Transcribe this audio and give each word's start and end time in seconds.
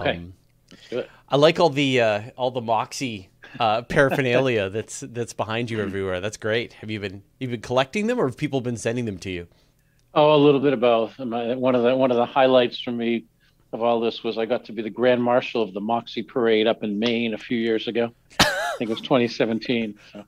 Okay. 0.00 0.16
Um, 0.16 0.32
Let's 0.70 0.88
do 0.88 0.98
it. 0.98 1.10
I 1.28 1.36
like 1.36 1.60
all 1.60 1.70
the 1.70 2.00
uh, 2.00 2.22
all 2.36 2.50
the 2.50 2.60
Moxie 2.60 3.28
uh, 3.60 3.82
paraphernalia 3.82 4.68
that's 4.70 5.00
that's 5.00 5.32
behind 5.32 5.70
you 5.70 5.80
everywhere. 5.80 6.20
That's 6.20 6.36
great. 6.36 6.72
Have 6.74 6.90
you 6.90 6.98
been 7.00 7.22
you 7.38 7.48
been 7.48 7.60
collecting 7.60 8.06
them, 8.08 8.18
or 8.18 8.26
have 8.26 8.36
people 8.36 8.60
been 8.60 8.76
sending 8.76 9.04
them 9.04 9.18
to 9.18 9.30
you? 9.30 9.46
Oh, 10.14 10.34
a 10.34 10.36
little 10.36 10.60
bit 10.60 10.72
of 10.72 10.80
both. 10.80 11.18
One 11.18 11.74
of 11.74 11.82
the 11.82 11.94
one 11.96 12.10
of 12.10 12.16
the 12.16 12.26
highlights 12.26 12.80
for 12.80 12.90
me 12.90 13.24
of 13.72 13.82
all 13.82 14.00
this 14.00 14.22
was 14.24 14.38
I 14.38 14.46
got 14.46 14.64
to 14.66 14.72
be 14.72 14.82
the 14.82 14.90
grand 14.90 15.22
marshal 15.22 15.62
of 15.62 15.72
the 15.74 15.80
Moxie 15.80 16.22
Parade 16.22 16.66
up 16.66 16.82
in 16.82 16.98
Maine 16.98 17.34
a 17.34 17.38
few 17.38 17.58
years 17.58 17.86
ago. 17.88 18.12
I 18.40 18.78
think 18.78 18.90
it 18.90 18.94
was 18.94 19.00
2017. 19.02 19.98
So 20.12 20.24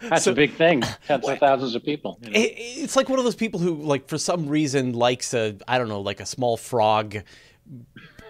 that's 0.00 0.24
So- 0.24 0.32
a 0.32 0.34
big 0.34 0.52
thing. 0.54 0.82
Tens 1.06 1.28
of 1.28 1.38
thousands 1.38 1.74
of 1.74 1.84
people. 1.84 2.18
you 2.22 2.30
know. 2.30 2.38
It, 2.38 2.52
it's 2.56 2.96
like 2.96 3.08
one 3.08 3.18
of 3.18 3.24
those 3.24 3.36
people 3.36 3.60
who, 3.60 3.74
like, 3.74 4.08
for 4.08 4.18
some 4.18 4.48
reason, 4.48 4.92
likes 4.92 5.32
a 5.32 5.56
I 5.68 5.78
don't 5.78 5.88
know, 5.88 6.00
like 6.00 6.20
a 6.20 6.26
small 6.26 6.56
frog, 6.56 7.16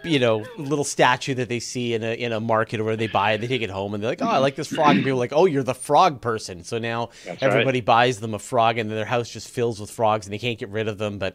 you 0.05 0.19
know, 0.19 0.45
little 0.59 0.85
statue 0.85 1.35
that 1.35 1.49
they 1.49 1.61
see 1.61 1.95
in 1.95 2.03
a 2.05 2.13
in 2.15 2.33
a 2.33 2.41
market 2.41 2.81
or 2.81 2.85
where 2.85 2.97
they 2.97 3.07
buy 3.07 3.33
it, 3.33 3.39
they 3.41 3.47
take 3.47 3.63
it 3.63 3.71
home, 3.71 3.95
and 3.95 4.03
they're 4.03 4.11
like, 4.11 4.23
oh, 4.23 4.27
I 4.29 4.39
like 4.39 4.55
this 4.57 4.69
frog, 4.69 4.97
and 4.97 4.99
people 5.05 5.13
are 5.13 5.21
like, 5.21 5.33
oh, 5.33 5.47
you're 5.47 5.63
the 5.63 5.75
frog 5.75 6.21
person. 6.21 6.63
So 6.65 6.79
now 6.79 7.11
That's 7.25 7.43
right. 7.43 7.51
everybody 7.51 7.81
buys 7.81 8.21
them 8.21 8.35
a 8.35 8.39
frog, 8.39 8.79
and 8.79 8.91
their 8.91 9.05
house 9.05 9.31
just 9.31 9.49
fills 9.49 9.81
with 9.81 9.91
frogs, 9.91 10.27
and 10.27 10.33
they 10.33 10.39
can't 10.39 10.59
get 10.59 10.69
rid 10.69 10.89
of 10.89 10.99
them. 10.99 11.19
But 11.19 11.35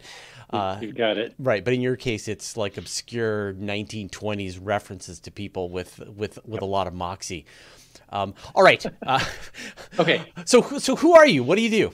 uh, 0.50 0.78
You've 0.80 0.94
got 0.96 1.18
it. 1.18 1.34
Right, 1.38 1.64
but 1.64 1.74
in 1.74 1.80
your 1.80 1.96
case, 1.96 2.26
it's 2.28 2.56
like 2.56 2.76
obscure 2.78 3.54
1920s 3.54 4.58
references 4.62 5.20
to 5.20 5.30
people 5.30 5.68
with 5.70 5.98
with 6.08 6.38
with 6.46 6.62
a 6.62 6.66
lot 6.66 6.86
of 6.86 6.94
moxie. 6.94 7.46
Um, 8.12 8.34
all 8.54 8.62
right. 8.62 8.84
Uh, 9.06 9.24
Okay. 9.98 10.32
so 10.44 10.62
who- 10.62 10.78
so 10.80 10.96
who 10.96 11.14
are 11.14 11.26
you? 11.26 11.42
What 11.44 11.56
do 11.56 11.62
you 11.62 11.70
do? 11.70 11.92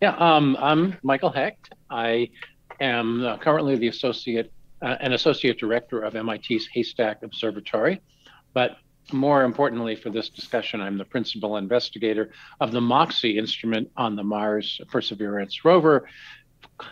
Yeah, 0.00 0.16
um, 0.18 0.56
I'm 0.60 0.96
Michael 1.02 1.30
Hecht. 1.30 1.72
I 1.90 2.28
am 2.80 3.24
uh, 3.24 3.36
currently 3.38 3.76
the 3.76 3.86
associate, 3.88 4.52
uh, 4.82 4.96
an 5.00 5.12
associate 5.12 5.58
director 5.58 6.00
of 6.00 6.14
MIT's 6.14 6.68
Haystack 6.72 7.22
Observatory, 7.22 8.00
but 8.52 8.76
more 9.12 9.44
importantly 9.44 9.96
for 9.96 10.10
this 10.10 10.28
discussion, 10.28 10.80
I'm 10.80 10.98
the 10.98 11.04
principal 11.04 11.56
investigator 11.56 12.30
of 12.60 12.72
the 12.72 12.80
MOXIE 12.80 13.36
instrument 13.36 13.90
on 13.96 14.16
the 14.16 14.22
Mars 14.22 14.80
Perseverance 14.90 15.64
rover, 15.64 16.08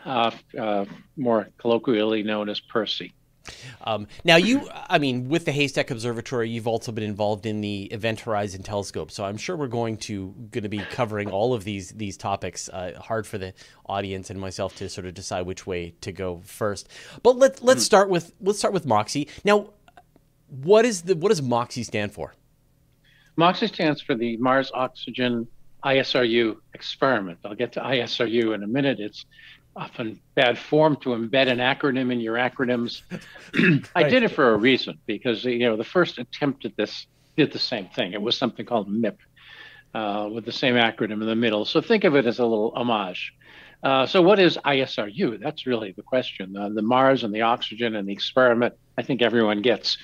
uh, 0.04 0.30
uh, 0.58 0.84
more 1.16 1.48
colloquially 1.58 2.22
known 2.22 2.48
as 2.48 2.60
Percy. 2.60 3.12
Um, 3.82 4.06
now 4.24 4.36
you, 4.36 4.68
I 4.88 4.98
mean, 4.98 5.28
with 5.28 5.44
the 5.44 5.52
Haystack 5.52 5.90
Observatory, 5.90 6.50
you've 6.50 6.66
also 6.66 6.92
been 6.92 7.04
involved 7.04 7.46
in 7.46 7.60
the 7.60 7.84
Event 7.84 8.20
Horizon 8.20 8.62
Telescope. 8.62 9.10
So 9.10 9.24
I'm 9.24 9.36
sure 9.36 9.56
we're 9.56 9.66
going 9.66 9.96
to 9.98 10.34
going 10.50 10.62
to 10.62 10.68
be 10.68 10.78
covering 10.78 11.30
all 11.30 11.54
of 11.54 11.64
these 11.64 11.90
these 11.92 12.16
topics. 12.16 12.68
Uh, 12.68 12.92
hard 13.00 13.26
for 13.26 13.38
the 13.38 13.54
audience 13.86 14.30
and 14.30 14.40
myself 14.40 14.76
to 14.76 14.88
sort 14.88 15.06
of 15.06 15.14
decide 15.14 15.46
which 15.46 15.66
way 15.66 15.94
to 16.02 16.12
go 16.12 16.42
first. 16.44 16.88
But 17.22 17.36
let's 17.36 17.62
let's 17.62 17.82
start 17.82 18.10
with 18.10 18.32
let's 18.40 18.58
start 18.58 18.74
with 18.74 18.86
Moxie. 18.86 19.28
Now, 19.44 19.70
what 20.48 20.84
is 20.84 21.02
the 21.02 21.16
what 21.16 21.30
does 21.30 21.42
Moxie 21.42 21.84
stand 21.84 22.12
for? 22.12 22.34
MOXIE 23.36 23.68
stands 23.68 24.02
for 24.02 24.14
the 24.14 24.36
Mars 24.36 24.70
Oxygen 24.74 25.46
ISRU 25.84 26.56
experiment. 26.74 27.38
I'll 27.44 27.54
get 27.54 27.72
to 27.72 27.80
ISRU 27.80 28.54
in 28.54 28.62
a 28.62 28.66
minute. 28.66 29.00
It's 29.00 29.24
often 29.80 30.20
bad 30.34 30.58
form 30.58 30.94
to 30.96 31.10
embed 31.10 31.48
an 31.48 31.58
acronym 31.58 32.12
in 32.12 32.20
your 32.20 32.34
acronyms. 32.34 33.00
I 33.94 34.02
did 34.02 34.22
it 34.22 34.28
for 34.28 34.52
a 34.52 34.56
reason 34.56 34.98
because 35.06 35.44
you 35.44 35.60
know 35.60 35.76
the 35.76 35.84
first 35.84 36.18
attempt 36.18 36.66
at 36.66 36.76
this 36.76 37.06
did 37.36 37.50
the 37.52 37.58
same 37.58 37.88
thing. 37.88 38.12
It 38.12 38.20
was 38.20 38.36
something 38.36 38.66
called 38.66 38.88
MIP 38.90 39.16
uh, 39.94 40.28
with 40.30 40.44
the 40.44 40.52
same 40.52 40.74
acronym 40.74 41.22
in 41.22 41.26
the 41.26 41.34
middle. 41.34 41.64
So 41.64 41.80
think 41.80 42.04
of 42.04 42.14
it 42.14 42.26
as 42.26 42.38
a 42.38 42.44
little 42.44 42.72
homage. 42.76 43.34
Uh, 43.82 44.04
so 44.04 44.20
what 44.20 44.38
is 44.38 44.58
ISRU? 44.58 45.40
That's 45.40 45.66
really 45.66 45.92
the 45.92 46.02
question. 46.02 46.54
Uh, 46.54 46.68
the 46.68 46.82
Mars 46.82 47.24
and 47.24 47.34
the 47.34 47.40
oxygen 47.40 47.96
and 47.96 48.06
the 48.06 48.12
experiment. 48.12 48.74
I 48.98 49.02
think 49.02 49.22
everyone 49.22 49.62
gets. 49.62 49.96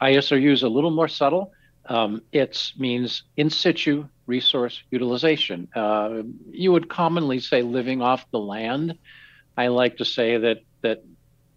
ISRU 0.00 0.52
is 0.52 0.62
a 0.62 0.68
little 0.68 0.92
more 0.92 1.08
subtle. 1.08 1.52
Um, 1.88 2.22
it 2.32 2.72
means 2.78 3.22
in 3.36 3.50
situ 3.50 4.06
resource 4.26 4.82
utilization. 4.90 5.68
Uh, 5.74 6.22
you 6.50 6.70
would 6.70 6.88
commonly 6.88 7.40
say 7.40 7.62
living 7.62 8.02
off 8.02 8.30
the 8.30 8.38
land. 8.38 8.98
I 9.56 9.68
like 9.68 9.96
to 9.96 10.04
say 10.04 10.36
that 10.36 10.58
that 10.82 11.02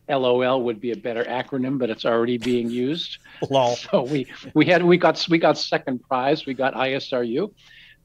LOL 0.10 0.64
would 0.64 0.82
be 0.82 0.92
a 0.92 0.96
better 0.96 1.24
acronym, 1.24 1.78
but 1.78 1.90
it's 1.90 2.06
already 2.06 2.38
being 2.38 2.70
used. 2.88 3.18
Lol. 3.50 3.76
So 3.76 4.04
we 4.04 4.28
we 4.54 4.66
had 4.66 4.84
we 4.84 4.98
got 4.98 5.26
we 5.30 5.38
got 5.38 5.58
second 5.58 6.02
prize. 6.04 6.46
We 6.46 6.54
got 6.54 6.74
ISRU. 6.74 7.54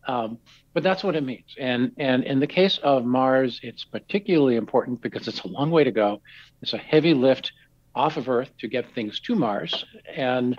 Um, 0.07 0.39
but 0.73 0.83
that's 0.83 1.03
what 1.03 1.17
it 1.17 1.25
means. 1.25 1.55
And 1.59 1.93
and 1.97 2.25
in 2.25 2.39
the 2.41 2.47
case 2.47 2.79
of 2.83 3.05
Mars, 3.05 3.61
it's 3.63 3.85
particularly 3.85 4.57
important 4.57 5.01
because 5.01 5.27
it's 5.27 5.41
a 5.41 5.49
long 5.49 5.71
way 5.71 5.85
to 5.85 5.91
go. 5.91 6.21
It's 6.61 6.75
a 6.75 6.79
heavy 6.79 7.15
lift 7.15 7.53
off 7.95 8.17
of 8.19 8.29
Earth 8.29 8.51
to 8.59 8.69
get 8.69 8.93
things 8.95 9.21
to 9.21 9.35
Mars, 9.35 9.85
and 10.15 10.59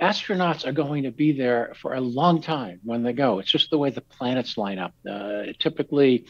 astronauts 0.00 0.66
are 0.66 0.72
going 0.72 1.04
to 1.04 1.10
be 1.10 1.32
there 1.32 1.74
for 1.80 1.94
a 1.94 2.00
long 2.00 2.40
time 2.40 2.80
when 2.84 3.02
they 3.02 3.12
go. 3.12 3.38
It's 3.38 3.50
just 3.50 3.70
the 3.70 3.78
way 3.78 3.90
the 3.90 4.00
planets 4.00 4.56
line 4.56 4.78
up. 4.78 4.94
Uh, 5.08 5.44
typically, 5.58 6.26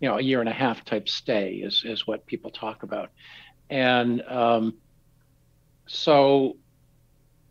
you 0.00 0.08
know, 0.08 0.18
a 0.18 0.22
year 0.22 0.40
and 0.40 0.48
a 0.48 0.52
half 0.52 0.84
type 0.84 1.08
stay 1.08 1.54
is 1.54 1.82
is 1.84 2.06
what 2.06 2.26
people 2.26 2.50
talk 2.50 2.82
about, 2.82 3.10
and 3.68 4.22
um, 4.22 4.74
so 5.86 6.56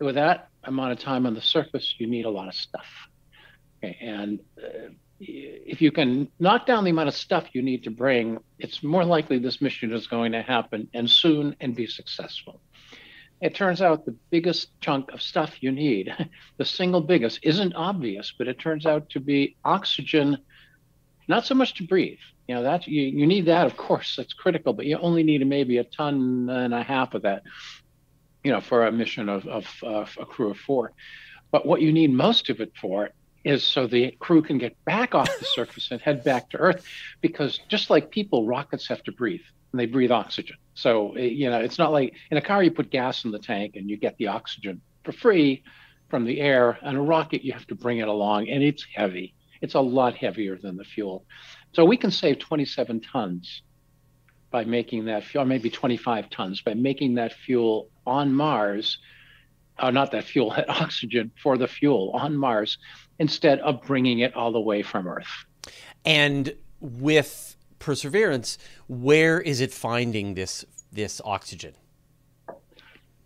with 0.00 0.14
that 0.14 0.48
amount 0.64 0.92
of 0.92 0.98
time 0.98 1.26
on 1.26 1.34
the 1.34 1.42
surface, 1.42 1.94
you 1.98 2.06
need 2.06 2.24
a 2.24 2.30
lot 2.30 2.48
of 2.48 2.54
stuff. 2.54 2.86
Okay, 3.78 3.96
and 4.00 4.40
uh, 4.62 4.90
if 5.20 5.82
you 5.82 5.90
can 5.90 6.28
knock 6.38 6.66
down 6.66 6.84
the 6.84 6.90
amount 6.90 7.08
of 7.08 7.14
stuff 7.14 7.46
you 7.52 7.62
need 7.62 7.84
to 7.84 7.90
bring, 7.90 8.38
it's 8.58 8.82
more 8.82 9.04
likely 9.04 9.38
this 9.38 9.60
mission 9.60 9.92
is 9.92 10.06
going 10.06 10.32
to 10.32 10.42
happen 10.42 10.88
and 10.94 11.10
soon 11.10 11.56
and 11.60 11.74
be 11.74 11.86
successful. 11.86 12.60
It 13.40 13.54
turns 13.54 13.80
out 13.80 14.04
the 14.04 14.16
biggest 14.30 14.68
chunk 14.80 15.12
of 15.12 15.22
stuff 15.22 15.62
you 15.62 15.70
need, 15.70 16.12
the 16.56 16.64
single 16.64 17.00
biggest, 17.00 17.40
isn't 17.42 17.74
obvious, 17.74 18.32
but 18.36 18.48
it 18.48 18.58
turns 18.58 18.84
out 18.84 19.10
to 19.10 19.20
be 19.20 19.56
oxygen, 19.64 20.38
not 21.28 21.46
so 21.46 21.54
much 21.54 21.74
to 21.74 21.84
breathe. 21.84 22.18
You 22.48 22.56
know, 22.56 22.62
that 22.62 22.86
you, 22.86 23.02
you 23.02 23.26
need 23.26 23.46
that, 23.46 23.66
of 23.66 23.76
course, 23.76 24.16
that's 24.16 24.32
critical, 24.32 24.72
but 24.72 24.86
you 24.86 24.98
only 24.98 25.22
need 25.22 25.46
maybe 25.46 25.78
a 25.78 25.84
ton 25.84 26.48
and 26.50 26.72
a 26.72 26.82
half 26.82 27.14
of 27.14 27.22
that, 27.22 27.42
you 28.42 28.50
know, 28.50 28.60
for 28.60 28.86
a 28.86 28.92
mission 28.92 29.28
of, 29.28 29.46
of 29.46 29.66
uh, 29.82 30.06
a 30.18 30.26
crew 30.26 30.50
of 30.50 30.58
four. 30.58 30.92
But 31.50 31.66
what 31.66 31.82
you 31.82 31.92
need 31.92 32.12
most 32.12 32.48
of 32.50 32.60
it 32.60 32.72
for 32.80 33.10
is 33.44 33.64
so 33.64 33.86
the 33.86 34.12
crew 34.18 34.42
can 34.42 34.58
get 34.58 34.82
back 34.84 35.14
off 35.14 35.28
the 35.38 35.44
surface 35.54 35.90
and 35.90 36.00
head 36.00 36.24
back 36.24 36.50
to 36.50 36.56
Earth, 36.56 36.84
because 37.20 37.60
just 37.68 37.90
like 37.90 38.10
people, 38.10 38.46
rockets 38.46 38.88
have 38.88 39.02
to 39.04 39.12
breathe 39.12 39.42
and 39.72 39.80
they 39.80 39.86
breathe 39.86 40.10
oxygen. 40.10 40.56
So 40.74 41.16
you 41.16 41.50
know, 41.50 41.58
it's 41.58 41.78
not 41.78 41.92
like 41.92 42.14
in 42.30 42.36
a 42.36 42.42
car 42.42 42.62
you 42.62 42.70
put 42.70 42.90
gas 42.90 43.24
in 43.24 43.30
the 43.30 43.38
tank 43.38 43.76
and 43.76 43.88
you 43.88 43.96
get 43.96 44.16
the 44.16 44.28
oxygen 44.28 44.80
for 45.04 45.12
free 45.12 45.62
from 46.08 46.24
the 46.24 46.40
air. 46.40 46.78
On 46.82 46.96
a 46.96 47.02
rocket, 47.02 47.42
you 47.42 47.52
have 47.52 47.66
to 47.68 47.74
bring 47.74 47.98
it 47.98 48.08
along, 48.08 48.48
and 48.48 48.62
it's 48.62 48.86
heavy. 48.94 49.34
It's 49.60 49.74
a 49.74 49.80
lot 49.80 50.14
heavier 50.14 50.56
than 50.56 50.76
the 50.76 50.84
fuel. 50.84 51.24
So 51.72 51.84
we 51.84 51.96
can 51.96 52.10
save 52.10 52.38
27 52.38 53.00
tons 53.00 53.62
by 54.50 54.64
making 54.64 55.06
that 55.06 55.24
fuel, 55.24 55.44
or 55.44 55.46
maybe 55.46 55.68
25 55.68 56.30
tons 56.30 56.62
by 56.62 56.74
making 56.74 57.14
that 57.14 57.32
fuel 57.32 57.90
on 58.06 58.32
Mars, 58.32 58.98
or 59.80 59.92
not 59.92 60.12
that 60.12 60.24
fuel, 60.24 60.50
that 60.56 60.68
oxygen 60.68 61.30
for 61.42 61.58
the 61.58 61.66
fuel 61.66 62.12
on 62.14 62.36
Mars, 62.36 62.78
instead 63.18 63.58
of 63.60 63.82
bringing 63.82 64.20
it 64.20 64.34
all 64.34 64.52
the 64.52 64.60
way 64.60 64.82
from 64.82 65.06
Earth. 65.06 65.44
And 66.04 66.54
with 66.80 67.47
Perseverance, 67.78 68.58
where 68.86 69.40
is 69.40 69.60
it 69.60 69.72
finding 69.72 70.34
this 70.34 70.64
this 70.92 71.20
oxygen? 71.24 71.74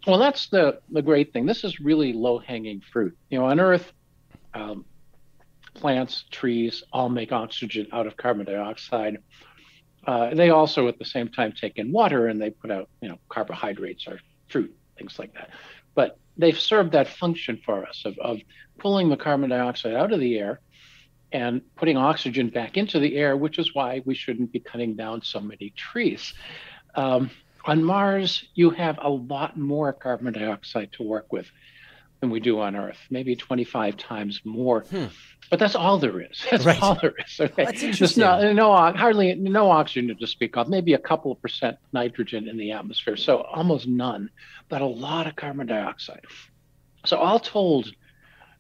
Well, 0.06 0.18
that's 0.18 0.48
the 0.48 0.80
the 0.90 1.02
great 1.02 1.32
thing. 1.32 1.46
This 1.46 1.64
is 1.64 1.80
really 1.80 2.12
low 2.12 2.38
hanging 2.38 2.80
fruit. 2.92 3.16
You 3.30 3.38
know, 3.38 3.46
on 3.46 3.60
Earth, 3.60 3.92
um, 4.54 4.84
plants, 5.74 6.24
trees 6.30 6.82
all 6.92 7.08
make 7.08 7.32
oxygen 7.32 7.86
out 7.92 8.06
of 8.06 8.16
carbon 8.16 8.46
dioxide. 8.46 9.18
Uh, 10.06 10.34
they 10.34 10.50
also, 10.50 10.88
at 10.88 10.98
the 10.98 11.04
same 11.04 11.28
time, 11.28 11.52
take 11.52 11.78
in 11.78 11.92
water 11.92 12.26
and 12.26 12.40
they 12.40 12.50
put 12.50 12.70
out, 12.70 12.88
you 13.00 13.08
know, 13.08 13.18
carbohydrates 13.28 14.08
or 14.08 14.18
fruit, 14.48 14.74
things 14.98 15.18
like 15.18 15.32
that. 15.34 15.50
But 15.94 16.18
they've 16.36 16.58
served 16.58 16.92
that 16.92 17.06
function 17.06 17.60
for 17.64 17.86
us 17.86 18.02
of, 18.04 18.18
of 18.18 18.40
pulling 18.78 19.08
the 19.08 19.16
carbon 19.16 19.50
dioxide 19.50 19.94
out 19.94 20.12
of 20.12 20.18
the 20.18 20.38
air 20.38 20.60
and 21.32 21.62
putting 21.76 21.96
oxygen 21.96 22.48
back 22.48 22.76
into 22.76 22.98
the 22.98 23.16
air, 23.16 23.36
which 23.36 23.58
is 23.58 23.74
why 23.74 24.02
we 24.04 24.14
shouldn't 24.14 24.52
be 24.52 24.60
cutting 24.60 24.94
down 24.94 25.22
so 25.22 25.40
many 25.40 25.70
trees. 25.76 26.34
Um, 26.94 27.30
on 27.64 27.82
Mars, 27.82 28.44
you 28.54 28.70
have 28.70 28.98
a 29.00 29.08
lot 29.08 29.56
more 29.56 29.92
carbon 29.92 30.32
dioxide 30.32 30.92
to 30.92 31.02
work 31.02 31.32
with 31.32 31.46
than 32.20 32.30
we 32.30 32.40
do 32.40 32.60
on 32.60 32.76
Earth, 32.76 32.98
maybe 33.10 33.34
25 33.34 33.96
times 33.96 34.40
more. 34.44 34.80
Hmm. 34.82 35.06
But 35.50 35.58
that's 35.58 35.74
all 35.74 35.98
there 35.98 36.20
is. 36.20 36.40
That's 36.50 36.64
Right. 36.64 36.80
all 36.82 36.96
there 37.00 37.12
is. 37.18 37.38
Okay? 37.40 37.64
That's 37.64 37.82
interesting. 37.82 38.22
no, 38.22 38.52
no, 38.52 38.72
hardly 38.72 39.34
no 39.34 39.70
oxygen 39.70 40.16
to 40.16 40.26
speak 40.26 40.56
of, 40.56 40.68
maybe 40.68 40.94
a 40.94 40.98
couple 40.98 41.30
of 41.32 41.42
percent 41.42 41.76
nitrogen 41.92 42.48
in 42.48 42.56
the 42.56 42.72
atmosphere, 42.72 43.16
so 43.16 43.42
almost 43.42 43.86
none, 43.86 44.30
but 44.68 44.80
a 44.80 44.86
lot 44.86 45.26
of 45.26 45.36
carbon 45.36 45.66
dioxide. 45.66 46.24
So 47.04 47.18
all 47.18 47.38
told, 47.40 47.92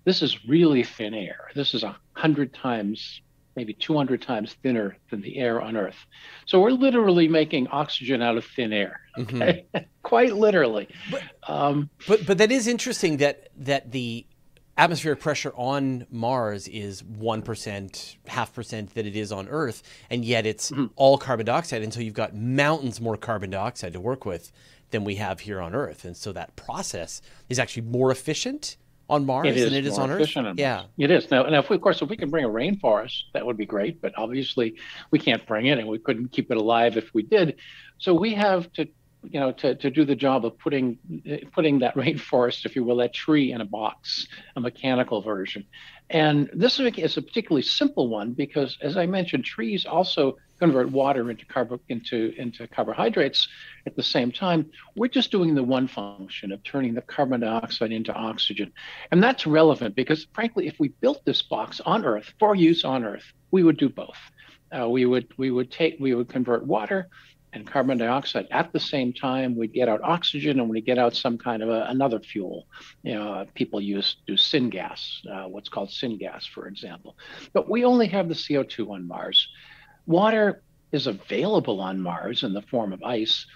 this 0.04 0.22
is 0.22 0.44
really 0.46 0.82
thin 0.82 1.14
air. 1.14 1.50
This 1.54 1.74
is 1.74 1.82
a 1.82 1.96
hundred 2.14 2.52
times 2.54 3.20
maybe 3.56 3.74
200 3.74 4.22
times 4.22 4.54
thinner 4.62 4.96
than 5.10 5.20
the 5.20 5.38
air 5.38 5.60
on 5.60 5.76
Earth. 5.76 6.06
So 6.46 6.60
we're 6.60 6.70
literally 6.70 7.28
making 7.28 7.68
oxygen 7.68 8.22
out 8.22 8.36
of 8.36 8.44
thin 8.44 8.72
air, 8.72 9.00
mm-hmm. 9.18 9.42
okay? 9.42 9.66
Mm-hmm. 9.74 9.84
quite 10.02 10.34
literally. 10.34 10.88
But, 11.10 11.22
um, 11.46 11.90
but 12.08 12.26
but 12.26 12.38
that 12.38 12.50
is 12.50 12.66
interesting 12.66 13.18
that 13.18 13.48
that 13.58 13.92
the 13.92 14.26
atmospheric 14.78 15.20
pressure 15.20 15.52
on 15.54 16.06
Mars 16.10 16.66
is 16.66 17.02
1%, 17.02 18.16
half 18.26 18.54
percent 18.54 18.94
that 18.94 19.06
it 19.06 19.14
is 19.14 19.30
on 19.30 19.48
Earth, 19.48 19.82
and 20.08 20.24
yet 20.24 20.46
it's 20.46 20.70
mm-hmm. 20.70 20.86
all 20.96 21.18
carbon 21.18 21.46
dioxide. 21.46 21.82
And 21.82 21.92
so 21.92 22.00
you've 22.00 22.14
got 22.14 22.34
mountains 22.34 23.00
more 23.00 23.16
carbon 23.16 23.50
dioxide 23.50 23.92
to 23.92 24.00
work 24.00 24.24
with 24.24 24.50
than 24.90 25.04
we 25.04 25.16
have 25.16 25.40
here 25.40 25.60
on 25.60 25.74
Earth. 25.74 26.04
And 26.04 26.16
so 26.16 26.32
that 26.32 26.56
process 26.56 27.20
is 27.48 27.58
actually 27.58 27.82
more 27.82 28.10
efficient 28.10 28.76
on 29.12 29.26
Mars 29.26 29.48
it 29.48 29.64
than 29.64 29.74
it 29.74 29.86
is 29.86 29.98
on 29.98 30.10
Earth. 30.10 30.34
Yeah, 30.56 30.84
it 30.98 31.10
is. 31.10 31.30
Now, 31.30 31.42
now, 31.44 31.60
if 31.60 31.68
we, 31.68 31.76
of 31.76 31.82
course, 31.82 32.02
if 32.02 32.08
we 32.08 32.16
can 32.16 32.30
bring 32.30 32.44
a 32.44 32.48
rainforest, 32.48 33.24
that 33.34 33.44
would 33.44 33.56
be 33.56 33.66
great. 33.66 34.00
But 34.00 34.14
obviously, 34.16 34.76
we 35.10 35.18
can't 35.18 35.44
bring 35.46 35.66
it, 35.66 35.78
and 35.78 35.86
we 35.86 35.98
couldn't 35.98 36.28
keep 36.32 36.50
it 36.50 36.56
alive 36.56 36.96
if 36.96 37.12
we 37.14 37.22
did. 37.22 37.56
So 37.98 38.14
we 38.14 38.34
have 38.34 38.72
to 38.74 38.88
you 39.30 39.38
know, 39.38 39.52
to, 39.52 39.74
to 39.76 39.90
do 39.90 40.04
the 40.04 40.16
job 40.16 40.44
of 40.44 40.58
putting 40.58 40.98
putting 41.54 41.78
that 41.80 41.94
rainforest, 41.96 42.66
if 42.66 42.74
you 42.74 42.84
will, 42.84 42.96
that 42.96 43.14
tree 43.14 43.52
in 43.52 43.60
a 43.60 43.64
box, 43.64 44.26
a 44.56 44.60
mechanical 44.60 45.22
version. 45.22 45.64
And 46.10 46.50
this 46.52 46.78
is 46.78 47.16
a 47.16 47.22
particularly 47.22 47.62
simple 47.62 48.08
one 48.08 48.32
because, 48.32 48.76
as 48.82 48.96
I 48.96 49.06
mentioned, 49.06 49.44
trees 49.44 49.86
also 49.86 50.36
convert 50.62 50.92
water 50.92 51.28
into 51.28 51.44
carbo 51.46 51.80
into 51.88 52.32
into 52.36 52.68
carbohydrates 52.68 53.48
at 53.84 53.96
the 53.96 54.02
same 54.02 54.30
time. 54.30 54.70
We're 54.94 55.08
just 55.08 55.32
doing 55.32 55.56
the 55.56 55.62
one 55.64 55.88
function 55.88 56.52
of 56.52 56.62
turning 56.62 56.94
the 56.94 57.02
carbon 57.02 57.40
dioxide 57.40 57.90
into 57.90 58.12
oxygen, 58.12 58.72
and 59.10 59.20
that's 59.20 59.44
relevant 59.44 59.96
because, 59.96 60.28
frankly, 60.32 60.68
if 60.68 60.78
we 60.78 60.90
built 61.00 61.24
this 61.24 61.42
box 61.42 61.80
on 61.80 62.04
Earth 62.04 62.32
for 62.38 62.54
use 62.54 62.84
on 62.84 63.02
Earth, 63.02 63.24
we 63.50 63.64
would 63.64 63.76
do 63.76 63.88
both. 63.88 64.20
Uh, 64.70 64.88
we 64.88 65.04
would 65.04 65.26
we 65.36 65.50
would 65.50 65.72
take 65.72 65.96
we 65.98 66.14
would 66.14 66.28
convert 66.28 66.64
water 66.64 67.08
and 67.54 67.66
carbon 67.66 67.98
dioxide 67.98 68.46
at 68.50 68.72
the 68.72 68.80
same 68.80 69.12
time 69.12 69.56
we'd 69.56 69.74
get 69.74 69.88
out 69.88 70.00
oxygen 70.02 70.58
and 70.60 70.70
we'd 70.70 70.86
get 70.86 70.96
out 70.96 71.14
some 71.14 71.36
kind 71.36 71.62
of 71.62 71.68
a, 71.68 71.84
another 71.88 72.18
fuel 72.18 72.66
you 73.02 73.12
know 73.12 73.44
people 73.54 73.78
use 73.78 74.16
do 74.26 74.34
syngas 74.34 75.02
uh, 75.30 75.46
what's 75.48 75.68
called 75.68 75.90
syngas 75.90 76.48
for 76.48 76.66
example 76.66 77.14
but 77.52 77.68
we 77.68 77.84
only 77.84 78.06
have 78.06 78.28
the 78.28 78.34
co2 78.34 78.90
on 78.90 79.06
mars 79.06 79.48
water 80.06 80.62
is 80.92 81.06
available 81.06 81.80
on 81.80 82.00
mars 82.00 82.42
in 82.42 82.52
the 82.52 82.62
form 82.62 82.92
of 82.92 83.02
ice 83.02 83.46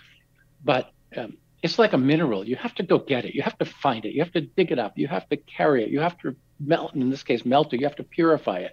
but 0.64 0.90
um, 1.16 1.36
it's 1.62 1.78
like 1.78 1.92
a 1.92 1.98
mineral. 1.98 2.46
You 2.46 2.56
have 2.56 2.74
to 2.76 2.82
go 2.82 2.98
get 2.98 3.24
it. 3.24 3.34
You 3.34 3.42
have 3.42 3.58
to 3.58 3.64
find 3.64 4.04
it. 4.04 4.12
You 4.12 4.22
have 4.22 4.32
to 4.32 4.40
dig 4.40 4.70
it 4.70 4.78
up. 4.78 4.96
You 4.96 5.08
have 5.08 5.28
to 5.30 5.36
carry 5.36 5.82
it. 5.82 5.90
You 5.90 6.00
have 6.00 6.18
to 6.18 6.36
melt 6.60 6.94
in 6.94 7.10
this 7.10 7.22
case 7.22 7.44
melt 7.44 7.72
it. 7.72 7.80
You 7.80 7.86
have 7.86 7.96
to 7.96 8.04
purify 8.04 8.60
it. 8.60 8.72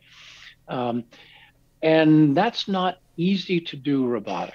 Um, 0.67 1.05
and 1.81 2.35
that's 2.35 2.67
not 2.67 2.99
easy 3.17 3.61
to 3.61 3.75
do 3.75 4.05
robotically. 4.05 4.51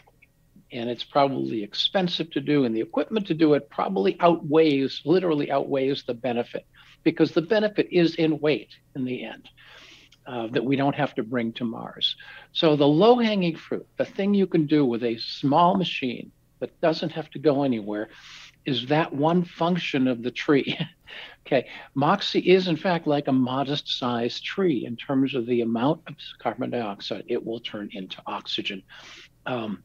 And 0.70 0.90
it's 0.90 1.04
probably 1.04 1.62
expensive 1.62 2.30
to 2.32 2.40
do, 2.40 2.64
and 2.64 2.76
the 2.76 2.80
equipment 2.82 3.26
to 3.28 3.34
do 3.34 3.54
it 3.54 3.70
probably 3.70 4.16
outweighs, 4.20 5.00
literally 5.04 5.50
outweighs 5.50 6.04
the 6.04 6.14
benefit, 6.14 6.66
because 7.04 7.32
the 7.32 7.42
benefit 7.42 7.88
is 7.90 8.16
in 8.16 8.38
weight 8.38 8.68
in 8.94 9.04
the 9.04 9.24
end. 9.24 9.48
Uh, 10.28 10.46
that 10.48 10.62
we 10.62 10.76
don't 10.76 10.94
have 10.94 11.14
to 11.14 11.22
bring 11.22 11.54
to 11.54 11.64
Mars. 11.64 12.14
So 12.52 12.76
the 12.76 12.86
low 12.86 13.16
hanging 13.16 13.56
fruit, 13.56 13.86
the 13.96 14.04
thing 14.04 14.34
you 14.34 14.46
can 14.46 14.66
do 14.66 14.84
with 14.84 15.02
a 15.02 15.16
small 15.16 15.74
machine 15.74 16.30
that 16.60 16.78
doesn't 16.82 17.12
have 17.12 17.30
to 17.30 17.38
go 17.38 17.62
anywhere, 17.62 18.10
is 18.66 18.84
that 18.88 19.10
one 19.10 19.42
function 19.42 20.06
of 20.06 20.22
the 20.22 20.30
tree. 20.30 20.78
okay, 21.46 21.66
Moxie 21.94 22.40
is 22.40 22.68
in 22.68 22.76
fact 22.76 23.06
like 23.06 23.28
a 23.28 23.32
modest 23.32 23.88
sized 23.88 24.44
tree 24.44 24.84
in 24.84 24.96
terms 24.96 25.34
of 25.34 25.46
the 25.46 25.62
amount 25.62 26.02
of 26.06 26.16
carbon 26.38 26.68
dioxide 26.68 27.24
it 27.28 27.42
will 27.42 27.60
turn 27.60 27.88
into 27.92 28.20
oxygen. 28.26 28.82
Um, 29.46 29.82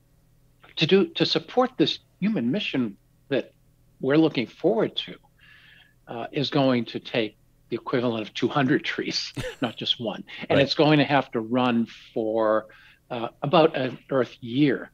to 0.76 0.86
do 0.86 1.08
to 1.08 1.26
support 1.26 1.72
this 1.78 2.00
human 2.20 2.52
mission 2.52 2.98
that 3.30 3.54
we're 4.02 4.18
looking 4.18 4.48
forward 4.48 4.94
to 4.98 5.16
uh, 6.10 6.28
is 6.34 6.50
going 6.50 6.84
to 6.84 7.00
take 7.00 7.38
the 7.70 7.76
equivalent 7.76 8.28
of 8.28 8.34
200 8.34 8.84
trees, 8.84 9.34
not 9.62 9.76
just 9.78 10.00
one, 10.00 10.24
and 10.50 10.58
right. 10.58 10.64
it's 10.64 10.76
going 10.76 11.00
to 11.00 11.06
have 11.06 11.32
to 11.32 11.40
run 11.40 11.88
for 12.14 12.68
uh, 13.10 13.30
about 13.42 13.76
an 13.76 13.98
Earth 14.10 14.36
year 14.42 14.92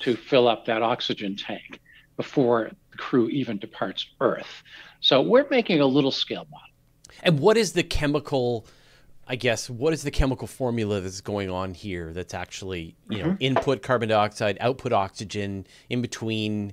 to 0.00 0.16
fill 0.16 0.48
up 0.48 0.66
that 0.66 0.82
oxygen 0.82 1.36
tank 1.36 1.80
before 2.16 2.70
the 2.90 2.96
crew 2.96 3.28
even 3.28 3.58
departs 3.58 4.06
Earth. 4.20 4.62
So 5.00 5.22
we're 5.22 5.48
making 5.48 5.80
a 5.80 5.86
little 5.86 6.10
scale 6.10 6.46
model. 6.50 6.66
And 7.22 7.40
what 7.40 7.56
is 7.56 7.72
the 7.72 7.82
chemical? 7.82 8.66
I 9.26 9.36
guess 9.36 9.70
what 9.70 9.92
is 9.92 10.02
the 10.02 10.10
chemical 10.10 10.46
formula 10.46 11.00
that's 11.00 11.20
going 11.20 11.50
on 11.50 11.74
here 11.74 12.12
that's 12.12 12.34
actually 12.34 12.96
you 13.08 13.18
mm-hmm. 13.18 13.28
know 13.28 13.36
input 13.40 13.82
carbon 13.82 14.08
dioxide, 14.08 14.58
output 14.60 14.92
oxygen, 14.92 15.66
in 15.88 16.02
between 16.02 16.72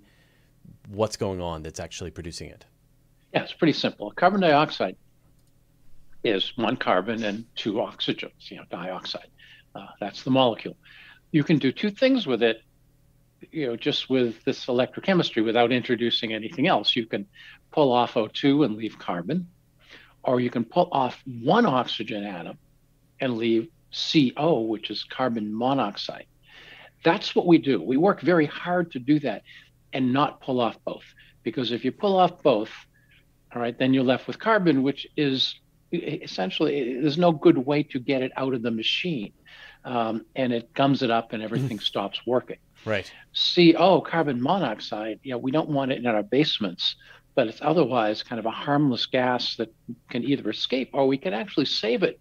what's 0.90 1.18
going 1.18 1.42
on 1.42 1.64
that's 1.64 1.80
actually 1.80 2.12
producing 2.12 2.50
it? 2.50 2.66
Yeah, 3.34 3.44
it's 3.44 3.54
pretty 3.54 3.74
simple. 3.74 4.12
Carbon 4.12 4.42
dioxide 4.42 4.96
is 6.28 6.54
one 6.56 6.78
carbon 6.78 7.24
and 7.24 7.46
two 7.56 7.74
oxygens, 7.74 8.50
you 8.52 8.58
know, 8.58 8.64
dioxide. 8.70 9.30
Uh, 9.76 9.88
that's 10.00 10.24
the 10.24 10.32
molecule. 10.32 10.76
You 11.32 11.44
can 11.44 11.58
do 11.58 11.72
two 11.72 11.90
things 11.90 12.26
with 12.26 12.42
it, 12.44 12.62
you 13.52 13.68
know, 13.68 13.76
just 13.76 14.10
with 14.10 14.44
this 14.44 14.66
electrochemistry 14.66 15.44
without 15.44 15.72
introducing 15.72 16.34
anything 16.34 16.68
else. 16.68 16.96
You 16.96 17.06
can 17.06 17.28
pull 17.72 17.92
off 17.92 18.14
O2 18.14 18.66
and 18.66 18.76
leave 18.76 18.98
carbon, 18.98 19.48
or 20.24 20.40
you 20.40 20.50
can 20.50 20.64
pull 20.64 20.90
off 20.92 21.22
one 21.26 21.66
oxygen 21.66 22.24
atom 22.24 22.58
and 23.20 23.38
leave 23.38 23.70
CO, 23.92 24.62
which 24.62 24.90
is 24.90 25.04
carbon 25.04 25.56
monoxide. 25.56 26.26
That's 27.04 27.36
what 27.36 27.46
we 27.46 27.58
do. 27.58 27.82
We 27.82 27.98
work 27.98 28.22
very 28.22 28.46
hard 28.46 28.92
to 28.92 29.00
do 29.00 29.20
that 29.20 29.44
and 29.94 30.12
not 30.12 30.42
pull 30.42 30.60
off 30.60 30.78
both. 30.84 31.04
Because 31.44 31.72
if 31.72 31.86
you 31.86 31.92
pull 31.92 32.18
off 32.18 32.44
both, 32.44 32.72
all 33.54 33.62
right, 33.62 33.78
then 33.78 33.94
you're 33.94 34.04
left 34.04 34.28
with 34.28 34.40
carbon, 34.40 34.84
which 34.84 35.08
is 35.16 35.56
essentially, 35.92 37.00
there's 37.00 37.18
no 37.18 37.32
good 37.32 37.58
way 37.58 37.84
to 37.84 38.00
get 38.00 38.22
it 38.22 38.32
out 38.36 38.54
of 38.54 38.62
the 38.62 38.72
machine. 38.72 39.34
Um, 39.86 40.26
and 40.36 40.52
it 40.52 40.74
gums 40.74 41.02
it 41.02 41.10
up 41.12 41.32
and 41.32 41.42
everything 41.42 41.80
stops 41.80 42.20
working. 42.26 42.58
Right. 42.86 43.12
CO, 43.56 44.02
carbon 44.02 44.42
monoxide, 44.42 45.20
you 45.24 45.32
know, 45.32 45.38
we 45.38 45.52
don't 45.52 45.70
want 45.70 45.92
it 45.92 45.98
in 45.98 46.06
our 46.06 46.24
basements 46.24 46.96
but 47.38 47.48
it's 47.48 47.62
otherwise 47.62 48.24
kind 48.24 48.40
of 48.40 48.48
a 48.48 48.52
harmless 48.52 49.06
gas 49.06 49.58
that 49.58 49.72
can 50.10 50.24
either 50.24 50.50
escape 50.50 50.90
or 50.94 51.06
we 51.06 51.20
can 51.20 51.36
actually 51.36 51.68
save 51.68 52.02
it 52.02 52.20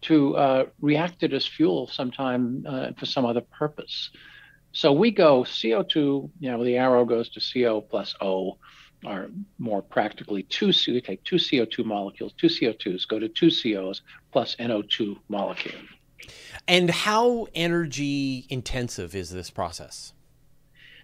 to 0.00 0.36
uh, 0.36 0.64
react 0.80 1.22
it 1.22 1.32
as 1.32 1.46
fuel 1.46 1.86
sometime 1.86 2.66
uh, 2.68 2.90
for 2.98 3.06
some 3.06 3.24
other 3.24 3.40
purpose. 3.40 4.10
So 4.72 4.92
we 4.92 5.12
go 5.12 5.44
CO2, 5.44 5.94
you 6.40 6.50
know, 6.50 6.64
the 6.64 6.76
arrow 6.76 7.04
goes 7.04 7.28
to 7.30 7.40
CO 7.40 7.80
plus 7.80 8.16
O, 8.20 8.58
or 9.04 9.30
more 9.58 9.82
practically 9.82 10.42
two, 10.44 10.72
so 10.72 10.92
we 10.92 11.00
take 11.00 11.22
two 11.24 11.36
CO2 11.36 11.84
molecules, 11.84 12.32
two 12.36 12.48
CO2s, 12.48 13.06
go 13.06 13.18
to 13.18 13.28
two 13.28 13.50
COs 13.50 14.02
plus 14.32 14.56
NO2 14.56 15.18
molecule. 15.28 15.80
And 16.66 16.90
how 16.90 17.46
energy 17.54 18.46
intensive 18.48 19.14
is 19.14 19.30
this 19.30 19.50
process? 19.50 20.12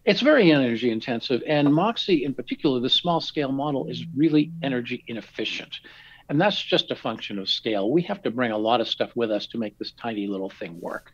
It's 0.04 0.20
very 0.20 0.52
energy 0.52 0.90
intensive. 0.90 1.42
And 1.46 1.72
Moxie, 1.72 2.24
in 2.24 2.34
particular, 2.34 2.80
the 2.80 2.90
small 2.90 3.20
scale 3.20 3.52
model 3.52 3.86
is 3.88 4.04
really 4.14 4.52
energy 4.62 5.02
inefficient. 5.06 5.80
And 6.28 6.40
that's 6.40 6.60
just 6.60 6.90
a 6.90 6.96
function 6.96 7.38
of 7.38 7.48
scale. 7.48 7.90
We 7.90 8.02
have 8.02 8.22
to 8.22 8.30
bring 8.30 8.50
a 8.50 8.58
lot 8.58 8.80
of 8.80 8.88
stuff 8.88 9.10
with 9.14 9.30
us 9.30 9.46
to 9.48 9.58
make 9.58 9.78
this 9.78 9.92
tiny 9.92 10.26
little 10.26 10.50
thing 10.50 10.78
work. 10.80 11.12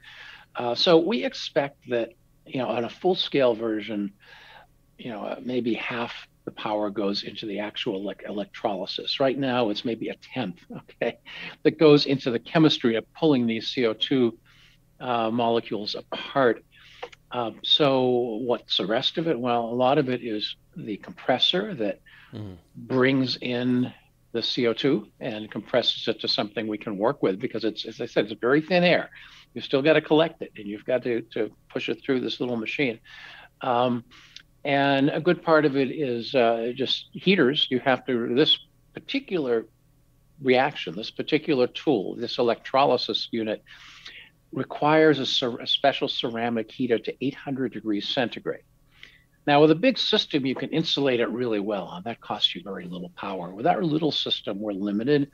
Uh, 0.57 0.75
so 0.75 0.99
we 0.99 1.25
expect 1.25 1.89
that, 1.89 2.11
you 2.47 2.59
know, 2.59 2.69
on 2.69 2.85
a 2.85 2.89
full 2.89 3.15
scale 3.15 3.55
version, 3.55 4.13
you 4.99 5.11
know, 5.11 5.23
uh, 5.23 5.41
maybe 5.43 5.75
half 5.75 6.27
the 6.45 6.51
power 6.53 6.91
goes 6.91 7.23
into 7.23 7.47
the 7.47 7.59
actual 7.59 8.03
like 8.03 8.25
electrolysis. 8.27 9.21
Right 9.21 9.39
now, 9.39 9.71
it's 9.71 9.85
maybe 9.85 10.09
a 10.09 10.17
tenth, 10.35 10.59
okay, 11.03 11.19
that 11.63 11.79
goes 11.79 12.07
into 12.07 12.31
the 12.31 12.39
chemistry 12.39 12.97
of 12.97 13.05
pulling 13.15 13.47
these 13.47 13.69
CO2 13.69 14.33
uh, 15.01 15.31
molecules 15.31 15.95
apart 15.95 16.63
um, 17.33 17.61
so 17.63 18.41
what's 18.43 18.77
the 18.79 18.87
rest 18.87 19.19
of 19.19 19.29
it? 19.29 19.39
Well, 19.39 19.65
a 19.65 19.75
lot 19.75 19.99
of 19.99 20.09
it 20.09 20.23
is 20.23 20.57
the 20.77 20.97
compressor 20.97 21.75
that 21.75 22.01
mm. 22.33 22.57
brings 22.75 23.39
in 23.41 23.93
the 24.33 24.41
CO2 24.41 25.09
and 25.21 25.51
compresses 25.51 26.07
it 26.09 26.21
to 26.21 26.29
something 26.29 26.67
we 26.67 26.79
can 26.79 26.97
work 26.97 27.23
with 27.23 27.41
because 27.41 27.65
it's, 27.65 27.85
as 27.85 28.01
I 28.01 28.07
said, 28.07 28.25
it's 28.25 28.41
very 28.41 28.61
thin 28.61 28.85
air. 28.85 29.11
You've 29.55 29.65
still 29.65 29.83
got 29.83 29.95
to 29.95 30.01
collect 30.01 30.43
it 30.43 30.53
and 30.57 30.67
you've 30.67 30.85
got 30.85 31.03
to, 31.05 31.23
to 31.33 31.51
push 31.69 31.89
it 31.89 32.03
through 32.05 32.21
this 32.21 32.41
little 32.41 32.57
machine. 32.57 33.01
Um, 33.61 34.05
and 34.64 35.09
a 35.09 35.21
good 35.21 35.43
part 35.43 35.64
of 35.64 35.76
it 35.76 35.90
is 35.90 36.35
uh, 36.35 36.73
just 36.75 37.07
heaters. 37.12 37.67
You 37.71 37.79
have 37.81 38.05
to, 38.07 38.35
this 38.35 38.59
particular 38.95 39.67
reaction, 40.43 40.95
this 40.95 41.11
particular 41.11 41.67
tool, 41.67 42.17
this 42.17 42.38
electrolysis 42.38 43.29
unit, 43.31 43.62
requires 44.52 45.19
a, 45.19 45.49
a, 45.49 45.67
special 45.67 46.09
ceramic 46.09 46.71
heater 46.71 46.99
to 46.99 47.25
800 47.25 47.73
degrees 47.73 48.09
centigrade. 48.09 48.62
Now, 49.47 49.61
with 49.61 49.71
a 49.71 49.76
big 49.76 49.97
system, 49.97 50.45
you 50.45 50.55
can 50.55 50.71
insulate 50.71 51.21
it 51.21 51.29
really 51.29 51.61
well, 51.61 51.90
and 51.93 52.05
that 52.05 52.21
costs 52.21 52.55
you 52.55 52.62
very 52.62 52.85
little 52.85 53.11
power. 53.11 53.55
With 53.55 53.67
our 53.67 53.83
little 53.83 54.12
system, 54.12 54.61
we're 54.61 54.73
limited. 54.73 55.31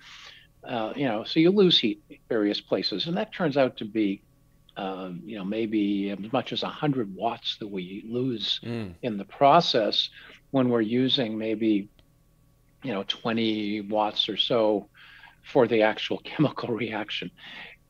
Uh, 0.62 0.92
you 0.95 1.06
know, 1.06 1.25
so 1.25 1.40
you 1.40 1.50
lose 1.50 1.78
heat 1.78 2.02
various 2.28 2.61
places, 2.61 3.06
and 3.06 3.16
that 3.16 3.33
turns 3.33 3.56
out 3.56 3.78
to 3.78 3.85
be, 3.85 4.23
um, 4.76 5.23
you 5.25 5.38
know, 5.38 5.45
maybe 5.45 6.11
as 6.11 6.33
much 6.33 6.52
as 6.52 6.62
100 6.62 7.14
watts 7.14 7.56
that 7.59 7.68
we 7.68 8.04
lose 8.09 8.61
mm. 8.62 8.92
in 9.02 9.16
the 9.16 9.25
process 9.25 10.11
when 10.50 10.68
we're 10.68 10.83
using 10.83 11.38
maybe, 11.38 11.88
you 12.83 12.92
know, 12.92 13.04
20 13.09 13.83
watts 13.83 14.28
or 14.28 14.37
so 14.37 14.88
for 15.42 15.66
the 15.66 15.83
actual 15.83 16.18
chemical 16.25 16.75
reaction. 16.75 17.30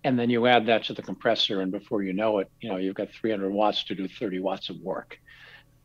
And 0.05 0.19
then 0.19 0.31
you 0.31 0.47
add 0.47 0.67
that 0.67 0.85
to 0.85 0.95
the 0.95 1.03
compressor, 1.03 1.61
and 1.63 1.73
before 1.73 2.03
you 2.05 2.13
know 2.13 2.39
it, 2.39 2.49
you 2.61 2.69
know, 2.69 2.77
you've 2.77 2.95
got 2.95 3.11
300 3.11 3.51
watts 3.51 3.83
to 3.85 3.95
do 3.95 4.07
30 4.07 4.39
watts 4.39 4.69
of 4.69 4.79
work. 4.81 5.19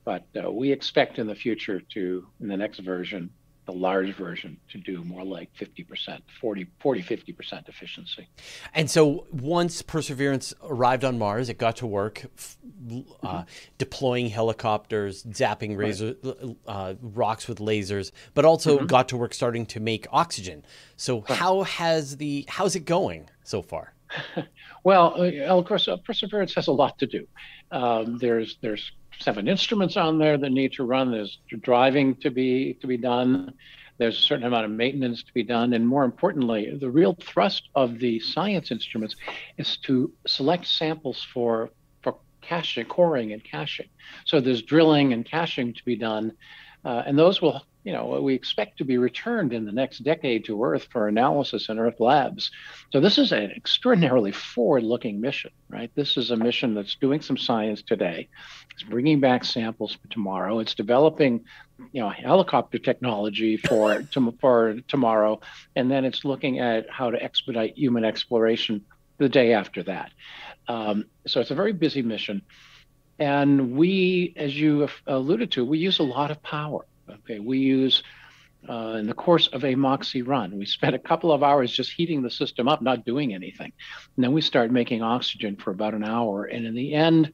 But 0.04 0.26
uh, 0.44 0.52
we 0.52 0.72
expect 0.72 1.18
in 1.18 1.26
the 1.26 1.36
future 1.36 1.80
to, 1.80 2.28
in 2.40 2.48
the 2.48 2.58
next 2.58 2.80
version, 2.80 3.32
the 3.72 3.78
large 3.78 4.14
version 4.16 4.58
to 4.70 4.78
do 4.78 5.04
more 5.04 5.24
like 5.24 5.50
50%, 5.56 6.22
40, 6.40 6.68
40 6.80 7.04
50% 7.04 7.70
efficiency. 7.70 8.28
And 8.74 8.90
so 8.90 9.26
once 9.32 9.82
Perseverance 9.82 10.54
arrived 10.64 11.04
on 11.06 11.18
Mars, 11.18 11.50
it 11.50 11.58
got 11.58 11.78
to 11.78 11.88
work 11.88 12.26
uh, 12.26 12.30
mm-hmm. 12.90 13.42
deploying 13.78 14.30
helicopters, 14.30 15.24
zapping 15.24 15.78
razor, 15.78 16.16
right. 16.24 16.58
uh, 16.68 16.94
rocks 17.02 17.48
with 17.48 17.60
lasers, 17.60 18.12
but 18.34 18.46
also 18.46 18.78
mm-hmm. 18.78 18.88
got 18.88 19.08
to 19.10 19.18
work 19.18 19.34
starting 19.34 19.66
to 19.68 19.80
make 19.80 20.06
oxygen. 20.12 20.66
So 20.98 21.22
right. 21.22 21.38
how 21.38 21.64
has 21.64 22.18
the 22.18 22.46
how's 22.48 22.76
it 22.76 22.86
going 22.86 23.30
so 23.44 23.62
far? 23.62 23.94
well, 24.84 25.16
uh, 25.18 25.46
of 25.46 25.66
course, 25.66 25.88
uh, 25.88 25.98
Perseverance 25.98 26.54
has 26.56 26.68
a 26.68 26.72
lot 26.72 26.98
to 27.00 27.08
do. 27.08 27.28
Um, 27.72 28.18
there's 28.18 28.58
there's 28.62 28.92
seven 29.20 29.48
instruments 29.48 29.98
on 29.98 30.18
there 30.18 30.38
that 30.38 30.52
need 30.52 30.74
to 30.74 30.84
run. 30.84 31.12
There's 31.12 31.40
driving 31.62 32.16
to 32.18 32.32
be 32.32 32.76
to 32.82 32.88
be 32.88 32.98
done. 32.98 33.54
There's 33.98 34.18
a 34.18 34.22
certain 34.22 34.46
amount 34.46 34.66
of 34.66 34.72
maintenance 34.72 35.22
to 35.24 35.34
be 35.34 35.44
done, 35.44 35.74
and 35.74 35.88
more 35.88 36.04
importantly, 36.04 36.76
the 36.80 36.90
real 36.90 37.16
thrust 37.22 37.70
of 37.76 38.00
the 38.00 38.20
science 38.20 38.72
instruments 38.72 39.16
is 39.58 39.78
to 39.84 40.12
select 40.26 40.66
samples 40.66 41.26
for 41.34 41.70
for 42.02 42.18
caching, 42.42 42.86
coring, 42.86 43.32
and 43.34 43.44
caching. 43.44 43.90
So 44.26 44.40
there's 44.40 44.64
drilling 44.64 45.14
and 45.14 45.24
caching 45.24 45.74
to 45.74 45.86
be 45.86 45.96
done, 45.96 46.34
uh, 46.84 47.04
and 47.06 47.18
those 47.18 47.42
will 47.42 47.62
you 47.84 47.94
know, 47.94 48.22
we 48.22 48.36
expect 48.36 48.78
to 48.78 48.86
be 48.86 48.98
returned 48.98 49.54
in 49.54 49.66
the 49.66 49.72
next 49.72 50.00
decade 50.00 50.46
to 50.46 50.64
Earth 50.64 50.88
for 50.92 51.08
analysis 51.08 51.68
in 51.70 51.80
Earth 51.80 52.00
labs. 52.00 52.52
So 52.92 53.00
this 53.00 53.18
is 53.18 53.32
an 53.32 53.52
extraordinarily 53.52 54.32
forward-looking 54.32 55.20
mission, 55.20 55.52
right? 55.68 55.92
This 55.96 56.16
is 56.16 56.30
a 56.30 56.38
mission 56.38 56.76
that's 56.76 56.96
doing 56.96 57.22
some 57.22 57.38
science 57.38 57.82
today. 57.82 58.30
It's 58.74 58.84
bringing 58.84 59.20
back 59.20 59.44
samples 59.44 59.96
for 59.96 60.08
tomorrow. 60.10 60.60
It's 60.60 60.76
developing, 60.76 61.46
you 61.92 62.02
know, 62.02 62.10
helicopter 62.10 62.78
technology 62.78 63.58
for 63.58 64.02
to, 64.12 64.38
for 64.40 64.76
tomorrow, 64.88 65.42
and 65.76 65.90
then 65.90 66.06
it's 66.06 66.24
looking 66.24 66.60
at 66.60 66.90
how 66.90 67.10
to 67.10 67.22
expedite 67.22 67.78
human 67.78 68.06
exploration 68.06 68.86
the 69.18 69.30
day 69.30 69.54
after 69.54 69.84
that. 69.84 70.12
Um, 70.68 71.06
so 71.26 71.42
it's 71.42 71.52
a 71.52 71.56
very 71.56 71.74
busy 71.74 72.02
mission. 72.04 72.44
And 73.18 73.76
we, 73.76 74.34
as 74.36 74.56
you 74.60 74.88
alluded 75.06 75.52
to, 75.52 75.66
we 75.66 75.78
use 75.78 76.00
a 76.00 76.04
lot 76.04 76.32
of 76.32 76.42
power. 76.42 76.86
Okay, 77.20 77.40
we 77.40 77.60
use 77.60 78.04
uh, 78.70 78.98
in 79.00 79.08
the 79.08 79.14
course 79.14 79.48
of 79.48 79.66
a 79.66 79.76
Moxie 79.76 80.22
run, 80.22 80.58
we 80.58 80.66
spent 80.66 80.96
a 80.96 81.00
couple 81.00 81.32
of 81.32 81.42
hours 81.42 81.72
just 81.72 81.94
heating 81.94 82.22
the 82.22 82.30
system 82.30 82.68
up, 82.68 82.82
not 82.82 83.06
doing 83.06 83.34
anything. 83.34 83.72
And 84.16 84.24
then 84.24 84.34
we 84.34 84.42
start 84.42 84.72
making 84.72 85.02
oxygen 85.02 85.56
for 85.56 85.72
about 85.72 85.96
an 85.96 86.04
hour. 86.04 86.46
And 86.46 86.66
in 86.66 86.76
the 86.76 86.94
end, 86.94 87.34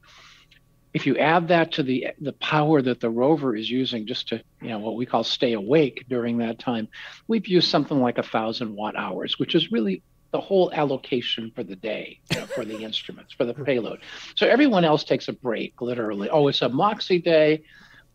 if 0.94 1.06
you 1.06 1.18
add 1.18 1.48
that 1.48 1.72
to 1.72 1.82
the 1.82 2.08
the 2.20 2.32
power 2.32 2.80
that 2.80 3.00
the 3.00 3.10
rover 3.10 3.54
is 3.54 3.70
using 3.70 4.06
just 4.06 4.28
to 4.28 4.42
you 4.62 4.70
know 4.70 4.78
what 4.78 4.96
we 4.96 5.04
call 5.04 5.22
stay 5.22 5.52
awake 5.52 6.04
during 6.08 6.38
that 6.38 6.58
time, 6.58 6.88
we've 7.28 7.46
used 7.46 7.68
something 7.68 8.00
like 8.00 8.18
a 8.18 8.22
thousand 8.22 8.74
watt 8.74 8.96
hours, 8.96 9.38
which 9.38 9.54
is 9.54 9.70
really 9.70 10.02
the 10.32 10.40
whole 10.40 10.72
allocation 10.72 11.52
for 11.54 11.62
the 11.62 11.76
day 11.76 12.18
you 12.32 12.40
know, 12.40 12.46
for 12.46 12.64
the 12.64 12.78
instruments 12.82 13.34
for 13.34 13.44
the 13.44 13.54
payload. 13.54 14.00
So 14.36 14.46
everyone 14.46 14.84
else 14.84 15.04
takes 15.04 15.28
a 15.28 15.32
break, 15.34 15.80
literally. 15.80 16.30
Oh, 16.30 16.48
it's 16.48 16.62
a 16.62 16.68
Moxie 16.68 17.20
day 17.20 17.62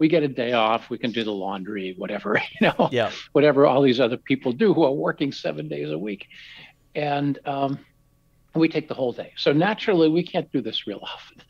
we 0.03 0.09
get 0.09 0.21
a 0.21 0.27
day 0.27 0.51
off, 0.51 0.89
we 0.89 0.97
can 0.97 1.13
do 1.13 1.23
the 1.23 1.31
laundry, 1.31 1.95
whatever, 1.97 2.37
you 2.59 2.67
know, 2.67 2.89
yeah. 2.91 3.09
whatever 3.31 3.65
all 3.65 3.81
these 3.81 4.01
other 4.01 4.17
people 4.17 4.51
do 4.51 4.73
who 4.73 4.83
are 4.83 4.91
working 4.91 5.31
seven 5.31 5.69
days 5.69 5.89
a 5.91 5.97
week. 5.97 6.27
And 6.93 7.39
um, 7.45 7.79
we 8.53 8.67
take 8.67 8.89
the 8.89 8.95
whole 8.95 9.13
day. 9.13 9.31
So 9.37 9.53
naturally, 9.53 10.09
we 10.09 10.21
can't 10.21 10.51
do 10.51 10.61
this 10.61 10.85
real 10.85 10.99
often. 11.03 11.41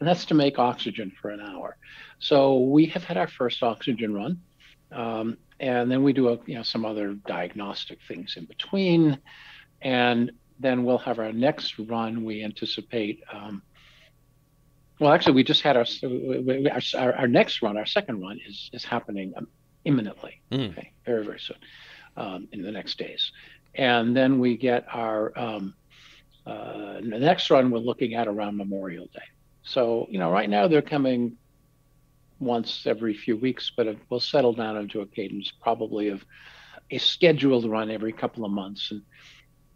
And 0.00 0.08
that's 0.08 0.24
to 0.26 0.34
make 0.34 0.58
oxygen 0.58 1.12
for 1.20 1.28
an 1.28 1.40
hour. 1.40 1.76
So 2.18 2.60
we 2.60 2.86
have 2.86 3.04
had 3.04 3.18
our 3.18 3.28
first 3.28 3.62
oxygen 3.62 4.14
run. 4.14 4.40
Um, 4.90 5.36
and 5.60 5.90
then 5.90 6.02
we 6.02 6.14
do 6.14 6.30
a, 6.30 6.38
you 6.46 6.54
know, 6.54 6.62
some 6.62 6.86
other 6.86 7.12
diagnostic 7.12 7.98
things 8.08 8.36
in 8.38 8.46
between. 8.46 9.18
And 9.82 10.32
then 10.58 10.84
we'll 10.84 10.96
have 10.96 11.18
our 11.18 11.34
next 11.34 11.78
run, 11.78 12.24
we 12.24 12.42
anticipate 12.42 13.22
um, 13.30 13.60
well, 14.98 15.12
actually, 15.12 15.34
we 15.34 15.44
just 15.44 15.62
had 15.62 15.76
our, 15.76 15.86
our, 16.96 17.12
our 17.14 17.28
next 17.28 17.62
run, 17.62 17.76
our 17.76 17.86
second 17.86 18.20
run 18.20 18.40
is 18.46 18.70
is 18.72 18.84
happening 18.84 19.32
um, 19.36 19.48
imminently. 19.84 20.40
Mm. 20.50 20.70
Okay, 20.70 20.92
very 21.04 21.24
very 21.24 21.38
soon, 21.38 21.56
um, 22.16 22.48
in 22.52 22.62
the 22.62 22.72
next 22.72 22.98
days, 22.98 23.32
and 23.74 24.16
then 24.16 24.38
we 24.38 24.56
get 24.56 24.86
our 24.92 25.36
um, 25.38 25.74
uh, 26.46 26.94
the 26.94 27.18
next 27.18 27.50
run 27.50 27.70
we're 27.70 27.78
looking 27.78 28.14
at 28.14 28.26
around 28.26 28.56
Memorial 28.56 29.06
Day. 29.06 29.28
So 29.62 30.06
you 30.10 30.18
know, 30.18 30.30
right 30.30 30.48
now 30.48 30.68
they're 30.68 30.82
coming 30.82 31.36
once 32.40 32.86
every 32.86 33.14
few 33.14 33.36
weeks, 33.36 33.72
but 33.76 33.96
we'll 34.08 34.20
settle 34.20 34.52
down 34.52 34.76
into 34.76 35.00
a 35.00 35.06
cadence 35.06 35.52
probably 35.60 36.08
of 36.08 36.24
a 36.90 36.98
scheduled 36.98 37.68
run 37.68 37.90
every 37.90 38.12
couple 38.12 38.44
of 38.44 38.50
months 38.50 38.90
and 38.90 39.02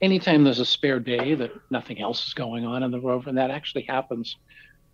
anytime 0.02 0.42
there's 0.44 0.58
a 0.58 0.66
spare 0.66 0.98
day 0.98 1.34
that 1.34 1.52
nothing 1.70 2.00
else 2.00 2.26
is 2.26 2.34
going 2.34 2.66
on 2.66 2.82
in 2.82 2.90
the 2.90 3.00
rover 3.00 3.28
and 3.28 3.38
that 3.38 3.50
actually 3.50 3.84
happens 3.84 4.36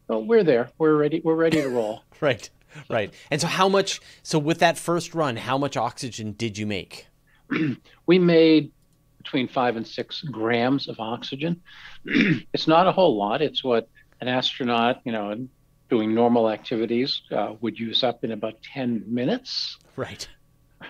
well, 0.09 0.25
we're 0.25 0.45
there. 0.45 0.71
We're 0.79 0.97
ready. 0.97 1.21
We're 1.23 1.35
ready 1.35 1.61
to 1.61 1.69
roll. 1.69 2.03
right, 2.21 2.49
right. 2.89 3.13
And 3.31 3.41
so, 3.41 3.47
how 3.47 3.69
much? 3.69 4.01
So, 4.23 4.39
with 4.39 4.59
that 4.59 4.79
first 4.79 5.15
run, 5.15 5.37
how 5.37 5.59
much 5.59 5.77
oxygen 5.77 6.33
did 6.33 6.59
you 6.59 6.67
make? 6.67 7.07
we 8.07 8.19
made 8.19 8.73
between 9.19 9.49
five 9.49 9.77
and 9.77 9.87
six 9.87 10.23
grams 10.23 10.89
of 10.89 10.99
oxygen. 10.99 11.61
it's 12.05 12.67
not 12.67 12.87
a 12.87 12.93
whole 12.93 13.17
lot. 13.17 13.43
It's 13.43 13.63
what 13.63 13.89
an 14.21 14.29
astronaut, 14.29 15.01
you 15.05 15.13
know, 15.13 15.47
doing 15.91 16.15
normal 16.15 16.51
activities 16.51 17.23
uh, 17.31 17.55
would 17.61 17.79
use 17.79 18.03
up 18.03 18.25
in 18.25 18.33
about 18.33 18.55
ten 18.63 19.05
minutes. 19.07 19.79
Right. 19.97 20.27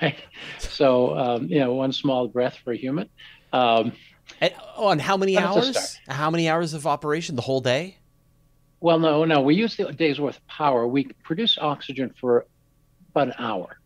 Right. 0.02 0.18
So, 0.58 1.16
um, 1.16 1.48
you 1.48 1.58
know, 1.58 1.72
one 1.72 1.92
small 1.92 2.28
breath 2.28 2.58
for 2.62 2.72
a 2.72 2.76
human. 2.76 3.08
Um, 3.52 3.92
and, 4.40 4.54
oh, 4.76 4.90
and 4.90 5.00
how 5.00 5.16
many 5.16 5.36
hours? 5.38 5.98
How 6.06 6.30
many 6.30 6.48
hours 6.48 6.74
of 6.74 6.86
operation? 6.86 7.34
The 7.34 7.42
whole 7.42 7.60
day? 7.60 7.96
Well, 8.80 8.98
no, 8.98 9.24
no. 9.24 9.40
We 9.40 9.54
use 9.54 9.76
the 9.76 9.92
day's 9.92 10.20
worth 10.20 10.36
of 10.36 10.46
power. 10.46 10.86
We 10.86 11.04
produce 11.24 11.58
oxygen 11.58 12.14
for 12.20 12.46
about 13.10 13.28
an 13.28 13.34
hour. 13.38 13.78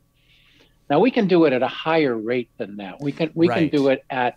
Now 0.90 1.00
we 1.00 1.10
can 1.10 1.26
do 1.26 1.46
it 1.46 1.52
at 1.52 1.62
a 1.62 1.68
higher 1.68 2.16
rate 2.16 2.50
than 2.58 2.76
that. 2.76 3.00
We 3.00 3.12
can 3.12 3.30
we 3.34 3.48
right. 3.48 3.58
can 3.58 3.68
do 3.68 3.88
it 3.88 4.04
at 4.10 4.36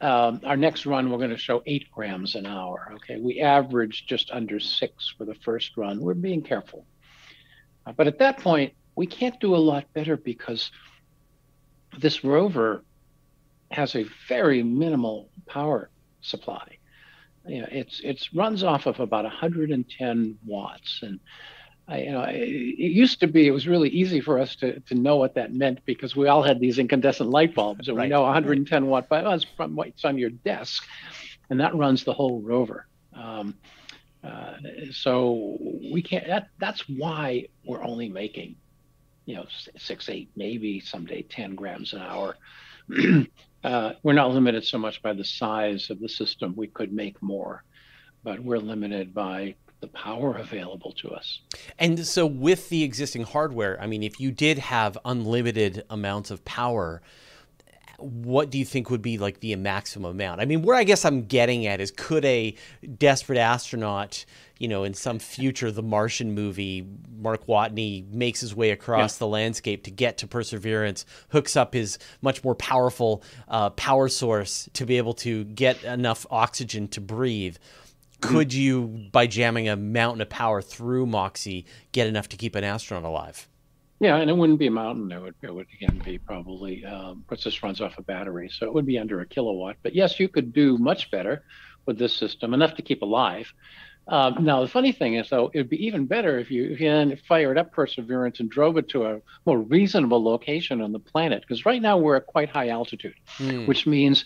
um, 0.00 0.40
our 0.44 0.56
next 0.56 0.86
run. 0.86 1.10
We're 1.10 1.18
going 1.18 1.30
to 1.30 1.36
show 1.36 1.62
eight 1.66 1.90
grams 1.90 2.36
an 2.36 2.46
hour. 2.46 2.92
Okay, 2.96 3.18
we 3.18 3.40
averaged 3.40 4.08
just 4.08 4.30
under 4.30 4.60
six 4.60 5.12
for 5.16 5.24
the 5.24 5.34
first 5.34 5.76
run. 5.76 6.00
We're 6.00 6.14
being 6.14 6.42
careful, 6.42 6.86
uh, 7.86 7.92
but 7.92 8.06
at 8.06 8.18
that 8.20 8.38
point 8.38 8.74
we 8.94 9.06
can't 9.06 9.38
do 9.40 9.56
a 9.56 9.58
lot 9.58 9.92
better 9.92 10.16
because 10.16 10.70
this 11.98 12.22
rover 12.22 12.84
has 13.72 13.96
a 13.96 14.04
very 14.28 14.62
minimal 14.62 15.28
power 15.46 15.90
supply 16.20 16.76
you 17.46 17.62
know, 17.62 17.68
it's 17.70 18.00
it's 18.04 18.34
runs 18.34 18.62
off 18.62 18.86
of 18.86 19.00
about 19.00 19.24
110 19.24 20.38
watts, 20.44 21.00
and 21.02 21.20
I, 21.88 22.02
you 22.02 22.12
know, 22.12 22.22
it, 22.22 22.38
it, 22.38 22.92
used 22.92 23.20
to 23.20 23.26
be 23.26 23.46
it 23.46 23.50
was 23.50 23.66
really 23.66 23.88
easy 23.88 24.20
for 24.20 24.38
us 24.38 24.54
to 24.56 24.80
to 24.80 24.94
know 24.94 25.16
what 25.16 25.34
that 25.34 25.52
meant 25.52 25.84
because 25.86 26.14
we 26.14 26.28
all 26.28 26.42
had 26.42 26.60
these 26.60 26.78
incandescent 26.78 27.30
light 27.30 27.54
bulbs, 27.54 27.88
and 27.88 27.96
right. 27.96 28.04
we 28.04 28.08
know 28.10 28.22
110 28.22 28.86
watt 28.86 29.08
by 29.08 29.22
us 29.22 29.44
from 29.56 29.74
what's 29.74 30.04
on 30.04 30.18
your 30.18 30.30
desk, 30.30 30.86
and 31.48 31.60
that 31.60 31.74
runs 31.74 32.04
the 32.04 32.12
whole 32.12 32.40
rover. 32.40 32.86
Um, 33.14 33.54
uh, 34.22 34.54
so 34.92 35.56
we 35.92 36.02
can't. 36.02 36.26
That 36.26 36.48
that's 36.58 36.88
why 36.88 37.46
we're 37.64 37.82
only 37.82 38.08
making, 38.08 38.56
you 39.24 39.36
know, 39.36 39.46
six, 39.78 40.08
eight, 40.08 40.30
maybe 40.36 40.80
someday 40.80 41.22
10 41.22 41.54
grams 41.54 41.94
an 41.94 42.02
hour. 42.02 42.36
uh, 43.64 43.92
we're 44.02 44.12
not 44.12 44.30
limited 44.30 44.64
so 44.64 44.78
much 44.78 45.02
by 45.02 45.12
the 45.12 45.24
size 45.24 45.90
of 45.90 46.00
the 46.00 46.08
system. 46.08 46.54
We 46.56 46.68
could 46.68 46.92
make 46.92 47.20
more, 47.22 47.64
but 48.22 48.40
we're 48.40 48.58
limited 48.58 49.12
by 49.14 49.54
the 49.80 49.88
power 49.88 50.36
available 50.36 50.92
to 50.92 51.10
us. 51.10 51.40
And 51.78 52.06
so, 52.06 52.26
with 52.26 52.68
the 52.68 52.82
existing 52.82 53.22
hardware, 53.22 53.80
I 53.80 53.86
mean, 53.86 54.02
if 54.02 54.20
you 54.20 54.30
did 54.30 54.58
have 54.58 54.98
unlimited 55.04 55.84
amounts 55.90 56.30
of 56.30 56.44
power, 56.44 57.02
what 58.02 58.50
do 58.50 58.58
you 58.58 58.64
think 58.64 58.90
would 58.90 59.02
be 59.02 59.18
like 59.18 59.40
the 59.40 59.54
maximum 59.56 60.10
amount? 60.10 60.40
I 60.40 60.44
mean, 60.44 60.62
where 60.62 60.76
I 60.76 60.84
guess 60.84 61.04
I'm 61.04 61.26
getting 61.26 61.66
at 61.66 61.80
is 61.80 61.90
could 61.90 62.24
a 62.24 62.54
desperate 62.98 63.38
astronaut, 63.38 64.24
you 64.58 64.68
know, 64.68 64.84
in 64.84 64.94
some 64.94 65.18
future 65.18 65.70
the 65.70 65.82
Martian 65.82 66.34
movie, 66.34 66.86
Mark 67.18 67.46
Watney 67.46 68.10
makes 68.12 68.40
his 68.40 68.54
way 68.54 68.70
across 68.70 69.16
yeah. 69.16 69.18
the 69.20 69.26
landscape 69.28 69.84
to 69.84 69.90
get 69.90 70.18
to 70.18 70.26
Perseverance, 70.26 71.06
hooks 71.30 71.56
up 71.56 71.74
his 71.74 71.98
much 72.22 72.42
more 72.44 72.54
powerful 72.54 73.22
uh, 73.48 73.70
power 73.70 74.08
source 74.08 74.68
to 74.74 74.84
be 74.84 74.96
able 74.96 75.14
to 75.14 75.44
get 75.44 75.82
enough 75.84 76.26
oxygen 76.30 76.88
to 76.88 77.00
breathe. 77.00 77.56
Mm-hmm. 77.56 78.34
Could 78.34 78.52
you, 78.52 79.08
by 79.12 79.26
jamming 79.26 79.68
a 79.68 79.76
mountain 79.76 80.20
of 80.20 80.28
power 80.28 80.60
through 80.60 81.06
Moxie, 81.06 81.66
get 81.92 82.06
enough 82.06 82.28
to 82.28 82.36
keep 82.36 82.54
an 82.54 82.64
astronaut 82.64 83.04
alive? 83.04 83.48
Yeah, 84.00 84.16
and 84.16 84.30
it 84.30 84.36
wouldn't 84.36 84.58
be 84.58 84.66
a 84.66 84.70
mountain. 84.70 85.12
It 85.12 85.20
would, 85.20 85.34
it 85.42 85.54
would 85.54 85.66
again 85.74 86.00
be 86.02 86.16
probably, 86.16 86.84
um, 86.86 87.22
because 87.28 87.44
this 87.44 87.62
runs 87.62 87.82
off 87.82 87.98
a 87.98 88.02
battery, 88.02 88.48
so 88.50 88.66
it 88.66 88.72
would 88.72 88.86
be 88.86 88.98
under 88.98 89.20
a 89.20 89.26
kilowatt. 89.26 89.76
But 89.82 89.94
yes, 89.94 90.18
you 90.18 90.26
could 90.26 90.54
do 90.54 90.78
much 90.78 91.10
better 91.10 91.44
with 91.84 91.98
this 91.98 92.14
system, 92.14 92.54
enough 92.54 92.74
to 92.76 92.82
keep 92.82 93.02
alive. 93.02 93.52
Um, 94.08 94.44
now, 94.44 94.62
the 94.62 94.68
funny 94.68 94.92
thing 94.92 95.14
is, 95.14 95.28
though, 95.28 95.50
it 95.52 95.58
would 95.58 95.68
be 95.68 95.86
even 95.86 96.06
better 96.06 96.38
if 96.38 96.50
you, 96.50 96.64
if 96.64 96.80
you 96.80 96.88
then 96.90 97.18
fired 97.28 97.58
up 97.58 97.72
Perseverance 97.72 98.40
and 98.40 98.50
drove 98.50 98.78
it 98.78 98.88
to 98.88 99.04
a 99.04 99.20
more 99.44 99.60
reasonable 99.60 100.22
location 100.24 100.80
on 100.80 100.92
the 100.92 100.98
planet. 100.98 101.42
Because 101.42 101.66
right 101.66 101.80
now 101.80 101.98
we're 101.98 102.16
at 102.16 102.26
quite 102.26 102.48
high 102.48 102.70
altitude, 102.70 103.14
mm. 103.36 103.66
which 103.68 103.86
means 103.86 104.24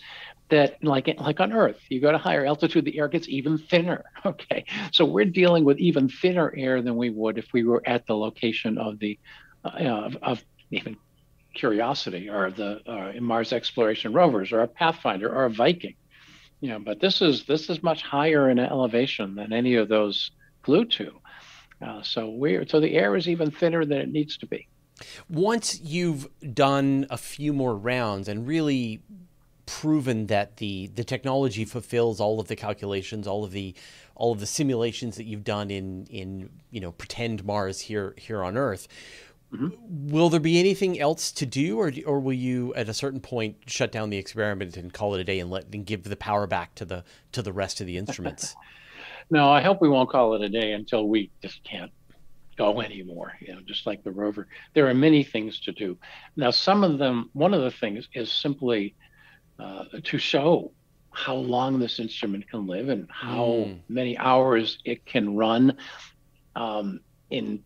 that, 0.49 0.81
like 0.83 1.13
like 1.19 1.39
on 1.39 1.51
Earth, 1.51 1.79
you 1.89 1.99
go 1.99 2.11
to 2.11 2.17
higher 2.17 2.45
altitude, 2.45 2.85
the 2.85 2.97
air 2.97 3.07
gets 3.07 3.27
even 3.27 3.57
thinner. 3.57 4.05
Okay, 4.25 4.65
so 4.91 5.05
we're 5.05 5.25
dealing 5.25 5.63
with 5.65 5.77
even 5.77 6.09
thinner 6.09 6.51
air 6.57 6.81
than 6.81 6.95
we 6.95 7.11
would 7.11 7.37
if 7.37 7.53
we 7.53 7.63
were 7.63 7.83
at 7.85 8.07
the 8.07 8.15
location 8.15 8.79
of 8.79 8.97
the 8.97 9.19
of, 9.65 10.17
of 10.21 10.43
even 10.71 10.97
Curiosity 11.53 12.29
or 12.29 12.51
the 12.51 12.81
uh, 12.85 13.13
Mars 13.21 13.53
exploration 13.53 14.11
rovers 14.11 14.51
or 14.51 14.59
a 14.59 14.67
Pathfinder 14.67 15.33
or 15.33 15.45
a 15.45 15.49
Viking. 15.49 15.95
You 16.59 16.69
know, 16.69 16.79
but 16.79 16.99
this 16.99 17.21
is 17.21 17.45
this 17.45 17.69
is 17.69 17.81
much 17.81 18.01
higher 18.01 18.49
in 18.49 18.59
elevation 18.59 19.35
than 19.35 19.53
any 19.53 19.75
of 19.75 19.87
those 19.87 20.31
flew 20.63 20.85
to. 20.85 21.11
Uh, 21.81 22.01
so 22.01 22.29
we're 22.29 22.67
so 22.67 22.79
the 22.79 22.95
air 22.95 23.15
is 23.15 23.29
even 23.29 23.51
thinner 23.51 23.85
than 23.85 23.99
it 23.99 24.11
needs 24.11 24.37
to 24.37 24.45
be. 24.45 24.67
Once 25.29 25.79
you've 25.81 26.27
done 26.53 27.05
a 27.09 27.17
few 27.17 27.53
more 27.53 27.75
rounds 27.75 28.27
and 28.27 28.47
really 28.47 29.01
proven 29.65 30.27
that 30.27 30.57
the 30.57 30.87
the 30.87 31.03
technology 31.03 31.65
fulfills 31.65 32.19
all 32.19 32.39
of 32.39 32.47
the 32.47 32.55
calculations, 32.55 33.27
all 33.27 33.43
of 33.43 33.51
the 33.51 33.73
all 34.15 34.31
of 34.31 34.39
the 34.39 34.45
simulations 34.45 35.17
that 35.17 35.25
you've 35.25 35.43
done 35.43 35.69
in 35.69 36.05
in 36.09 36.49
you 36.71 36.79
know 36.79 36.91
pretend 36.91 37.43
Mars 37.45 37.79
here 37.81 38.13
here 38.17 38.43
on 38.43 38.57
Earth, 38.57 38.87
Mm-hmm. 39.53 40.09
Will 40.09 40.29
there 40.29 40.39
be 40.39 40.59
anything 40.59 40.99
else 40.99 41.31
to 41.33 41.45
do, 41.45 41.79
or 41.79 41.91
or 42.05 42.19
will 42.19 42.33
you 42.33 42.73
at 42.75 42.89
a 42.89 42.93
certain 42.93 43.19
point 43.19 43.57
shut 43.67 43.91
down 43.91 44.09
the 44.09 44.17
experiment 44.17 44.75
and 44.75 44.91
call 44.91 45.15
it 45.15 45.21
a 45.21 45.23
day 45.23 45.39
and 45.39 45.49
let 45.49 45.65
and 45.73 45.85
give 45.85 46.03
the 46.03 46.15
power 46.15 46.47
back 46.47 46.75
to 46.75 46.85
the 46.85 47.03
to 47.31 47.41
the 47.41 47.53
rest 47.53 47.79
of 47.79 47.87
the 47.87 47.97
instruments? 47.97 48.55
no, 49.29 49.49
I 49.49 49.61
hope 49.61 49.81
we 49.81 49.89
won't 49.89 50.09
call 50.09 50.33
it 50.33 50.41
a 50.41 50.49
day 50.49 50.73
until 50.73 51.07
we 51.07 51.29
just 51.41 51.63
can't 51.63 51.91
go 52.57 52.81
anymore. 52.81 53.33
You 53.39 53.55
know, 53.55 53.61
just 53.61 53.85
like 53.85 54.03
the 54.03 54.11
rover, 54.11 54.47
there 54.73 54.87
are 54.87 54.93
many 54.93 55.23
things 55.23 55.59
to 55.61 55.71
do. 55.71 55.97
Now, 56.35 56.51
some 56.51 56.83
of 56.83 56.97
them, 56.97 57.29
one 57.33 57.53
of 57.53 57.61
the 57.61 57.71
things 57.71 58.07
is 58.13 58.31
simply 58.31 58.95
uh, 59.59 59.85
to 60.03 60.17
show 60.17 60.71
how 61.11 61.35
long 61.35 61.79
this 61.79 61.99
instrument 61.99 62.49
can 62.49 62.67
live 62.67 62.89
and 62.89 63.07
how 63.09 63.65
mm. 63.67 63.79
many 63.87 64.17
hours 64.17 64.79
it 64.83 65.05
can 65.05 65.35
run 65.35 65.77
um, 66.55 66.99
in 67.29 67.63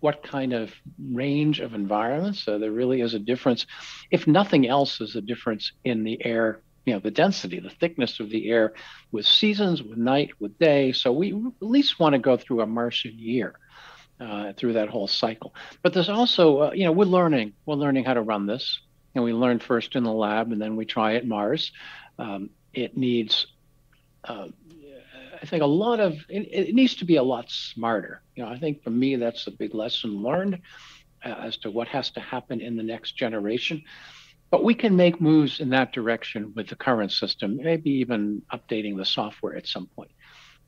what 0.00 0.22
kind 0.22 0.52
of 0.52 0.72
range 1.12 1.60
of 1.60 1.74
environments. 1.74 2.42
So 2.44 2.58
there 2.58 2.72
really 2.72 3.00
is 3.00 3.14
a 3.14 3.18
difference. 3.18 3.66
If 4.10 4.26
nothing 4.26 4.68
else, 4.68 5.00
is 5.00 5.16
a 5.16 5.20
difference 5.20 5.72
in 5.84 6.04
the 6.04 6.24
air, 6.24 6.60
you 6.84 6.94
know, 6.94 7.00
the 7.00 7.10
density, 7.10 7.60
the 7.60 7.70
thickness 7.70 8.20
of 8.20 8.30
the 8.30 8.50
air 8.50 8.74
with 9.12 9.26
seasons, 9.26 9.82
with 9.82 9.98
night, 9.98 10.30
with 10.38 10.58
day. 10.58 10.92
So 10.92 11.12
we 11.12 11.32
at 11.32 11.66
least 11.66 11.98
want 11.98 12.14
to 12.14 12.18
go 12.18 12.36
through 12.36 12.60
a 12.60 12.66
Martian 12.66 13.18
year. 13.18 13.58
Uh, 14.20 14.52
through 14.52 14.74
that 14.74 14.88
whole 14.88 15.08
cycle, 15.08 15.52
but 15.82 15.92
there's 15.92 16.08
also, 16.08 16.58
uh, 16.58 16.70
you 16.72 16.84
know, 16.84 16.92
we're 16.92 17.04
learning. 17.04 17.52
We're 17.66 17.74
learning 17.74 18.04
how 18.04 18.14
to 18.14 18.22
run 18.22 18.46
this, 18.46 18.80
and 19.12 19.24
we 19.24 19.32
learn 19.32 19.58
first 19.58 19.96
in 19.96 20.04
the 20.04 20.12
lab, 20.12 20.52
and 20.52 20.62
then 20.62 20.76
we 20.76 20.84
try 20.84 21.16
at 21.16 21.26
Mars. 21.26 21.72
Um, 22.16 22.50
it 22.72 22.96
needs 22.96 23.48
uh, 24.22 24.46
I 25.44 25.46
think 25.46 25.62
a 25.62 25.66
lot 25.66 26.00
of 26.00 26.14
it, 26.30 26.48
it, 26.50 26.74
needs 26.74 26.94
to 26.96 27.04
be 27.04 27.16
a 27.16 27.22
lot 27.22 27.50
smarter. 27.50 28.22
You 28.34 28.44
know, 28.44 28.50
I 28.50 28.58
think 28.58 28.82
for 28.82 28.88
me 28.88 29.16
that's 29.16 29.46
a 29.46 29.50
big 29.50 29.74
lesson 29.74 30.22
learned 30.22 30.58
uh, 31.22 31.28
as 31.28 31.58
to 31.58 31.70
what 31.70 31.86
has 31.88 32.10
to 32.12 32.20
happen 32.20 32.62
in 32.62 32.76
the 32.76 32.82
next 32.82 33.12
generation. 33.12 33.82
But 34.50 34.64
we 34.64 34.74
can 34.74 34.96
make 34.96 35.20
moves 35.20 35.60
in 35.60 35.68
that 35.68 35.92
direction 35.92 36.54
with 36.56 36.68
the 36.68 36.76
current 36.76 37.12
system, 37.12 37.58
maybe 37.58 37.90
even 37.90 38.40
updating 38.54 38.96
the 38.96 39.04
software 39.04 39.54
at 39.54 39.66
some 39.66 39.86
point. 39.88 40.12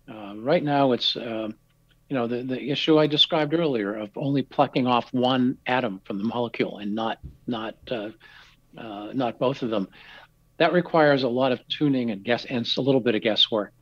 Uh, 0.06 0.34
right 0.36 0.62
now, 0.62 0.92
it's 0.92 1.16
uh, 1.16 1.48
you 2.10 2.14
know 2.14 2.26
the, 2.26 2.42
the 2.42 2.70
issue 2.70 2.98
I 2.98 3.06
described 3.06 3.54
earlier 3.54 3.94
of 3.94 4.10
only 4.14 4.42
plucking 4.42 4.86
off 4.86 5.10
one 5.10 5.56
atom 5.66 6.02
from 6.04 6.18
the 6.18 6.24
molecule 6.24 6.78
and 6.78 6.94
not 6.94 7.18
not 7.46 7.76
uh, 7.90 8.10
uh 8.76 9.10
not 9.14 9.38
both 9.38 9.62
of 9.62 9.70
them. 9.70 9.88
That 10.58 10.74
requires 10.74 11.22
a 11.22 11.28
lot 11.28 11.52
of 11.52 11.66
tuning 11.68 12.10
and 12.10 12.22
guess 12.22 12.44
and 12.44 12.70
a 12.76 12.82
little 12.82 13.00
bit 13.00 13.14
of 13.14 13.22
guesswork 13.22 13.72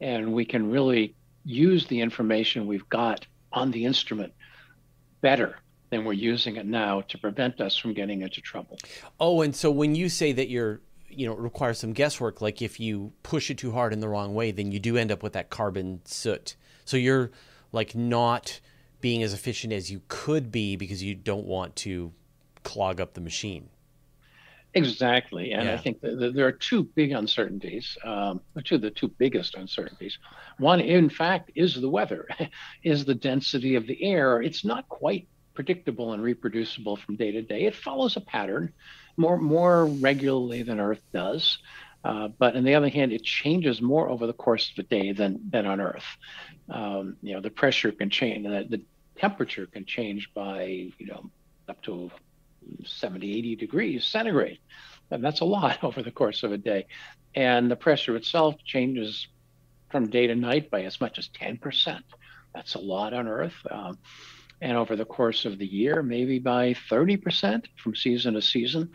and 0.00 0.32
we 0.32 0.44
can 0.44 0.70
really 0.70 1.14
use 1.44 1.86
the 1.86 2.00
information 2.00 2.66
we've 2.66 2.88
got 2.88 3.26
on 3.52 3.70
the 3.70 3.84
instrument 3.84 4.32
better 5.20 5.56
than 5.90 6.04
we're 6.04 6.12
using 6.12 6.56
it 6.56 6.66
now 6.66 7.00
to 7.02 7.18
prevent 7.18 7.60
us 7.60 7.76
from 7.76 7.94
getting 7.94 8.22
into 8.22 8.40
trouble. 8.40 8.76
Oh, 9.18 9.40
and 9.40 9.56
so 9.56 9.70
when 9.70 9.94
you 9.94 10.08
say 10.08 10.32
that 10.32 10.48
you're 10.48 10.80
you 11.10 11.26
know, 11.26 11.32
it 11.32 11.38
requires 11.40 11.78
some 11.78 11.92
guesswork. 11.92 12.40
Like 12.40 12.62
if 12.62 12.78
you 12.78 13.12
push 13.22 13.50
it 13.50 13.58
too 13.58 13.72
hard 13.72 13.92
in 13.92 14.00
the 14.00 14.08
wrong 14.08 14.34
way, 14.34 14.50
then 14.50 14.72
you 14.72 14.78
do 14.78 14.96
end 14.96 15.10
up 15.10 15.22
with 15.22 15.32
that 15.32 15.50
carbon 15.50 16.00
soot. 16.04 16.54
So 16.84 16.96
you're 16.96 17.30
like 17.72 17.94
not 17.94 18.60
being 19.00 19.22
as 19.22 19.32
efficient 19.32 19.72
as 19.72 19.90
you 19.90 20.02
could 20.08 20.52
be 20.52 20.76
because 20.76 21.02
you 21.02 21.14
don't 21.14 21.46
want 21.46 21.76
to 21.76 22.12
clog 22.62 23.00
up 23.00 23.14
the 23.14 23.20
machine. 23.20 23.68
Exactly, 24.74 25.52
and 25.52 25.64
yeah. 25.64 25.74
I 25.74 25.76
think 25.78 26.00
that 26.02 26.32
there 26.34 26.46
are 26.46 26.52
two 26.52 26.84
big 26.84 27.12
uncertainties, 27.12 27.96
um, 28.04 28.40
two 28.64 28.74
of 28.74 28.82
the 28.82 28.90
two 28.90 29.08
biggest 29.08 29.54
uncertainties. 29.54 30.18
One, 30.58 30.80
in 30.80 31.08
fact, 31.08 31.50
is 31.54 31.74
the 31.74 31.88
weather, 31.88 32.28
is 32.82 33.04
the 33.04 33.14
density 33.14 33.76
of 33.76 33.86
the 33.86 34.02
air. 34.02 34.42
It's 34.42 34.64
not 34.64 34.88
quite 34.88 35.26
predictable 35.54 36.12
and 36.12 36.22
reproducible 36.22 36.96
from 36.96 37.16
day 37.16 37.32
to 37.32 37.42
day. 37.42 37.64
It 37.64 37.74
follows 37.74 38.16
a 38.16 38.20
pattern 38.20 38.72
more 39.16 39.38
more 39.38 39.86
regularly 39.86 40.62
than 40.62 40.80
Earth 40.80 41.02
does. 41.12 41.58
Uh, 42.04 42.28
but 42.28 42.54
on 42.54 42.62
the 42.62 42.74
other 42.74 42.88
hand, 42.88 43.12
it 43.12 43.24
changes 43.24 43.82
more 43.82 44.08
over 44.08 44.26
the 44.26 44.32
course 44.32 44.70
of 44.70 44.84
a 44.84 44.88
day 44.88 45.12
than 45.12 45.40
than 45.50 45.66
on 45.66 45.80
Earth. 45.80 46.06
Um, 46.68 47.16
you 47.22 47.34
know, 47.34 47.40
the 47.40 47.50
pressure 47.50 47.90
can 47.90 48.10
change, 48.10 48.46
the, 48.46 48.66
the 48.68 48.82
temperature 49.18 49.66
can 49.66 49.84
change 49.84 50.32
by 50.32 50.90
you 50.98 51.06
know 51.06 51.30
up 51.68 51.82
to 51.82 52.10
70, 52.84 53.38
80 53.38 53.56
degrees 53.56 54.04
centigrade. 54.04 54.58
And 55.10 55.24
that's 55.24 55.40
a 55.40 55.44
lot 55.44 55.78
over 55.82 56.02
the 56.02 56.10
course 56.10 56.42
of 56.42 56.52
a 56.52 56.58
day. 56.58 56.86
And 57.34 57.70
the 57.70 57.76
pressure 57.76 58.16
itself 58.16 58.56
changes 58.64 59.28
from 59.90 60.10
day 60.10 60.26
to 60.26 60.34
night 60.34 60.70
by 60.70 60.82
as 60.82 61.00
much 61.00 61.18
as 61.18 61.28
10%. 61.28 62.02
That's 62.54 62.74
a 62.74 62.78
lot 62.78 63.14
on 63.14 63.28
Earth. 63.28 63.54
Um, 63.70 63.98
and 64.60 64.76
over 64.76 64.96
the 64.96 65.04
course 65.04 65.44
of 65.44 65.58
the 65.58 65.66
year, 65.66 66.02
maybe 66.02 66.38
by 66.38 66.74
30% 66.90 67.66
from 67.76 67.94
season 67.94 68.34
to 68.34 68.42
season. 68.42 68.90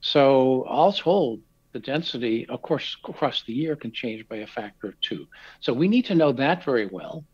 So, 0.00 0.64
all 0.66 0.92
told, 0.92 1.40
the 1.72 1.78
density, 1.78 2.46
of 2.48 2.62
course, 2.62 2.96
across 3.04 3.42
the 3.42 3.52
year 3.52 3.76
can 3.76 3.92
change 3.92 4.28
by 4.28 4.36
a 4.36 4.46
factor 4.46 4.88
of 4.88 5.00
two. 5.00 5.26
So, 5.60 5.72
we 5.72 5.88
need 5.88 6.04
to 6.06 6.14
know 6.14 6.32
that 6.32 6.64
very 6.64 6.86
well. 6.86 7.24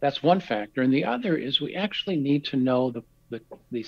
That's 0.00 0.22
one 0.22 0.40
factor. 0.40 0.82
And 0.82 0.92
the 0.92 1.04
other 1.04 1.36
is 1.36 1.60
we 1.60 1.74
actually 1.74 2.16
need 2.16 2.44
to 2.46 2.56
know 2.56 2.90
the, 2.90 3.02
the, 3.30 3.40
the 3.70 3.86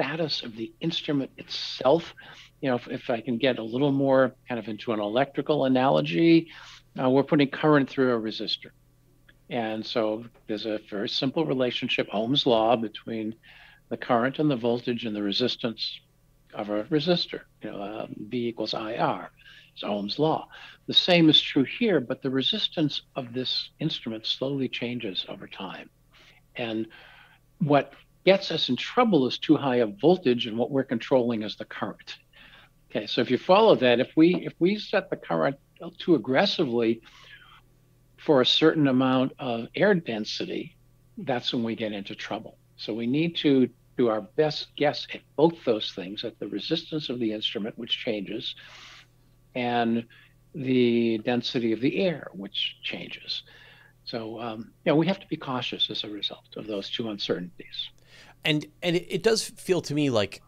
status 0.00 0.42
of 0.42 0.56
the 0.56 0.72
instrument 0.80 1.30
itself. 1.36 2.14
You 2.62 2.70
know, 2.70 2.76
if, 2.76 2.88
if 2.88 3.10
I 3.10 3.20
can 3.20 3.36
get 3.36 3.58
a 3.58 3.62
little 3.62 3.92
more 3.92 4.32
kind 4.48 4.58
of 4.58 4.66
into 4.66 4.92
an 4.92 5.00
electrical 5.00 5.66
analogy, 5.66 6.48
uh, 6.98 7.10
we're 7.10 7.22
putting 7.22 7.48
current 7.48 7.88
through 7.88 8.16
a 8.16 8.20
resistor. 8.20 8.70
And 9.50 9.84
so 9.84 10.24
there's 10.46 10.64
a 10.64 10.80
very 10.88 11.08
simple 11.08 11.44
relationship, 11.44 12.08
Ohm's 12.12 12.46
law, 12.46 12.76
between 12.76 13.34
the 13.90 13.96
current 13.96 14.38
and 14.38 14.50
the 14.50 14.56
voltage 14.56 15.04
and 15.04 15.14
the 15.14 15.22
resistance 15.22 16.00
of 16.54 16.70
a 16.70 16.84
resistor. 16.84 17.42
You 17.62 17.72
know, 17.72 17.82
uh, 17.82 18.06
V 18.28 18.48
equals 18.48 18.72
IR. 18.72 19.30
It's 19.74 19.84
Ohm's 19.84 20.18
law. 20.18 20.48
The 20.86 20.94
same 20.94 21.28
is 21.28 21.40
true 21.40 21.64
here, 21.64 22.00
but 22.00 22.22
the 22.22 22.30
resistance 22.30 23.02
of 23.16 23.34
this 23.34 23.70
instrument 23.80 24.24
slowly 24.24 24.68
changes 24.68 25.26
over 25.28 25.46
time. 25.46 25.90
And 26.56 26.86
what 27.58 27.92
gets 28.24 28.50
us 28.50 28.68
in 28.68 28.76
trouble 28.76 29.26
is 29.26 29.38
too 29.38 29.56
high 29.56 29.76
a 29.76 29.86
voltage, 29.86 30.46
and 30.46 30.56
what 30.58 30.70
we're 30.70 30.84
controlling 30.84 31.42
is 31.42 31.56
the 31.56 31.64
current. 31.64 32.18
Okay, 32.90 33.06
so 33.06 33.20
if 33.20 33.30
you 33.30 33.38
follow 33.38 33.76
that, 33.76 34.00
if 34.00 34.10
we 34.16 34.34
if 34.46 34.52
we 34.58 34.78
set 34.78 35.10
the 35.10 35.16
current 35.16 35.56
too 35.98 36.14
aggressively 36.14 37.00
for 38.18 38.40
a 38.40 38.46
certain 38.46 38.88
amount 38.88 39.32
of 39.38 39.68
air 39.74 39.94
density, 39.94 40.76
that's 41.18 41.52
when 41.52 41.62
we 41.62 41.74
get 41.74 41.92
into 41.92 42.14
trouble. 42.14 42.58
So 42.76 42.92
we 42.92 43.06
need 43.06 43.36
to 43.36 43.68
do 43.96 44.08
our 44.08 44.22
best 44.22 44.68
guess 44.76 45.06
at 45.14 45.20
both 45.36 45.64
those 45.64 45.92
things 45.92 46.24
at 46.24 46.38
the 46.38 46.48
resistance 46.48 47.08
of 47.08 47.18
the 47.18 47.32
instrument, 47.32 47.78
which 47.78 47.98
changes, 47.98 48.54
and 49.54 50.06
the 50.54 51.18
density 51.18 51.72
of 51.72 51.80
the 51.80 52.02
air, 52.02 52.28
which 52.32 52.76
changes. 52.82 53.42
So, 54.04 54.40
um, 54.40 54.72
you 54.84 54.92
know, 54.92 54.96
we 54.96 55.06
have 55.06 55.20
to 55.20 55.26
be 55.28 55.36
cautious 55.36 55.90
as 55.90 56.02
a 56.04 56.08
result 56.08 56.56
of 56.56 56.66
those 56.66 56.90
two 56.90 57.10
uncertainties. 57.10 57.90
And 58.44 58.66
and 58.82 58.96
it, 58.96 59.22
does 59.22 59.42
feel 59.42 59.80
to 59.82 59.94
me 59.94 60.10
like 60.10 60.42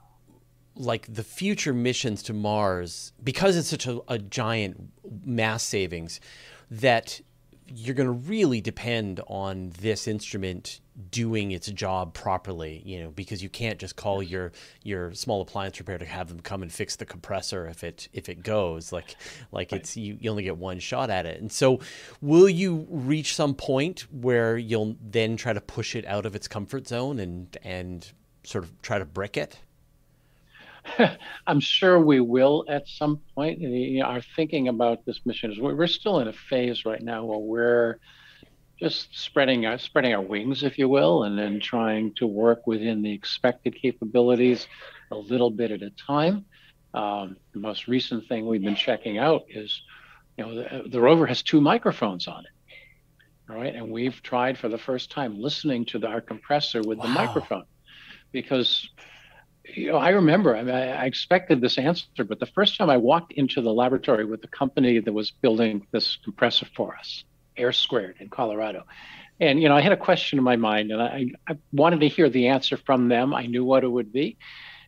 like 0.74 1.12
the 1.12 1.22
future 1.22 1.74
missions 1.74 2.22
to 2.24 2.33
Mars, 2.33 3.12
because 3.22 3.57
it's 3.57 3.68
such 3.68 3.87
a, 3.87 4.00
a 4.09 4.18
giant 4.18 4.90
mass 5.24 5.62
savings, 5.62 6.20
that 6.70 7.20
you're 7.74 7.94
going 7.94 8.06
to 8.06 8.28
really 8.28 8.61
depend 8.61 9.20
on 9.26 9.72
this 9.80 10.06
instrument 10.06 10.80
doing 11.11 11.52
its 11.52 11.68
job 11.68 12.12
properly, 12.12 12.82
you 12.85 13.00
know, 13.00 13.11
because 13.11 13.42
you 13.42 13.48
can't 13.48 13.78
just 13.78 13.96
call 13.96 14.22
your 14.22 14.52
your 14.82 15.14
small 15.14 15.40
appliance 15.40 15.78
repair 15.78 15.98
to 15.98 16.04
have 16.04 16.28
them 16.28 16.40
come 16.40 16.62
and 16.62 16.72
fix 16.72 16.96
the 16.96 17.06
compressor 17.06 17.66
if 17.66 17.82
it 17.82 18.08
if 18.12 18.28
it 18.28 18.42
goes 18.42 18.92
like 18.92 19.16
like 19.52 19.72
right. 19.72 19.80
it's 19.80 19.96
you, 19.96 20.18
you 20.20 20.30
only 20.30 20.42
get 20.42 20.56
one 20.56 20.78
shot 20.78 21.08
at 21.08 21.24
it. 21.26 21.40
And 21.40 21.50
so 21.50 21.80
will 22.20 22.48
you 22.48 22.87
reach 22.90 23.35
some 23.35 23.54
point 23.54 24.06
where 24.12 24.56
you'll 24.58 24.96
then 25.00 25.37
try 25.37 25.52
to 25.52 25.61
push 25.61 25.96
it 25.96 26.06
out 26.06 26.26
of 26.26 26.37
its 26.37 26.48
comfort 26.48 26.88
zone 26.88 27.18
and 27.18 27.56
and 27.62 28.12
sort 28.44 28.64
of 28.64 28.82
try 28.82 28.98
to 28.98 29.04
brick 29.04 29.37
it? 29.37 29.58
I'm 31.47 31.61
sure 31.61 32.01
we 32.01 32.21
will 32.21 32.64
at 32.68 32.88
some 32.88 33.21
point. 33.35 33.61
You 33.61 34.01
know, 34.01 34.07
our 34.07 34.21
thinking 34.21 34.68
about 34.68 35.05
this 35.05 35.21
mission 35.25 35.53
is 35.53 35.59
we're 35.59 35.87
still 35.87 36.21
in 36.21 36.29
a 36.29 36.33
phase 36.33 36.85
right 36.85 37.03
now 37.03 37.25
where 37.25 37.38
we're 37.38 37.99
just 38.79 39.16
spreading 39.16 39.64
our 39.64 39.79
spreading 39.79 40.12
our 40.12 40.21
wings, 40.21 40.62
if 40.64 40.79
you 40.79 40.88
will, 40.88 41.25
and 41.25 41.38
then 41.38 41.61
trying 41.61 42.12
to 42.14 42.27
work 42.27 42.66
within 42.66 43.03
the 43.03 43.12
expected 43.12 43.77
capabilities 43.81 44.66
a 45.12 45.16
little 45.16 45.51
bit 45.51 45.71
at 45.71 45.83
a 45.83 45.90
time. 45.90 46.45
Um, 46.95 47.37
the 47.53 47.61
most 47.61 47.87
recent 47.87 48.27
thing 48.29 48.47
we've 48.47 48.62
been 48.62 48.75
checking 48.75 49.18
out 49.18 49.45
is, 49.49 49.83
you 50.37 50.45
know, 50.45 50.55
the, 50.55 50.88
the 50.88 51.01
rover 51.01 51.27
has 51.27 51.42
two 51.42 51.61
microphones 51.61 52.27
on 52.27 52.40
it. 52.40 52.73
All 53.51 53.57
right, 53.57 53.75
and 53.75 53.90
we've 53.90 54.23
tried 54.23 54.59
for 54.59 54.68
the 54.68 54.79
first 54.79 55.11
time 55.11 55.38
listening 55.38 55.85
to 55.87 55.99
the, 55.99 56.07
our 56.07 56.21
compressor 56.21 56.83
with 56.83 56.99
wow. 56.99 57.05
the 57.05 57.11
microphone, 57.11 57.64
because 58.31 58.88
you 59.74 59.92
know, 59.92 59.98
I 59.98 60.11
remember, 60.11 60.56
I, 60.56 60.62
mean, 60.62 60.74
I 60.74 61.06
expected 61.06 61.61
this 61.61 61.78
answer, 61.78 62.24
but 62.24 62.40
the 62.40 62.46
first 62.46 62.76
time 62.76 62.90
I 62.90 62.96
walked 62.96 63.32
into 63.32 63.61
the 63.61 63.72
laboratory 63.72 64.24
with 64.24 64.42
the 64.42 64.48
company 64.48 64.98
that 64.98 65.12
was 65.12 65.30
building 65.30 65.87
this 65.92 66.16
compressor 66.24 66.66
for 66.76 66.96
us, 66.96 67.24
Air 67.56 67.72
Squared 67.72 68.16
in 68.20 68.28
Colorado, 68.28 68.85
and 69.40 69.61
you 69.61 69.68
know, 69.68 69.76
I 69.76 69.80
had 69.80 69.92
a 69.92 69.96
question 69.96 70.38
in 70.38 70.44
my 70.44 70.56
mind, 70.56 70.92
and 70.92 71.02
I, 71.02 71.26
I 71.48 71.56
wanted 71.72 72.00
to 72.00 72.08
hear 72.08 72.28
the 72.28 72.48
answer 72.48 72.76
from 72.76 73.08
them. 73.08 73.35
I 73.35 73.46
knew 73.46 73.64
what 73.64 73.82
it 73.82 73.88
would 73.88 74.12
be, 74.12 74.37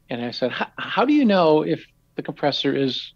and 0.09 0.25
I 0.25 0.31
said, 0.31 0.53
"How 0.53 1.05
do 1.05 1.12
you 1.12 1.25
know 1.25 1.62
if 1.62 1.85
the 2.14 2.23
compressor 2.23 2.75
is 2.75 3.12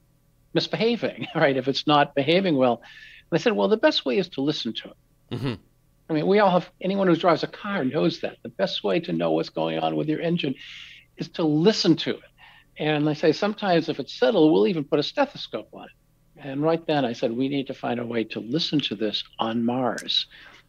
misbehaving? 0.55 1.29
Right? 1.35 1.57
If 1.57 1.69
it's 1.69 1.87
not 1.87 2.15
behaving 2.15 2.57
well?" 2.57 2.83
And 3.31 3.39
I 3.39 3.43
said, 3.43 3.53
"Well, 3.53 3.69
the 3.69 3.77
best 3.77 4.05
way 4.05 4.19
is 4.19 4.29
to 4.31 4.41
listen 4.41 4.73
to 4.75 4.89
it." 4.89 4.97
Mm-hmm. 5.37 5.55
I 6.11 6.13
mean, 6.13 6.27
we 6.27 6.39
all 6.39 6.51
have 6.51 6.71
anyone 6.81 7.07
who 7.07 7.15
drives 7.15 7.43
a 7.45 7.47
car 7.47 7.85
knows 7.85 8.21
that 8.21 8.39
the 8.43 8.49
best 8.49 8.83
way 8.83 8.99
to 9.01 9.13
know 9.13 9.33
what's 9.33 9.51
going 9.51 9.79
on 9.79 9.95
with 9.95 10.09
your 10.09 10.21
engine 10.21 10.55
is 11.19 11.29
to 11.31 11.43
listen 11.43 11.97
to 11.97 12.11
it. 12.11 12.31
And 12.79 13.09
I 13.09 13.13
say 13.13 13.33
sometimes 13.33 13.89
if 13.89 13.99
it's 13.99 14.15
settled, 14.15 14.53
we'll 14.53 14.67
even 14.67 14.85
put 14.85 14.99
a 14.99 15.03
stethoscope 15.03 15.69
on 15.73 15.85
it. 15.85 15.91
And 16.41 16.63
right 16.63 16.85
then 16.87 17.05
I 17.05 17.13
said, 17.13 17.33
we 17.33 17.49
need 17.49 17.67
to 17.67 17.75
find 17.75 17.99
a 17.99 18.07
way 18.07 18.25
to 18.25 18.41
listen 18.41 18.81
to 18.81 18.95
this 18.95 19.25
on 19.39 19.65
Mars. 19.65 20.27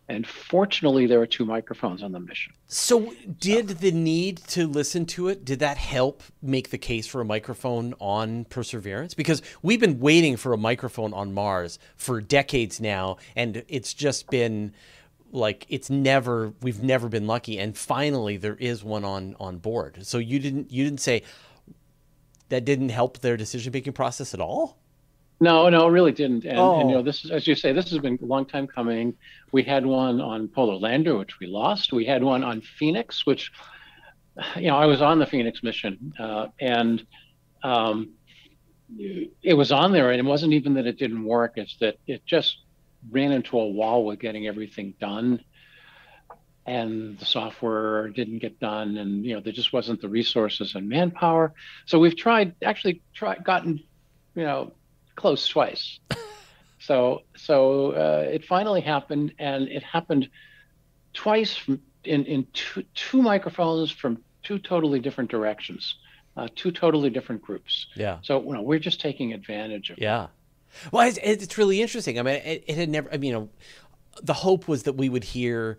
And 0.08 0.26
fortunately, 0.26 1.06
there 1.06 1.20
were 1.20 1.28
two 1.28 1.46
microphones 1.46 2.02
on 2.02 2.12
the 2.12 2.20
mission. 2.20 2.52
So, 2.66 3.14
did 3.40 3.68
the 3.68 3.92
need 3.92 4.38
to 4.48 4.66
listen 4.66 5.06
to 5.08 5.28
it, 5.28 5.46
did 5.46 5.60
that 5.60 5.78
help 5.78 6.24
make 6.42 6.72
the 6.72 6.80
case 6.80 7.06
for 7.06 7.22
a 7.22 7.26
microphone 7.26 7.94
on 8.00 8.46
Perseverance? 8.46 9.14
Because 9.14 9.44
we've 9.62 9.80
been 9.80 10.00
waiting 10.00 10.36
for 10.36 10.52
a 10.52 10.58
microphone 10.58 11.14
on 11.14 11.32
Mars 11.36 11.78
for 11.96 12.22
decades 12.22 12.82
now, 12.82 13.18
and 13.36 13.64
it's 13.68 13.94
just 13.94 14.28
been 14.32 14.74
like 15.32 15.66
it's 15.70 15.90
never 15.90 16.54
we've 16.62 16.82
never 16.82 17.10
been 17.10 17.28
lucky. 17.28 17.60
And 17.60 17.78
finally 17.78 18.38
there 18.38 18.56
is 18.56 18.84
one 18.84 19.04
on 19.04 19.36
on 19.40 19.58
board. 19.58 20.00
So 20.06 20.18
you 20.18 20.40
didn't 20.40 20.72
you 20.72 20.84
didn't 20.84 21.02
say 21.02 21.24
that 22.50 22.66
didn't 22.66 22.90
help 22.90 23.20
their 23.20 23.38
decision 23.38 23.72
making 23.72 23.94
process 23.94 24.34
at 24.34 24.40
all? 24.40 24.78
No 25.40 25.70
no 25.70 25.88
it 25.88 25.92
really 25.92 26.12
didn't. 26.12 26.46
And, 26.46 26.58
oh. 26.58 26.80
and, 26.80 26.90
you 26.90 26.96
know 26.96 27.02
this 27.02 27.26
is 27.26 27.32
as 27.32 27.48
you 27.48 27.56
say 27.56 27.72
this 27.74 27.90
has 27.90 28.00
been 28.00 28.20
a 28.22 28.26
long 28.26 28.46
time 28.46 28.68
coming. 28.68 29.16
We 29.52 29.64
had 29.64 29.86
one 29.86 30.22
on 30.22 30.48
polar 30.48 30.76
lander 30.76 31.18
which 31.18 31.40
we 31.40 31.48
lost. 31.48 31.94
We 31.94 32.06
had 32.06 32.24
one 32.24 32.44
on 32.44 32.62
phoenix 32.62 33.26
which 33.26 33.52
you 34.56 34.68
know 34.68 34.78
i 34.78 34.86
was 34.86 35.02
on 35.02 35.20
the 35.20 35.26
phoenix 35.26 35.64
mission 35.64 36.14
uh, 36.18 36.48
and 36.62 37.06
um, 37.62 38.14
it 38.98 39.54
was 39.54 39.72
on 39.72 39.92
there 39.92 40.12
and 40.12 40.20
it 40.20 40.26
wasn't 40.26 40.54
even 40.54 40.74
that 40.74 40.88
it 40.88 40.98
didn't 40.98 41.24
work. 41.24 41.54
It's 41.56 41.78
that 41.78 41.98
it 42.08 42.26
just 42.26 42.60
ran 43.10 43.32
into 43.32 43.58
a 43.58 43.68
wall 43.68 44.06
with 44.06 44.20
getting 44.20 44.48
everything 44.48 44.94
done. 45.00 45.44
And 46.66 47.18
the 47.18 47.26
software 47.26 48.10
didn't 48.10 48.40
get 48.40 48.60
done 48.60 48.98
and 48.98 49.26
you 49.26 49.34
know 49.34 49.42
there 49.42 49.54
just 49.54 49.74
wasn't 49.74 50.02
the 50.02 50.10
resources 50.10 50.76
and 50.76 50.88
manpower. 50.88 51.54
So 51.88 51.98
we've 51.98 52.16
tried 52.16 52.54
actually 52.64 53.02
tried 53.14 53.44
gotten 53.44 53.82
you 54.36 54.44
know 54.44 54.74
close 55.16 55.48
twice. 55.48 56.00
So 56.82 57.24
so 57.36 57.92
uh, 57.92 58.26
it 58.32 58.46
finally 58.46 58.80
happened 58.80 59.34
and 59.38 59.68
it 59.68 59.84
happened 59.84 60.30
twice 61.14 61.58
from, 61.58 61.82
in 62.06 62.24
in 62.24 62.48
two, 62.54 62.86
two 62.96 63.22
microphones 63.22 63.92
from 63.92 64.24
two 64.44 64.60
totally 64.60 65.02
different 65.02 65.30
directions 65.30 65.96
uh, 66.40 66.48
two 66.56 66.72
totally 66.72 67.10
different 67.10 67.42
groups. 67.42 67.88
Yeah. 67.96 68.20
So 68.22 68.42
you 68.42 68.54
know 68.54 68.62
we're 68.62 68.80
just 68.80 69.02
taking 69.02 69.34
advantage 69.34 69.90
of 69.90 69.98
yeah 69.98 70.28
well, 70.92 71.08
it's, 71.08 71.20
it's 71.22 71.58
really 71.58 71.82
interesting. 71.82 72.20
I 72.20 72.24
mean, 72.24 72.36
it, 72.36 72.64
it, 72.68 72.76
had 72.76 72.90
never. 72.90 73.12
I 73.14 73.18
mean, 73.18 73.32
you 73.32 73.40
know, 73.40 73.50
the 74.22 74.34
hope 74.34 74.68
was 74.68 74.84
that 74.84 74.94
we 74.94 75.10
would 75.10 75.24
hear 75.24 75.78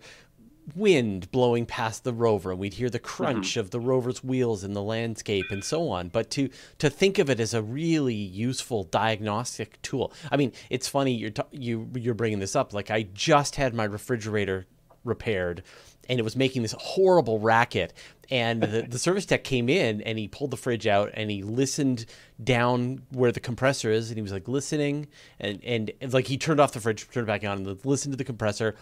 wind 0.75 1.31
blowing 1.31 1.65
past 1.65 2.03
the 2.03 2.13
rover 2.13 2.51
and 2.51 2.59
we'd 2.59 2.75
hear 2.75 2.89
the 2.89 2.99
crunch 2.99 3.51
mm-hmm. 3.51 3.59
of 3.59 3.71
the 3.71 3.79
rover's 3.79 4.23
wheels 4.23 4.63
in 4.63 4.73
the 4.73 4.81
landscape 4.81 5.45
and 5.49 5.63
so 5.63 5.89
on 5.89 6.07
but 6.07 6.29
to 6.29 6.49
to 6.77 6.89
think 6.89 7.17
of 7.17 7.29
it 7.31 7.39
as 7.39 7.53
a 7.53 7.61
really 7.61 8.13
useful 8.13 8.83
diagnostic 8.83 9.81
tool 9.81 10.13
i 10.31 10.37
mean 10.37 10.51
it's 10.69 10.87
funny 10.87 11.11
you're 11.13 11.31
t- 11.31 11.41
you 11.51 11.89
you're 11.95 12.13
bringing 12.13 12.39
this 12.39 12.55
up 12.55 12.73
like 12.73 12.91
i 12.91 13.01
just 13.13 13.55
had 13.55 13.73
my 13.73 13.83
refrigerator 13.83 14.65
repaired 15.03 15.63
and 16.09 16.19
it 16.19 16.23
was 16.23 16.35
making 16.35 16.61
this 16.61 16.75
horrible 16.77 17.39
racket. 17.39 17.93
And 18.29 18.63
the, 18.63 18.83
the 18.83 18.97
service 18.97 19.25
tech 19.25 19.43
came 19.43 19.67
in 19.67 20.01
and 20.01 20.17
he 20.17 20.29
pulled 20.29 20.51
the 20.51 20.57
fridge 20.57 20.87
out 20.87 21.11
and 21.15 21.29
he 21.29 21.43
listened 21.43 22.05
down 22.41 23.01
where 23.11 23.31
the 23.31 23.41
compressor 23.41 23.91
is 23.91 24.09
and 24.09 24.17
he 24.17 24.21
was 24.21 24.31
like 24.31 24.47
listening 24.47 25.07
and, 25.39 25.61
and, 25.65 25.91
like 26.13 26.27
he 26.27 26.37
turned 26.37 26.61
off 26.61 26.71
the 26.71 26.79
fridge, 26.79 27.09
turned 27.09 27.25
it 27.25 27.27
back 27.27 27.43
on 27.43 27.57
and 27.57 27.85
listened 27.85 28.13
to 28.13 28.17
the 28.17 28.23
compressor. 28.23 28.75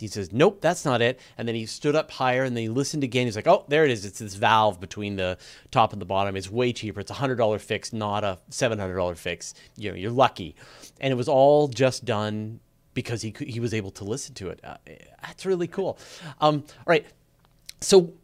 He 0.00 0.08
says, 0.08 0.32
Nope, 0.32 0.60
that's 0.60 0.84
not 0.84 1.00
it. 1.00 1.20
And 1.38 1.46
then 1.46 1.54
he 1.54 1.66
stood 1.66 1.94
up 1.94 2.10
higher 2.10 2.42
and 2.42 2.56
then 2.56 2.62
he 2.62 2.68
listened 2.68 3.04
again. 3.04 3.26
He's 3.26 3.36
like, 3.36 3.46
Oh, 3.46 3.64
there 3.68 3.84
it 3.84 3.92
is. 3.92 4.04
It's 4.04 4.18
this 4.18 4.34
valve 4.34 4.80
between 4.80 5.14
the 5.14 5.38
top 5.70 5.92
and 5.92 6.02
the 6.02 6.06
bottom. 6.06 6.34
It's 6.34 6.50
way 6.50 6.72
cheaper. 6.72 6.98
It's 6.98 7.12
a 7.12 7.14
hundred 7.14 7.36
dollar 7.36 7.60
fix, 7.60 7.92
not 7.92 8.24
a 8.24 8.38
seven 8.50 8.80
hundred 8.80 8.96
dollar 8.96 9.14
fix. 9.14 9.54
You 9.76 9.92
know, 9.92 9.96
you're 9.96 10.10
lucky. 10.10 10.56
And 11.00 11.12
it 11.12 11.16
was 11.16 11.28
all 11.28 11.68
just 11.68 12.04
done 12.04 12.58
because 12.96 13.20
he 13.22 13.32
he 13.38 13.60
was 13.60 13.72
able 13.72 13.92
to 13.92 14.04
listen 14.04 14.34
to 14.34 14.48
it. 14.48 14.58
Uh, 14.64 14.78
that's 15.22 15.46
really 15.46 15.68
cool. 15.68 15.98
Um, 16.40 16.64
all 16.78 16.84
right, 16.88 17.06
so 17.80 18.14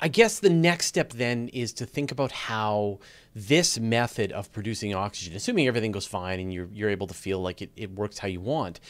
I 0.00 0.08
guess 0.08 0.40
the 0.40 0.50
next 0.50 0.86
step 0.86 1.12
then 1.12 1.48
is 1.48 1.72
to 1.74 1.86
think 1.86 2.10
about 2.10 2.32
how 2.32 2.98
this 3.34 3.78
method 3.78 4.32
of 4.32 4.52
producing 4.52 4.92
oxygen, 4.92 5.34
assuming 5.36 5.68
everything 5.68 5.92
goes 5.92 6.04
fine 6.04 6.40
and 6.40 6.52
you're 6.52 6.68
you're 6.72 6.90
able 6.90 7.06
to 7.06 7.14
feel 7.14 7.40
like 7.40 7.62
it, 7.62 7.70
it 7.76 7.92
works 7.92 8.18
how 8.18 8.28
you 8.28 8.40
want, 8.40 8.80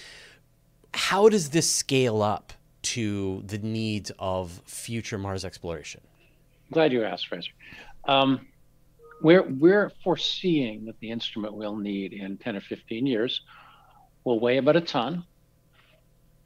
how 0.95 1.29
does 1.29 1.51
this 1.51 1.71
scale 1.71 2.23
up 2.23 2.55
to 2.83 3.43
the 3.47 3.59
needs 3.59 4.11
of 4.19 4.63
future 4.65 5.19
Mars 5.19 5.45
exploration? 5.45 6.01
Glad 6.73 6.91
you 6.91 7.05
asked, 7.05 7.29
Fraser. 7.29 7.53
Um, 8.07 8.49
we're 9.21 9.43
we're 9.43 9.93
foreseeing 10.03 10.87
that 10.87 10.99
the 11.01 11.11
instrument 11.11 11.53
we'll 11.53 11.77
need 11.77 12.15
in 12.15 12.39
10 12.39 12.57
or 12.57 12.63
15 12.63 13.07
years 13.07 13.43
will 14.25 14.41
weigh 14.41 14.59
about 14.59 14.77
a 14.77 14.81
ton 14.81 15.25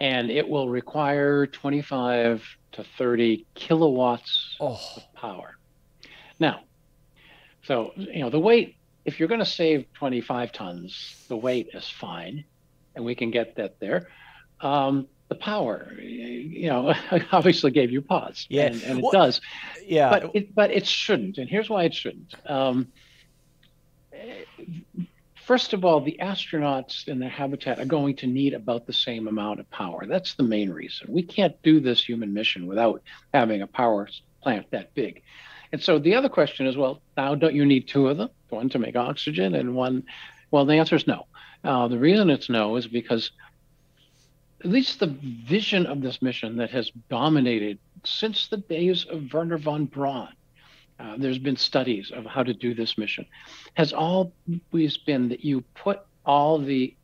and 0.00 0.30
it 0.30 0.48
will 0.48 0.68
require 0.68 1.46
25 1.46 2.44
to 2.72 2.84
30 2.98 3.46
kilowatts 3.54 4.56
oh. 4.60 4.78
of 4.96 5.14
power. 5.14 5.56
Now, 6.38 6.60
so, 7.64 7.92
you 7.96 8.20
know, 8.20 8.30
the 8.30 8.38
weight, 8.38 8.76
if 9.04 9.18
you're 9.18 9.28
going 9.28 9.40
to 9.40 9.46
save 9.46 9.86
25 9.94 10.52
tons, 10.52 11.24
the 11.28 11.36
weight 11.36 11.70
is 11.72 11.88
fine, 11.88 12.44
and 12.94 13.04
we 13.04 13.14
can 13.14 13.30
get 13.30 13.56
that 13.56 13.80
there. 13.80 14.08
Um, 14.60 15.08
the 15.28 15.34
power, 15.34 15.92
you 15.98 16.68
know, 16.68 16.94
obviously 17.32 17.70
gave 17.70 17.90
you 17.90 18.02
pause. 18.02 18.46
Yeah. 18.48 18.66
And, 18.66 18.82
and 18.82 18.98
it 18.98 19.02
well, 19.02 19.12
does. 19.12 19.40
Yeah. 19.84 20.10
But 20.10 20.30
it, 20.34 20.54
but 20.54 20.70
it 20.70 20.86
shouldn't. 20.86 21.38
And 21.38 21.48
here's 21.48 21.68
why 21.68 21.84
it 21.84 21.94
shouldn't. 21.94 22.34
Um, 22.48 22.88
First 25.46 25.74
of 25.74 25.84
all, 25.84 26.00
the 26.00 26.18
astronauts 26.20 27.06
in 27.06 27.20
their 27.20 27.28
habitat 27.28 27.78
are 27.78 27.84
going 27.84 28.16
to 28.16 28.26
need 28.26 28.52
about 28.52 28.84
the 28.84 28.92
same 28.92 29.28
amount 29.28 29.60
of 29.60 29.70
power. 29.70 30.04
That's 30.04 30.34
the 30.34 30.42
main 30.42 30.70
reason. 30.70 31.06
We 31.08 31.22
can't 31.22 31.54
do 31.62 31.78
this 31.78 32.02
human 32.02 32.34
mission 32.34 32.66
without 32.66 33.00
having 33.32 33.62
a 33.62 33.68
power 33.68 34.08
plant 34.42 34.68
that 34.72 34.92
big. 34.94 35.22
And 35.70 35.80
so 35.80 36.00
the 36.00 36.16
other 36.16 36.28
question 36.28 36.66
is, 36.66 36.76
well, 36.76 37.00
now 37.16 37.36
don't 37.36 37.54
you 37.54 37.64
need 37.64 37.86
two 37.86 38.08
of 38.08 38.16
them, 38.16 38.30
one 38.48 38.68
to 38.70 38.80
make 38.80 38.96
oxygen 38.96 39.54
and 39.54 39.76
one? 39.76 40.02
Well, 40.50 40.64
the 40.64 40.78
answer 40.78 40.96
is 40.96 41.06
no. 41.06 41.26
Uh, 41.62 41.86
the 41.86 41.98
reason 41.98 42.28
it's 42.28 42.48
no 42.48 42.74
is 42.74 42.88
because 42.88 43.30
at 44.64 44.66
least 44.66 44.98
the 44.98 45.06
vision 45.06 45.86
of 45.86 46.00
this 46.00 46.20
mission 46.20 46.56
that 46.56 46.70
has 46.70 46.90
dominated 47.08 47.78
since 48.02 48.48
the 48.48 48.56
days 48.56 49.04
of 49.04 49.32
Wernher 49.32 49.58
von 49.58 49.84
Braun. 49.84 50.32
Uh, 50.98 51.14
there's 51.18 51.38
been 51.38 51.56
studies 51.56 52.10
of 52.10 52.24
how 52.24 52.42
to 52.42 52.54
do 52.54 52.74
this 52.74 52.96
mission. 52.96 53.26
Has 53.74 53.92
always 53.92 54.96
been 55.04 55.28
that 55.28 55.44
you 55.44 55.62
put 55.74 56.00
all 56.24 56.58
the 56.58 56.96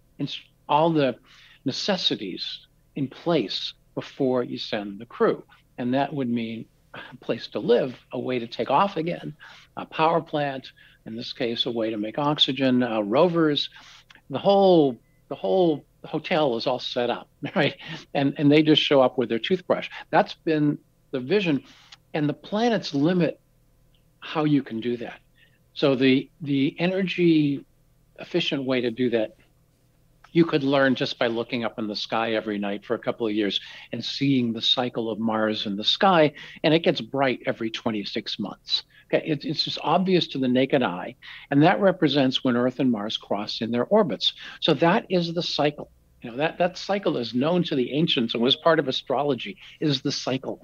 all 0.69 0.91
the 0.93 1.17
necessities 1.65 2.67
in 2.95 3.09
place 3.09 3.75
before 3.95 4.43
you 4.43 4.57
send 4.57 4.99
the 4.99 5.07
crew, 5.07 5.45
and 5.79 5.95
that 5.95 6.13
would 6.13 6.29
mean 6.29 6.65
a 6.95 7.17
place 7.21 7.47
to 7.49 7.59
live, 7.59 7.95
a 8.13 8.19
way 8.19 8.39
to 8.39 8.47
take 8.47 8.71
off 8.71 8.97
again, 8.97 9.35
a 9.77 9.85
power 9.85 10.21
plant, 10.21 10.73
in 11.07 11.17
this 11.17 11.33
case, 11.33 11.67
a 11.67 11.71
way 11.71 11.91
to 11.91 11.97
make 11.97 12.19
oxygen, 12.19 12.83
uh, 12.83 13.01
rovers, 13.01 13.69
the 14.31 14.39
whole 14.39 14.99
the 15.29 15.35
whole 15.35 15.85
hotel 16.05 16.57
is 16.57 16.67
all 16.67 16.79
set 16.79 17.11
up, 17.11 17.29
right? 17.57 17.77
And 18.15 18.35
and 18.39 18.51
they 18.51 18.63
just 18.63 18.83
show 18.83 19.01
up 19.01 19.19
with 19.19 19.29
their 19.29 19.39
toothbrush. 19.39 19.89
That's 20.11 20.35
been 20.35 20.79
the 21.11 21.21
vision, 21.21 21.65
and 22.15 22.29
the 22.29 22.35
planets 22.35 22.95
limit 22.95 23.41
how 24.23 24.45
you 24.45 24.63
can 24.63 24.81
do 24.81 24.97
that. 24.99 25.21
So 25.75 25.95
the 25.95 26.31
the 26.41 26.75
energy 26.79 27.65
efficient 28.19 28.65
way 28.65 28.81
to 28.81 28.91
do 28.91 29.11
that 29.11 29.37
you 30.33 30.47
could 30.47 30.65
learn 30.65 30.95
just 30.95 31.19
by 31.19 31.27
looking 31.27 31.65
up 31.65 31.79
in 31.79 31.87
the 31.87 31.97
sky 31.97 32.33
every 32.33 32.59
night 32.59 32.85
for 32.85 32.95
a 32.95 32.99
couple 32.99 33.27
of 33.27 33.35
years 33.35 33.61
and 33.93 34.03
seeing 34.03 34.53
the 34.53 34.63
cycle 34.63 35.11
of 35.11 35.19
Mars 35.19 35.67
in 35.67 35.77
the 35.77 35.85
sky, 35.85 36.33
and 36.65 36.73
it 36.73 36.81
gets 36.81 37.01
bright 37.01 37.41
every 37.47 37.71
26 37.71 38.39
months. 38.39 38.83
Okay, 39.13 39.23
it's, 39.27 39.45
it's 39.45 39.65
just 39.65 39.79
obvious 39.83 40.27
to 40.29 40.39
the 40.39 40.49
naked 40.49 40.83
eye, 40.83 41.17
and 41.51 41.63
that 41.63 41.81
represents 41.81 42.43
when 42.43 42.57
Earth 42.57 42.81
and 42.81 42.91
Mars 42.91 43.19
cross 43.19 43.61
in 43.61 43.71
their 43.71 43.85
orbits. 43.85 44.33
So 44.61 44.73
that 44.75 45.05
is 45.11 45.35
the 45.35 45.43
cycle. 45.43 45.91
You 46.23 46.31
know 46.31 46.37
that 46.39 46.57
that 46.59 46.79
cycle 46.79 47.19
is 47.19 47.35
known 47.35 47.63
to 47.65 47.75
the 47.75 47.93
ancients 47.93 48.35
and 48.35 48.43
was 48.43 48.57
part 48.57 48.79
of 48.79 48.89
astrology. 48.89 49.59
Is 49.81 50.01
the 50.01 50.13
cycle 50.13 50.63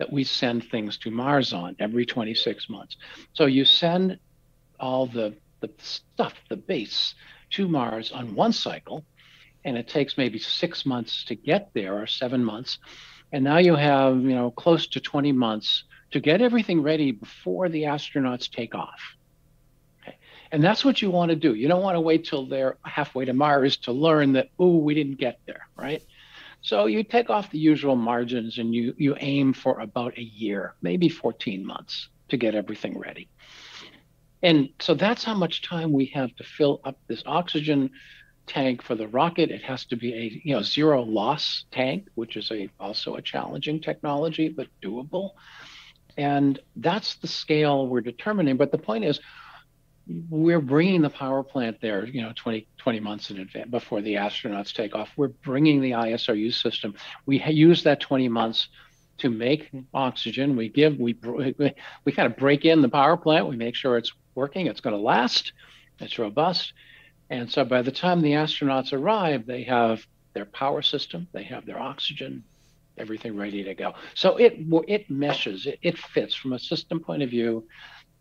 that 0.00 0.10
we 0.10 0.24
send 0.24 0.64
things 0.64 0.96
to 0.96 1.10
Mars 1.10 1.52
on 1.52 1.76
every 1.78 2.06
26 2.06 2.70
months. 2.70 2.96
So 3.34 3.44
you 3.44 3.66
send 3.66 4.18
all 4.80 5.06
the 5.06 5.36
the 5.60 5.70
stuff, 5.76 6.32
the 6.48 6.56
base, 6.56 7.14
to 7.50 7.68
Mars 7.68 8.10
on 8.10 8.34
one 8.34 8.54
cycle, 8.54 9.04
and 9.62 9.76
it 9.76 9.88
takes 9.88 10.16
maybe 10.16 10.38
six 10.38 10.86
months 10.86 11.22
to 11.24 11.34
get 11.34 11.68
there 11.74 12.00
or 12.00 12.06
seven 12.06 12.42
months. 12.42 12.78
And 13.30 13.44
now 13.44 13.58
you 13.58 13.76
have, 13.76 14.16
you 14.22 14.34
know, 14.34 14.50
close 14.50 14.86
to 14.86 15.00
20 15.00 15.32
months 15.32 15.84
to 16.12 16.18
get 16.18 16.40
everything 16.40 16.80
ready 16.80 17.12
before 17.12 17.68
the 17.68 17.82
astronauts 17.82 18.50
take 18.50 18.74
off. 18.74 19.00
And 20.50 20.64
that's 20.64 20.82
what 20.82 21.02
you 21.02 21.10
want 21.10 21.28
to 21.28 21.36
do. 21.36 21.54
You 21.54 21.68
don't 21.68 21.82
want 21.82 21.96
to 21.96 22.00
wait 22.00 22.24
till 22.24 22.46
they're 22.46 22.78
halfway 22.86 23.26
to 23.26 23.34
Mars 23.34 23.76
to 23.78 23.92
learn 23.92 24.32
that, 24.32 24.48
oh, 24.58 24.78
we 24.78 24.94
didn't 24.94 25.18
get 25.18 25.40
there, 25.46 25.68
right? 25.76 26.02
So 26.62 26.86
you 26.86 27.02
take 27.02 27.30
off 27.30 27.50
the 27.50 27.58
usual 27.58 27.96
margins 27.96 28.58
and 28.58 28.74
you 28.74 28.94
you 28.98 29.16
aim 29.18 29.52
for 29.52 29.80
about 29.80 30.18
a 30.18 30.22
year, 30.22 30.74
maybe 30.82 31.08
14 31.08 31.64
months 31.64 32.08
to 32.28 32.36
get 32.36 32.54
everything 32.54 32.98
ready. 32.98 33.28
And 34.42 34.70
so 34.80 34.94
that's 34.94 35.24
how 35.24 35.34
much 35.34 35.62
time 35.62 35.92
we 35.92 36.06
have 36.06 36.34
to 36.36 36.44
fill 36.44 36.80
up 36.84 36.98
this 37.08 37.22
oxygen 37.26 37.90
tank 38.46 38.82
for 38.82 38.94
the 38.94 39.08
rocket. 39.08 39.50
It 39.50 39.62
has 39.62 39.84
to 39.86 39.96
be 39.96 40.14
a 40.14 40.40
you 40.44 40.54
know 40.54 40.62
zero 40.62 41.02
loss 41.02 41.64
tank, 41.70 42.08
which 42.14 42.36
is 42.36 42.50
a 42.50 42.68
also 42.78 43.14
a 43.16 43.22
challenging 43.22 43.80
technology 43.80 44.48
but 44.48 44.68
doable. 44.82 45.30
And 46.16 46.58
that's 46.76 47.14
the 47.16 47.28
scale 47.28 47.86
we're 47.86 48.00
determining. 48.00 48.56
But 48.56 48.72
the 48.72 48.78
point 48.78 49.04
is, 49.04 49.20
we're 50.28 50.60
bringing 50.60 51.02
the 51.02 51.10
power 51.10 51.42
plant 51.42 51.80
there, 51.80 52.06
you 52.06 52.22
know, 52.22 52.32
20, 52.34 52.66
20 52.78 53.00
months 53.00 53.30
in 53.30 53.38
advance 53.38 53.70
before 53.70 54.00
the 54.00 54.14
astronauts 54.14 54.72
take 54.72 54.94
off. 54.94 55.10
We're 55.16 55.28
bringing 55.28 55.80
the 55.80 55.92
ISRU 55.92 56.52
system. 56.52 56.94
We 57.26 57.42
use 57.42 57.84
that 57.84 58.00
20 58.00 58.28
months 58.28 58.68
to 59.18 59.30
make 59.30 59.70
oxygen. 59.94 60.56
We 60.56 60.68
give, 60.68 60.98
we, 60.98 61.16
we, 61.22 61.74
we 62.04 62.12
kind 62.12 62.26
of 62.26 62.36
break 62.36 62.64
in 62.64 62.82
the 62.82 62.88
power 62.88 63.16
plant. 63.16 63.46
We 63.46 63.56
make 63.56 63.74
sure 63.74 63.96
it's 63.96 64.12
working, 64.34 64.66
it's 64.66 64.80
going 64.80 64.96
to 64.96 65.02
last, 65.02 65.52
it's 66.00 66.18
robust. 66.18 66.72
And 67.28 67.50
so 67.50 67.64
by 67.64 67.82
the 67.82 67.92
time 67.92 68.20
the 68.20 68.32
astronauts 68.32 68.92
arrive, 68.92 69.46
they 69.46 69.62
have 69.64 70.04
their 70.32 70.46
power 70.46 70.82
system, 70.82 71.28
they 71.32 71.44
have 71.44 71.66
their 71.66 71.78
oxygen, 71.78 72.44
everything 72.98 73.36
ready 73.36 73.62
to 73.64 73.74
go. 73.74 73.94
So 74.14 74.36
it 74.36 74.54
it 74.88 75.10
meshes, 75.10 75.66
it, 75.66 75.78
it 75.82 75.98
fits 75.98 76.34
from 76.34 76.52
a 76.52 76.58
system 76.58 77.00
point 77.00 77.22
of 77.22 77.30
view. 77.30 77.66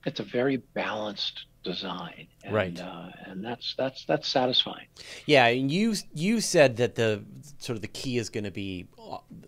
It's 0.06 0.20
a 0.20 0.24
very 0.24 0.58
balanced 0.58 1.46
design, 1.64 2.28
and, 2.44 2.54
right? 2.54 2.80
Uh, 2.80 3.10
and 3.26 3.44
that's 3.44 3.76
that's 3.78 4.06
that's 4.06 4.28
satisfying. 4.28 4.88
Yeah, 5.26 5.48
and 5.48 5.72
you 5.72 5.96
you 6.14 6.42
said 6.42 6.78
that 6.78 6.96
the 6.96 7.24
sort 7.58 7.76
of 7.76 7.82
the 7.82 7.88
key 7.88 8.18
is 8.18 8.30
going 8.30 8.46
to 8.46 8.52
be 8.52 8.88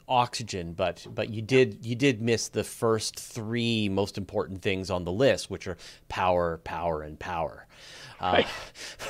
oxygen, 0.07 0.73
but 0.73 1.05
but 1.13 1.29
you 1.29 1.41
did 1.41 1.85
you 1.85 1.95
did 1.95 2.21
miss 2.21 2.49
the 2.49 2.63
first 2.63 3.19
three 3.19 3.89
most 3.89 4.17
important 4.17 4.61
things 4.61 4.89
on 4.89 5.05
the 5.05 5.11
list, 5.11 5.49
which 5.49 5.67
are 5.67 5.77
power, 6.09 6.57
power, 6.63 7.01
and 7.01 7.19
power. 7.19 7.67
Uh, 8.19 8.43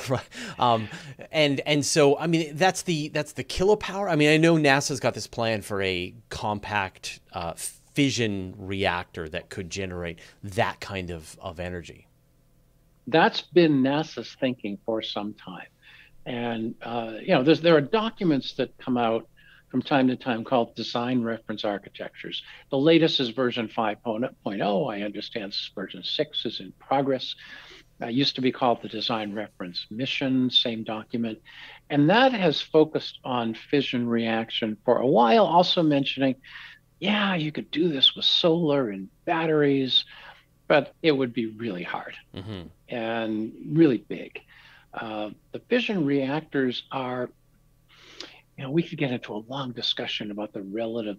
right. 0.08 0.22
Um, 0.58 0.88
and 1.30 1.60
and 1.66 1.84
so 1.84 2.18
I 2.18 2.26
mean 2.26 2.56
that's 2.56 2.82
the 2.82 3.08
that's 3.08 3.32
the 3.32 3.44
kilopower. 3.44 4.08
I 4.08 4.16
mean 4.16 4.30
I 4.30 4.36
know 4.36 4.54
NASA's 4.56 5.00
got 5.00 5.14
this 5.14 5.26
plan 5.26 5.62
for 5.62 5.82
a 5.82 6.14
compact 6.30 7.20
uh, 7.32 7.54
fission 7.94 8.54
reactor 8.56 9.28
that 9.28 9.50
could 9.50 9.70
generate 9.70 10.18
that 10.42 10.80
kind 10.80 11.10
of, 11.10 11.36
of 11.40 11.60
energy. 11.60 12.06
That's 13.06 13.40
been 13.42 13.82
NASA's 13.82 14.36
thinking 14.38 14.78
for 14.86 15.02
some 15.02 15.34
time, 15.34 15.66
and 16.24 16.74
uh, 16.82 17.14
you 17.20 17.34
know 17.34 17.42
there 17.42 17.76
are 17.76 17.80
documents 17.80 18.54
that 18.54 18.76
come 18.78 18.96
out 18.96 19.26
from 19.72 19.82
time 19.82 20.06
to 20.06 20.16
time 20.16 20.44
called 20.44 20.74
design 20.76 21.22
reference 21.22 21.64
architectures. 21.64 22.42
The 22.70 22.76
latest 22.76 23.18
is 23.20 23.30
version 23.30 23.68
5.0. 23.68 24.92
I 24.92 25.02
understand 25.02 25.56
version 25.74 26.04
6 26.04 26.44
is 26.44 26.60
in 26.60 26.72
progress. 26.78 27.34
Uh, 28.02 28.08
used 28.08 28.34
to 28.34 28.42
be 28.42 28.52
called 28.52 28.82
the 28.82 28.88
design 28.88 29.32
reference 29.32 29.86
mission, 29.90 30.50
same 30.50 30.84
document. 30.84 31.38
And 31.88 32.10
that 32.10 32.32
has 32.32 32.60
focused 32.60 33.18
on 33.24 33.54
fission 33.54 34.06
reaction 34.08 34.76
for 34.84 34.98
a 34.98 35.06
while, 35.06 35.46
also 35.46 35.82
mentioning, 35.82 36.34
yeah, 37.02 37.34
you 37.34 37.50
could 37.50 37.68
do 37.72 37.88
this 37.88 38.14
with 38.14 38.24
solar 38.24 38.90
and 38.90 39.08
batteries, 39.24 40.04
but 40.68 40.94
it 41.02 41.10
would 41.10 41.32
be 41.32 41.46
really 41.46 41.82
hard 41.82 42.14
mm-hmm. 42.32 42.68
and 42.88 43.52
really 43.66 43.98
big. 43.98 44.40
Uh, 44.94 45.30
the 45.50 45.58
fission 45.58 46.06
reactors 46.06 46.84
are 46.92 47.28
you 48.56 48.62
know, 48.62 48.70
we 48.70 48.84
could 48.84 48.98
get 48.98 49.10
into 49.10 49.34
a 49.34 49.42
long 49.48 49.72
discussion 49.72 50.30
about 50.30 50.52
the 50.52 50.62
relative 50.62 51.16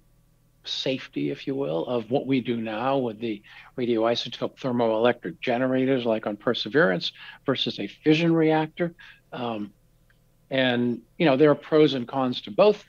safety, 0.63 1.31
if 1.31 1.45
you 1.47 1.53
will, 1.53 1.85
of 1.87 2.09
what 2.09 2.27
we 2.27 2.39
do 2.39 2.55
now 2.55 2.97
with 2.97 3.19
the 3.19 3.41
radioisotope 3.77 4.57
thermoelectric 4.57 5.41
generators, 5.41 6.05
like 6.05 6.25
on 6.25 6.37
Perseverance, 6.37 7.11
versus 7.45 7.77
a 7.77 7.87
fission 7.87 8.33
reactor. 8.33 8.93
Um, 9.33 9.73
and 10.49 11.01
you 11.17 11.25
know, 11.25 11.35
there 11.35 11.51
are 11.51 11.55
pros 11.55 11.93
and 11.93 12.07
cons 12.07 12.39
to 12.41 12.51
both. 12.51 12.85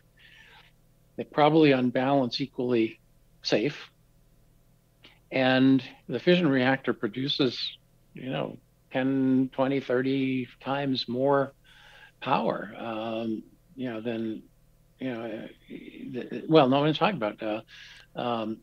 They 1.17 1.25
probably 1.25 1.73
on 1.73 1.91
balance 1.91 2.41
equally 2.41 3.01
safe. 3.43 3.91
And 5.31 5.83
the 6.09 6.21
fission 6.21 6.49
reactor 6.49 6.93
produces, 6.93 7.77
you 8.15 8.31
know, 8.31 8.59
10, 8.93 9.51
20, 9.53 9.81
30 9.81 10.49
times 10.61 11.09
more 11.09 11.53
power. 12.21 12.75
Um, 12.79 13.43
you 13.77 13.93
know, 13.93 14.01
than, 14.01 14.43
you 15.01 15.13
know, 15.13 15.49
well, 16.49 16.69
no 16.69 16.81
one's 16.81 16.99
talking 16.99 17.17
about 17.17 17.43
uh, 17.43 17.61
um, 18.17 18.59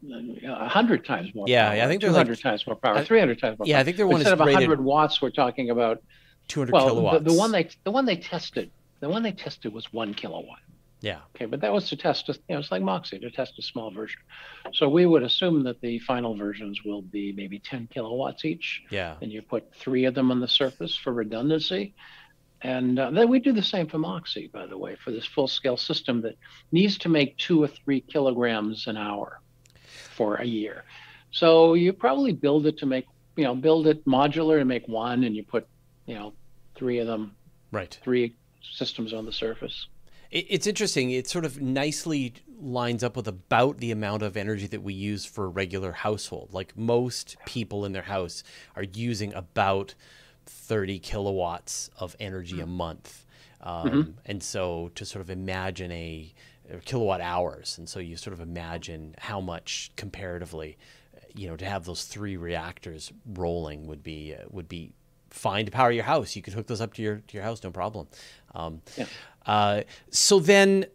a 0.45 0.69
hundred 0.69 1.05
times 1.05 1.35
more. 1.35 1.45
Power. 1.45 1.51
Yeah, 1.51 1.69
power, 1.69 1.81
I 1.81 1.87
think 1.87 2.01
two 2.01 2.13
hundred 2.13 2.37
like, 2.37 2.43
times 2.43 2.65
more 2.65 2.75
power, 2.77 3.03
three 3.03 3.19
hundred 3.19 3.39
times 3.39 3.59
more. 3.59 3.67
Yeah, 3.67 3.75
power. 3.75 3.81
I 3.81 3.83
think 3.83 3.97
they're 3.97 4.07
one 4.07 4.21
instead 4.21 4.39
of 4.39 4.53
hundred 4.53 4.81
watts, 4.81 5.21
we're 5.21 5.29
talking 5.29 5.69
about 5.69 6.01
two 6.47 6.61
hundred 6.61 6.73
well, 6.73 6.87
kilowatts. 6.87 7.23
The, 7.25 7.31
the 7.31 7.37
one 7.37 7.51
they 7.51 7.69
the 7.83 7.91
one 7.91 8.05
they 8.05 8.15
tested, 8.15 8.71
the 9.01 9.09
one 9.09 9.23
they 9.23 9.33
tested 9.33 9.73
was 9.73 9.91
one 9.91 10.13
kilowatt. 10.13 10.59
Yeah. 11.01 11.19
Okay, 11.35 11.45
but 11.45 11.61
that 11.61 11.73
was 11.73 11.89
to 11.89 11.97
test, 11.97 12.29
a, 12.29 12.33
you 12.33 12.55
know, 12.55 12.59
it's 12.59 12.71
like 12.71 12.83
Moxie 12.83 13.19
to 13.19 13.31
test 13.31 13.57
a 13.57 13.61
small 13.63 13.91
version. 13.91 14.21
So 14.73 14.87
we 14.87 15.05
would 15.05 15.23
assume 15.23 15.63
that 15.63 15.81
the 15.81 15.97
final 15.99 16.35
versions 16.35 16.83
will 16.85 17.01
be 17.01 17.33
maybe 17.33 17.59
10 17.59 17.89
kilowatts 17.91 18.45
each. 18.45 18.83
Yeah. 18.91 19.15
And 19.21 19.31
you 19.31 19.41
put 19.41 19.73
three 19.73 20.05
of 20.05 20.13
them 20.13 20.31
on 20.31 20.39
the 20.39 20.47
surface 20.47 20.95
for 20.95 21.11
redundancy. 21.11 21.95
And 22.61 22.99
uh, 22.99 23.09
then 23.09 23.29
we 23.29 23.39
do 23.39 23.51
the 23.51 23.63
same 23.63 23.87
for 23.87 23.97
Moxie, 23.97 24.47
by 24.53 24.67
the 24.67 24.77
way, 24.77 24.95
for 25.03 25.09
this 25.09 25.25
full 25.25 25.47
scale 25.47 25.77
system 25.77 26.21
that 26.21 26.35
needs 26.71 26.99
to 26.99 27.09
make 27.09 27.35
two 27.37 27.63
or 27.63 27.67
three 27.67 28.01
kilograms 28.01 28.85
an 28.85 28.97
hour 28.97 29.41
for 30.15 30.35
a 30.35 30.45
year. 30.45 30.83
So 31.31 31.73
you 31.73 31.93
probably 31.93 32.33
build 32.33 32.67
it 32.67 32.77
to 32.79 32.85
make, 32.85 33.07
you 33.35 33.45
know, 33.45 33.55
build 33.55 33.87
it 33.87 34.05
modular 34.05 34.59
and 34.59 34.67
make 34.67 34.87
one, 34.87 35.23
and 35.23 35.35
you 35.35 35.43
put, 35.43 35.67
you 36.05 36.13
know, 36.13 36.33
three 36.75 36.99
of 36.99 37.07
them, 37.07 37.35
right, 37.71 37.97
three 38.03 38.35
systems 38.61 39.13
on 39.13 39.25
the 39.25 39.31
surface. 39.31 39.87
It's 40.31 40.65
interesting. 40.65 41.11
It 41.11 41.27
sort 41.27 41.43
of 41.43 41.61
nicely 41.61 42.33
lines 42.61 43.03
up 43.03 43.17
with 43.17 43.27
about 43.27 43.79
the 43.79 43.91
amount 43.91 44.23
of 44.23 44.37
energy 44.37 44.67
that 44.67 44.81
we 44.81 44.93
use 44.93 45.25
for 45.25 45.45
a 45.45 45.49
regular 45.49 45.91
household. 45.91 46.53
Like 46.53 46.77
most 46.77 47.35
people 47.45 47.83
in 47.83 47.91
their 47.91 48.03
house 48.03 48.43
are 48.75 48.83
using 48.83 49.33
about 49.33 49.93
30 50.45 50.99
kilowatts 50.99 51.89
of 51.97 52.15
energy 52.19 52.61
a 52.61 52.65
month. 52.65 53.25
Um, 53.61 53.89
mm-hmm. 53.89 54.11
And 54.25 54.41
so 54.41 54.91
to 54.95 55.05
sort 55.05 55.21
of 55.21 55.29
imagine 55.29 55.91
a, 55.91 56.33
a, 56.71 56.77
kilowatt 56.77 57.21
hours, 57.21 57.77
and 57.77 57.87
so 57.87 57.99
you 57.99 58.17
sort 58.17 58.33
of 58.33 58.39
imagine 58.39 59.15
how 59.19 59.39
much 59.39 59.91
comparatively, 59.97 60.77
you 61.35 61.47
know, 61.47 61.55
to 61.57 61.65
have 61.65 61.85
those 61.85 62.05
three 62.05 62.37
reactors 62.37 63.11
rolling 63.25 63.85
would 63.85 64.01
be 64.01 64.33
uh, 64.33 64.45
would 64.49 64.67
be 64.67 64.93
fine 65.31 65.65
to 65.65 65.71
power 65.71 65.91
your 65.91 66.03
house. 66.03 66.35
You 66.35 66.41
could 66.41 66.53
hook 66.53 66.67
those 66.67 66.81
up 66.81 66.93
to 66.93 67.01
your 67.01 67.17
to 67.27 67.33
your 67.33 67.43
house, 67.43 67.63
no 67.63 67.71
problem. 67.71 68.07
Um, 68.53 68.81
yeah. 68.97 69.05
uh, 69.45 69.81
so 70.09 70.39
then, 70.39 70.85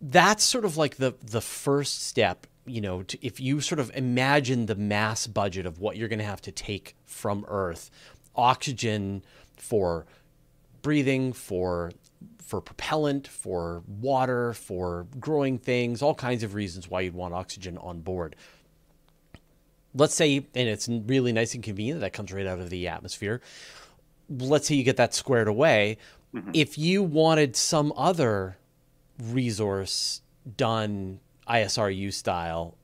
that's 0.00 0.44
sort 0.44 0.64
of 0.64 0.76
like 0.76 0.96
the 0.96 1.14
the 1.22 1.40
first 1.40 2.04
step. 2.06 2.46
You 2.64 2.80
know, 2.80 3.02
to, 3.02 3.26
if 3.26 3.40
you 3.40 3.60
sort 3.60 3.80
of 3.80 3.90
imagine 3.94 4.66
the 4.66 4.76
mass 4.76 5.26
budget 5.26 5.66
of 5.66 5.80
what 5.80 5.96
you're 5.96 6.08
going 6.08 6.20
to 6.20 6.24
have 6.24 6.42
to 6.42 6.52
take 6.52 6.94
from 7.04 7.44
Earth, 7.48 7.90
oxygen 8.36 9.24
for 9.56 10.06
breathing, 10.82 11.32
for 11.32 11.92
for 12.38 12.60
propellant, 12.60 13.26
for 13.26 13.82
water, 13.86 14.52
for 14.52 15.06
growing 15.18 15.58
things, 15.58 16.02
all 16.02 16.14
kinds 16.14 16.42
of 16.42 16.54
reasons 16.54 16.88
why 16.88 17.00
you'd 17.00 17.14
want 17.14 17.32
oxygen 17.32 17.78
on 17.78 18.00
board. 18.00 18.36
Let's 19.94 20.14
say, 20.14 20.36
and 20.36 20.68
it's 20.68 20.88
really 20.88 21.32
nice 21.32 21.54
and 21.54 21.62
convenient 21.62 22.00
that 22.00 22.12
comes 22.12 22.32
right 22.32 22.46
out 22.46 22.58
of 22.58 22.70
the 22.70 22.88
atmosphere. 22.88 23.40
Let's 24.30 24.66
say 24.66 24.74
you 24.74 24.84
get 24.84 24.96
that 24.96 25.14
squared 25.14 25.48
away. 25.48 25.98
Mm-hmm. 26.34 26.50
If 26.54 26.78
you 26.78 27.02
wanted 27.02 27.56
some 27.56 27.92
other 27.96 28.56
resource 29.22 30.22
done 30.56 31.20
ISRU 31.48 32.12
style, 32.12 32.74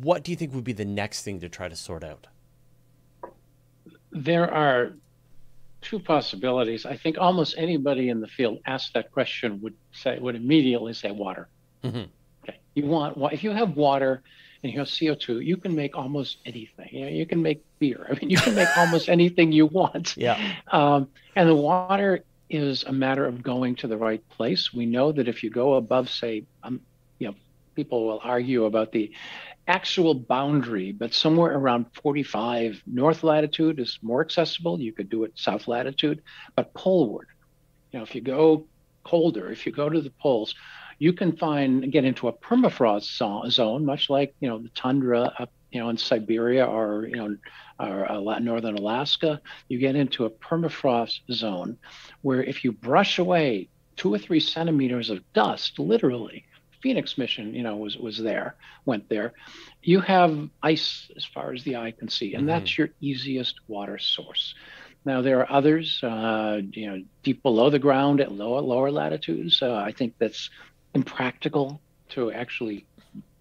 what 0.00 0.22
do 0.22 0.30
you 0.30 0.36
think 0.36 0.54
would 0.54 0.64
be 0.64 0.72
the 0.72 0.84
next 0.84 1.22
thing 1.22 1.40
to 1.40 1.48
try 1.48 1.68
to 1.68 1.76
sort 1.76 2.04
out? 2.04 2.28
There 4.12 4.52
are 4.52 4.92
two 5.80 5.98
possibilities. 5.98 6.86
I 6.86 6.96
think 6.96 7.18
almost 7.18 7.54
anybody 7.58 8.08
in 8.08 8.20
the 8.20 8.28
field 8.28 8.60
asked 8.66 8.94
that 8.94 9.10
question 9.12 9.60
would 9.60 9.74
say 9.92 10.18
would 10.18 10.36
immediately 10.36 10.94
say 10.94 11.10
water. 11.10 11.48
Mm-hmm. 11.82 12.04
Okay, 12.42 12.58
you 12.74 12.86
want 12.86 13.16
if 13.32 13.44
you 13.44 13.50
have 13.50 13.76
water 13.76 14.22
and 14.64 14.72
you 14.72 14.78
have 14.78 14.88
CO 14.88 15.14
two, 15.14 15.40
you 15.40 15.58
can 15.58 15.74
make 15.74 15.94
almost 15.94 16.38
anything. 16.46 16.88
You 16.90 17.02
know, 17.02 17.10
you 17.10 17.26
can 17.26 17.42
make 17.42 17.62
beer. 17.78 18.06
I 18.10 18.14
mean, 18.14 18.30
you 18.30 18.38
can 18.38 18.54
make 18.54 18.74
almost 18.78 19.10
anything 19.10 19.52
you 19.52 19.66
want. 19.66 20.16
Yeah. 20.16 20.40
Um, 20.72 21.08
and 21.36 21.48
the 21.48 21.54
water 21.54 22.24
is 22.48 22.82
a 22.84 22.92
matter 22.92 23.26
of 23.26 23.42
going 23.42 23.76
to 23.76 23.86
the 23.86 23.98
right 23.98 24.26
place. 24.30 24.72
We 24.72 24.86
know 24.86 25.12
that 25.12 25.28
if 25.28 25.42
you 25.42 25.50
go 25.50 25.74
above, 25.74 26.08
say, 26.08 26.44
um, 26.62 26.80
you 27.18 27.28
know, 27.28 27.34
people 27.74 28.06
will 28.06 28.20
argue 28.24 28.64
about 28.64 28.90
the 28.90 29.12
actual 29.68 30.14
boundary, 30.14 30.92
but 30.92 31.12
somewhere 31.12 31.52
around 31.52 31.86
45 32.02 32.82
north 32.86 33.22
latitude 33.22 33.78
is 33.78 33.98
more 34.00 34.22
accessible. 34.22 34.80
You 34.80 34.92
could 34.92 35.10
do 35.10 35.24
it 35.24 35.32
south 35.34 35.68
latitude, 35.68 36.22
but 36.56 36.72
poleward, 36.72 37.28
you 37.92 37.98
know, 37.98 38.02
if 38.02 38.14
you 38.14 38.22
go 38.22 38.66
colder, 39.04 39.50
if 39.50 39.66
you 39.66 39.72
go 39.72 39.90
to 39.90 40.00
the 40.00 40.10
poles, 40.10 40.54
you 40.98 41.12
can 41.12 41.36
find 41.36 41.90
get 41.90 42.04
into 42.04 42.28
a 42.28 42.32
permafrost 42.32 43.50
zone, 43.50 43.84
much 43.84 44.10
like 44.10 44.34
you 44.40 44.48
know 44.48 44.58
the 44.58 44.68
tundra 44.70 45.32
up 45.38 45.50
you 45.70 45.80
know 45.80 45.88
in 45.88 45.96
Siberia 45.96 46.64
or 46.64 47.06
you 47.06 47.16
know 47.16 47.36
or 47.80 48.40
northern 48.40 48.76
Alaska. 48.76 49.40
You 49.68 49.78
get 49.78 49.96
into 49.96 50.24
a 50.24 50.30
permafrost 50.30 51.20
zone 51.32 51.76
where 52.22 52.42
if 52.42 52.64
you 52.64 52.72
brush 52.72 53.18
away 53.18 53.68
two 53.96 54.12
or 54.12 54.18
three 54.18 54.40
centimeters 54.40 55.10
of 55.10 55.20
dust, 55.32 55.78
literally, 55.78 56.44
Phoenix 56.80 57.16
mission, 57.16 57.54
you 57.54 57.62
know, 57.62 57.76
was 57.76 57.96
was 57.96 58.18
there, 58.18 58.56
went 58.84 59.08
there. 59.08 59.32
You 59.82 60.00
have 60.00 60.48
ice 60.62 61.10
as 61.16 61.24
far 61.24 61.52
as 61.52 61.64
the 61.64 61.76
eye 61.76 61.92
can 61.92 62.08
see, 62.08 62.34
and 62.34 62.42
mm-hmm. 62.42 62.48
that's 62.48 62.76
your 62.76 62.90
easiest 63.00 63.60
water 63.68 63.98
source. 63.98 64.54
Now 65.04 65.20
there 65.20 65.40
are 65.40 65.50
others, 65.50 66.02
uh, 66.02 66.60
you 66.72 66.86
know, 66.86 67.02
deep 67.22 67.42
below 67.42 67.68
the 67.70 67.78
ground 67.78 68.20
at 68.20 68.32
lower 68.32 68.60
lower 68.60 68.90
latitudes. 68.90 69.60
Uh, 69.62 69.74
I 69.74 69.92
think 69.92 70.14
that's 70.18 70.50
impractical 70.94 71.80
to 72.10 72.32
actually 72.32 72.86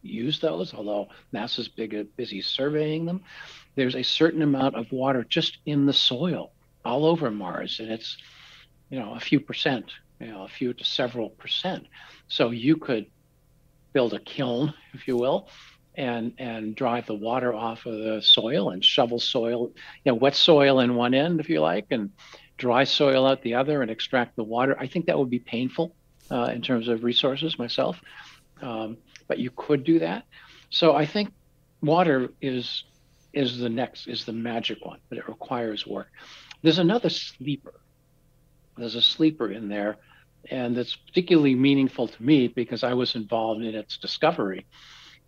use 0.01 0.39
those, 0.39 0.73
although 0.73 1.07
NASA's 1.33 1.67
big, 1.67 2.07
busy 2.15 2.41
surveying 2.41 3.05
them. 3.05 3.21
There's 3.75 3.95
a 3.95 4.03
certain 4.03 4.41
amount 4.41 4.75
of 4.75 4.91
water 4.91 5.23
just 5.23 5.59
in 5.65 5.85
the 5.85 5.93
soil 5.93 6.51
all 6.85 7.05
over 7.05 7.31
Mars, 7.31 7.79
and 7.79 7.89
it's, 7.89 8.17
you 8.89 8.99
know, 8.99 9.13
a 9.13 9.19
few 9.19 9.39
percent, 9.39 9.91
you 10.19 10.27
know, 10.27 10.43
a 10.43 10.47
few 10.47 10.73
to 10.73 10.83
several 10.83 11.29
percent. 11.29 11.87
So 12.27 12.51
you 12.51 12.77
could 12.77 13.05
build 13.93 14.13
a 14.13 14.19
kiln, 14.19 14.73
if 14.93 15.07
you 15.07 15.15
will, 15.15 15.47
and 15.95 16.33
and 16.37 16.75
drive 16.75 17.05
the 17.05 17.15
water 17.15 17.53
off 17.53 17.85
of 17.85 17.93
the 17.93 18.21
soil 18.21 18.71
and 18.71 18.83
shovel 18.83 19.19
soil, 19.19 19.71
you 20.03 20.11
know, 20.11 20.15
wet 20.15 20.35
soil 20.35 20.79
in 20.79 20.95
one 20.95 21.13
end, 21.13 21.39
if 21.39 21.49
you 21.49 21.61
like, 21.61 21.87
and 21.91 22.11
dry 22.57 22.83
soil 22.83 23.25
out 23.25 23.41
the 23.41 23.55
other 23.55 23.81
and 23.81 23.89
extract 23.89 24.35
the 24.35 24.43
water. 24.43 24.75
I 24.79 24.87
think 24.87 25.05
that 25.05 25.17
would 25.17 25.29
be 25.29 25.39
painful 25.39 25.95
uh, 26.31 26.51
in 26.53 26.61
terms 26.61 26.87
of 26.87 27.03
resources 27.03 27.57
myself, 27.59 27.99
um, 28.61 28.97
but 29.27 29.39
you 29.39 29.51
could 29.55 29.83
do 29.83 29.99
that. 29.99 30.23
So 30.69 30.95
I 30.95 31.05
think 31.05 31.31
water 31.81 32.29
is 32.41 32.83
is 33.33 33.57
the 33.57 33.69
next 33.69 34.07
is 34.07 34.25
the 34.25 34.33
magic 34.33 34.85
one, 34.85 34.99
but 35.09 35.17
it 35.17 35.27
requires 35.27 35.87
work. 35.87 36.07
There's 36.61 36.79
another 36.79 37.09
sleeper. 37.09 37.73
There's 38.77 38.95
a 38.95 39.01
sleeper 39.01 39.51
in 39.51 39.69
there 39.69 39.97
and 40.49 40.77
it's 40.77 40.95
particularly 40.95 41.55
meaningful 41.55 42.07
to 42.07 42.23
me 42.23 42.47
because 42.47 42.83
I 42.83 42.93
was 42.93 43.15
involved 43.15 43.63
in 43.63 43.75
its 43.75 43.97
discovery, 43.97 44.65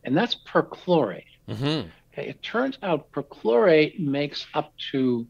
and 0.04 0.16
that's 0.16 0.36
perchlorate. 0.36 1.24
Mm-hmm. 1.48 1.90
Okay, 2.14 2.30
it 2.30 2.44
turns 2.44 2.78
out 2.84 3.12
perchlorate 3.12 4.00
makes 4.00 4.46
up 4.54 4.74
to 4.92 5.28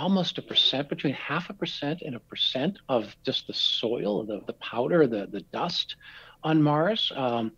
almost 0.00 0.38
a 0.38 0.42
percent, 0.42 0.88
between 0.88 1.12
half 1.12 1.50
a 1.50 1.52
percent 1.52 2.00
and 2.00 2.16
a 2.16 2.20
percent 2.20 2.78
of 2.88 3.14
just 3.22 3.46
the 3.46 3.52
soil, 3.52 4.24
the, 4.24 4.40
the 4.46 4.54
powder, 4.54 5.06
the, 5.06 5.28
the 5.30 5.42
dust 5.52 5.96
on 6.42 6.62
Mars, 6.62 7.12
um, 7.14 7.52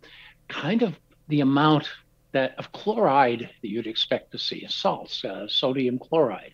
kind 0.49 0.81
of 0.81 0.93
the 1.29 1.39
amount 1.39 1.89
that 2.33 2.53
of 2.57 2.71
chloride 2.73 3.49
that 3.61 3.69
you'd 3.69 3.87
expect 3.87 4.31
to 4.33 4.37
see, 4.37 4.65
salts, 4.67 5.23
uh, 5.23 5.47
sodium 5.47 5.97
chloride. 5.97 6.53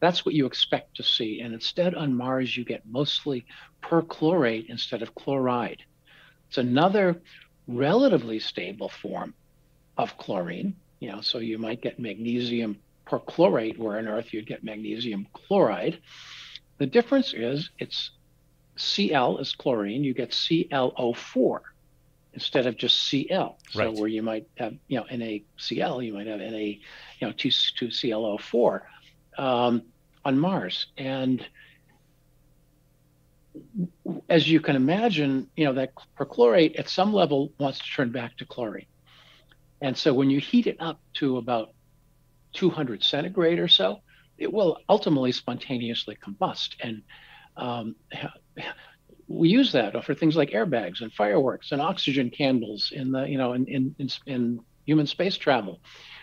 That's 0.00 0.24
what 0.24 0.34
you 0.34 0.46
expect 0.46 0.96
to 0.96 1.02
see. 1.02 1.40
And 1.42 1.52
instead, 1.52 1.94
on 1.94 2.14
Mars, 2.14 2.56
you 2.56 2.64
get 2.64 2.82
mostly 2.86 3.44
perchlorate 3.82 4.66
instead 4.68 5.02
of 5.02 5.14
chloride. 5.14 5.82
It's 6.48 6.58
another 6.58 7.20
relatively 7.66 8.38
stable 8.38 8.88
form 8.88 9.34
of 9.98 10.16
chlorine. 10.16 10.76
You 11.00 11.12
know, 11.12 11.20
so 11.20 11.38
you 11.38 11.58
might 11.58 11.82
get 11.82 11.98
magnesium 11.98 12.78
perchlorate, 13.06 13.78
where 13.78 13.98
on 13.98 14.08
Earth 14.08 14.32
you'd 14.32 14.46
get 14.46 14.64
magnesium 14.64 15.26
chloride. 15.32 15.98
The 16.78 16.86
difference 16.86 17.32
is 17.32 17.70
it's 17.78 18.10
Cl 18.76 19.38
is 19.38 19.54
chlorine, 19.54 20.04
you 20.04 20.14
get 20.14 20.30
ClO4 20.30 21.60
instead 22.34 22.66
of 22.66 22.76
just 22.76 23.08
Cl. 23.08 23.58
So 23.70 23.80
right. 23.80 23.94
where 23.94 24.08
you 24.08 24.22
might 24.22 24.46
have, 24.58 24.74
you 24.88 24.98
know, 24.98 25.04
NaCl, 25.04 26.04
you 26.04 26.12
might 26.12 26.26
have 26.26 26.40
Na, 26.40 26.58
you 26.58 26.78
know, 27.22 27.32
2, 27.32 27.48
2ClO4 27.48 28.82
um, 29.38 29.82
on 30.24 30.38
Mars. 30.38 30.86
And 30.98 31.44
as 34.28 34.48
you 34.48 34.60
can 34.60 34.76
imagine, 34.76 35.48
you 35.56 35.64
know, 35.64 35.72
that 35.72 35.92
perchlorate 36.18 36.78
at 36.78 36.90
some 36.90 37.14
level 37.14 37.52
wants 37.58 37.78
to 37.78 37.84
turn 37.84 38.12
back 38.12 38.36
to 38.36 38.44
chlorine. 38.44 38.86
And 39.80 39.96
so 39.96 40.12
when 40.12 40.28
you 40.28 40.40
heat 40.40 40.66
it 40.66 40.76
up 40.78 41.00
to 41.14 41.38
about 41.38 41.72
200 42.56 43.02
centigrade 43.02 43.58
or 43.58 43.68
so, 43.68 44.00
it 44.38 44.52
will 44.52 44.78
ultimately 44.88 45.32
spontaneously 45.32 46.16
combust. 46.16 46.74
And 46.80 47.02
um, 47.56 47.96
we 49.28 49.48
use 49.48 49.72
that 49.72 50.04
for 50.04 50.14
things 50.14 50.36
like 50.36 50.50
airbags 50.50 51.00
and 51.00 51.12
fireworks 51.12 51.72
and 51.72 51.80
oxygen 51.80 52.30
candles 52.30 52.92
in 52.94 53.12
the, 53.12 53.24
you 53.24 53.38
know, 53.38 53.52
in, 53.52 53.66
in, 53.66 53.94
in, 53.98 54.08
in 54.26 54.60
human 54.84 55.06
space 55.06 55.36
travel. 55.36 55.80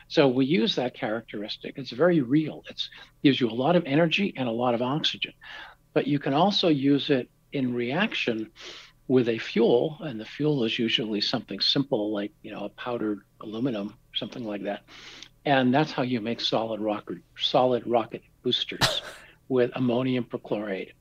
So 0.08 0.28
we 0.28 0.46
use 0.46 0.76
that 0.76 0.96
characteristic. 0.96 1.76
It's 1.78 1.92
very 1.92 2.22
real. 2.22 2.64
It 2.70 2.82
gives 3.24 3.40
you 3.40 3.50
a 3.50 3.54
lot 3.54 3.76
of 3.76 3.84
energy 3.86 4.34
and 4.38 4.48
a 4.48 4.52
lot 4.52 4.76
of 4.76 4.82
oxygen. 4.82 5.34
But 5.94 6.08
you 6.08 6.20
can 6.20 6.34
also 6.34 6.68
use 6.68 7.10
it 7.10 7.30
in 7.52 7.74
reaction 7.74 8.52
with 9.08 9.30
a 9.30 9.38
fuel, 9.38 9.98
and 10.02 10.20
the 10.20 10.26
fuel 10.26 10.64
is 10.64 10.80
usually 10.80 11.22
something 11.22 11.60
simple 11.60 12.14
like 12.14 12.32
you 12.42 12.52
know 12.52 12.66
a 12.66 12.70
powdered 12.70 13.20
aluminum, 13.42 13.96
something 14.16 14.46
like 14.46 14.64
that. 14.64 14.84
And 15.46 15.74
that's 15.74 15.92
how 15.92 16.04
you 16.04 16.22
make 16.22 16.40
solid 16.40 16.80
rocket 16.80 17.18
solid 17.38 17.86
rocket 17.86 18.24
boosters 18.44 19.02
with 19.50 19.72
ammonium 19.76 20.24
perchlorate, 20.24 20.92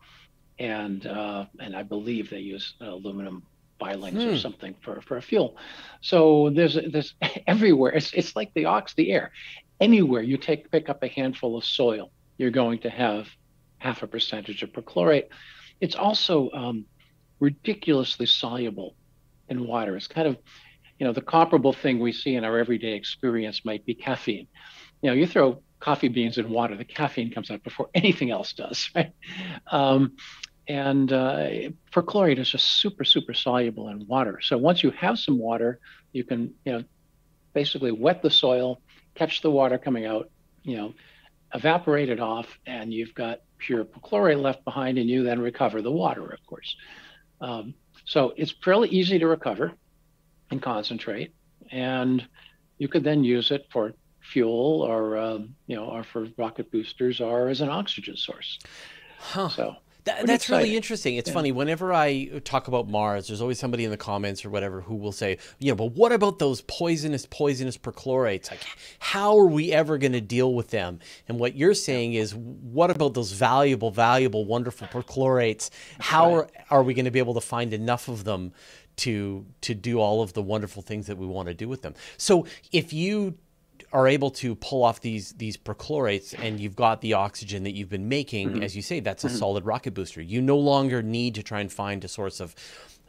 and 0.58 1.06
uh, 1.06 1.46
and 1.60 1.76
I 1.76 1.82
believe 1.82 2.30
they 2.30 2.40
use 2.40 2.74
aluminum 2.80 3.44
filings 3.78 4.22
hmm. 4.22 4.30
or 4.30 4.36
something 4.36 4.74
for, 4.80 5.00
for 5.00 5.16
a 5.16 5.22
fuel. 5.22 5.56
So 6.00 6.50
there's 6.50 6.78
there's 6.90 7.14
everywhere. 7.46 7.92
It's 7.92 8.12
it's 8.12 8.34
like 8.34 8.52
the 8.54 8.66
ox, 8.66 8.94
the 8.94 9.12
air. 9.12 9.32
Anywhere 9.80 10.22
you 10.22 10.36
take 10.36 10.70
pick 10.70 10.88
up 10.88 11.02
a 11.02 11.08
handful 11.08 11.56
of 11.56 11.64
soil, 11.64 12.10
you're 12.36 12.50
going 12.50 12.78
to 12.80 12.90
have 12.90 13.28
half 13.78 14.02
a 14.02 14.06
percentage 14.06 14.62
of 14.62 14.72
perchlorate. 14.72 15.26
It's 15.80 15.96
also 15.96 16.50
um, 16.52 16.86
ridiculously 17.40 18.26
soluble 18.26 18.94
in 19.48 19.66
water. 19.66 19.96
It's 19.96 20.06
kind 20.06 20.28
of, 20.28 20.38
you 21.02 21.08
know, 21.08 21.12
the 21.12 21.20
comparable 21.20 21.72
thing 21.72 21.98
we 21.98 22.12
see 22.12 22.36
in 22.36 22.44
our 22.44 22.56
everyday 22.56 22.92
experience 22.92 23.64
might 23.64 23.84
be 23.84 23.92
caffeine. 23.92 24.46
You 25.02 25.10
know, 25.10 25.14
you 25.14 25.26
throw 25.26 25.60
coffee 25.80 26.06
beans 26.06 26.38
in 26.38 26.48
water, 26.48 26.76
the 26.76 26.84
caffeine 26.84 27.32
comes 27.32 27.50
out 27.50 27.64
before 27.64 27.90
anything 27.96 28.30
else 28.30 28.52
does, 28.52 28.88
right? 28.94 29.10
Um, 29.72 30.12
and 30.68 31.12
uh, 31.12 31.48
perchlorate 31.90 32.38
is 32.38 32.48
just 32.48 32.64
super, 32.80 33.02
super 33.02 33.34
soluble 33.34 33.88
in 33.88 34.06
water. 34.06 34.38
So 34.42 34.56
once 34.56 34.84
you 34.84 34.92
have 34.92 35.18
some 35.18 35.40
water, 35.40 35.80
you 36.12 36.22
can, 36.22 36.54
you 36.64 36.72
know, 36.72 36.84
basically 37.52 37.90
wet 37.90 38.22
the 38.22 38.30
soil, 38.30 38.80
catch 39.16 39.42
the 39.42 39.50
water 39.50 39.78
coming 39.78 40.06
out, 40.06 40.30
you 40.62 40.76
know, 40.76 40.94
evaporate 41.52 42.10
it 42.10 42.20
off, 42.20 42.60
and 42.64 42.94
you've 42.94 43.12
got 43.12 43.40
pure 43.58 43.84
perchlorate 43.84 44.40
left 44.40 44.64
behind, 44.64 44.98
and 44.98 45.10
you 45.10 45.24
then 45.24 45.40
recover 45.40 45.82
the 45.82 45.90
water, 45.90 46.30
of 46.30 46.46
course. 46.46 46.76
Um, 47.40 47.74
so 48.04 48.34
it's 48.36 48.54
fairly 48.62 48.88
easy 48.90 49.18
to 49.18 49.26
recover 49.26 49.72
and 50.52 50.62
concentrate, 50.62 51.34
and 51.72 52.24
you 52.78 52.86
could 52.86 53.02
then 53.02 53.24
use 53.24 53.50
it 53.50 53.66
for 53.72 53.94
fuel 54.20 54.82
or 54.82 55.16
um, 55.16 55.54
you 55.66 55.74
know 55.74 55.86
or 55.86 56.04
for 56.04 56.28
rocket 56.38 56.70
boosters 56.70 57.20
or 57.20 57.48
as 57.48 57.60
an 57.60 57.68
oxygen 57.68 58.16
source. 58.16 58.58
Huh. 59.18 59.48
So 59.48 59.76
that, 60.04 60.26
that's 60.26 60.44
exciting. 60.44 60.64
really 60.64 60.76
interesting. 60.76 61.14
It's 61.16 61.28
yeah. 61.28 61.34
funny. 61.34 61.52
Whenever 61.52 61.92
I 61.92 62.40
talk 62.44 62.66
about 62.66 62.88
Mars, 62.88 63.28
there's 63.28 63.40
always 63.40 63.60
somebody 63.60 63.84
in 63.84 63.90
the 63.92 63.96
comments 63.96 64.44
or 64.44 64.50
whatever 64.50 64.80
who 64.80 64.96
will 64.96 65.12
say, 65.12 65.38
you 65.60 65.70
know, 65.70 65.76
but 65.76 65.92
what 65.92 66.10
about 66.10 66.40
those 66.40 66.60
poisonous, 66.62 67.24
poisonous 67.26 67.78
perchlorates? 67.78 68.50
Like, 68.50 68.66
how 68.98 69.38
are 69.38 69.46
we 69.46 69.70
ever 69.70 69.98
going 69.98 70.12
to 70.12 70.20
deal 70.20 70.54
with 70.54 70.70
them?" 70.70 70.98
And 71.28 71.38
what 71.38 71.56
you're 71.56 71.74
saying 71.74 72.14
is, 72.14 72.34
what 72.34 72.90
about 72.90 73.14
those 73.14 73.30
valuable, 73.32 73.92
valuable, 73.92 74.44
wonderful 74.44 74.88
perchlorates? 74.88 75.70
How 76.00 76.36
right. 76.36 76.50
are, 76.70 76.78
are 76.78 76.82
we 76.82 76.94
going 76.94 77.04
to 77.04 77.12
be 77.12 77.20
able 77.20 77.34
to 77.34 77.40
find 77.40 77.72
enough 77.72 78.08
of 78.08 78.24
them 78.24 78.52
to 78.96 79.46
to 79.62 79.74
do 79.74 80.00
all 80.00 80.22
of 80.22 80.32
the 80.32 80.42
wonderful 80.42 80.82
things 80.82 81.06
that 81.06 81.16
we 81.18 81.26
want 81.26 81.48
to 81.48 81.54
do 81.54 81.68
with 81.68 81.82
them? 81.82 81.94
So, 82.16 82.46
if 82.72 82.92
you 82.92 83.38
are 83.92 84.08
able 84.08 84.30
to 84.30 84.54
pull 84.56 84.82
off 84.82 85.00
these 85.00 85.32
these 85.32 85.56
perchlorates 85.56 86.34
and 86.38 86.58
you've 86.58 86.76
got 86.76 87.00
the 87.00 87.12
oxygen 87.12 87.62
that 87.64 87.72
you've 87.72 87.88
been 87.88 88.08
making 88.08 88.50
mm-hmm. 88.50 88.62
as 88.62 88.74
you 88.74 88.82
say 88.82 89.00
that's 89.00 89.24
a 89.24 89.28
mm-hmm. 89.28 89.36
solid 89.36 89.64
rocket 89.64 89.92
booster 89.92 90.22
you 90.22 90.40
no 90.40 90.56
longer 90.56 91.02
need 91.02 91.34
to 91.34 91.42
try 91.42 91.60
and 91.60 91.72
find 91.72 92.04
a 92.04 92.08
source 92.08 92.40
of 92.40 92.54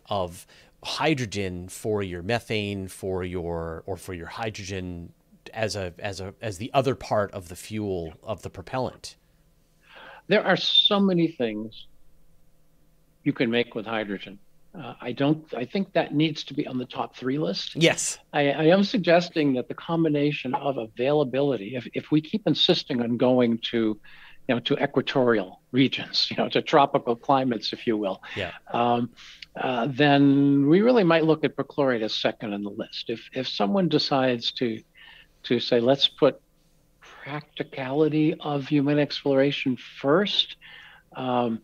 of 0.09 0.45
hydrogen 0.83 1.67
for 1.69 2.03
your 2.03 2.21
methane 2.21 2.87
for 2.87 3.23
your 3.23 3.83
or 3.85 3.95
for 3.95 4.13
your 4.13 4.27
hydrogen 4.27 5.11
as 5.53 5.75
a 5.75 5.93
as 5.99 6.19
a 6.19 6.33
as 6.41 6.57
the 6.57 6.71
other 6.73 6.95
part 6.95 7.31
of 7.31 7.49
the 7.49 7.55
fuel 7.55 8.13
of 8.23 8.41
the 8.41 8.49
propellant 8.49 9.15
there 10.27 10.45
are 10.45 10.57
so 10.57 10.99
many 10.99 11.27
things 11.27 11.87
you 13.23 13.31
can 13.31 13.49
make 13.49 13.75
with 13.75 13.85
hydrogen 13.85 14.37
uh, 14.77 14.95
I 14.99 15.11
don't. 15.11 15.45
I 15.53 15.65
think 15.65 15.93
that 15.93 16.15
needs 16.15 16.43
to 16.45 16.53
be 16.53 16.65
on 16.65 16.77
the 16.77 16.85
top 16.85 17.15
three 17.15 17.37
list. 17.37 17.75
Yes, 17.75 18.17
I, 18.33 18.49
I, 18.49 18.63
am 18.65 18.83
suggesting 18.83 19.53
that 19.53 19.67
the 19.67 19.75
combination 19.75 20.55
of 20.55 20.77
availability, 20.77 21.75
if 21.75 21.87
if 21.93 22.09
we 22.09 22.21
keep 22.21 22.47
insisting 22.47 23.01
on 23.01 23.17
going 23.17 23.59
to, 23.71 23.99
you 24.47 24.55
know, 24.55 24.59
to 24.61 24.75
equatorial 24.81 25.61
regions, 25.71 26.27
you 26.31 26.37
know, 26.37 26.49
to 26.49 26.61
tropical 26.63 27.15
climates, 27.15 27.71
if 27.71 27.85
you 27.85 27.97
will, 27.97 28.23
yeah, 28.35 28.51
um, 28.73 29.11
uh, 29.55 29.87
then 29.91 30.67
we 30.67 30.81
really 30.81 31.03
might 31.03 31.23
look 31.23 31.43
at 31.43 31.55
perchlorate 31.55 32.01
as 32.01 32.15
second 32.15 32.53
on 32.53 32.63
the 32.63 32.71
list. 32.71 33.11
If 33.11 33.29
if 33.31 33.47
someone 33.47 33.89
decides 33.89 34.51
to 34.53 34.81
to 35.43 35.59
say 35.59 35.81
let's 35.81 36.07
put 36.07 36.41
practicality 36.99 38.33
of 38.39 38.67
human 38.67 38.97
exploration 38.97 39.77
first. 39.77 40.55
Um, 41.15 41.61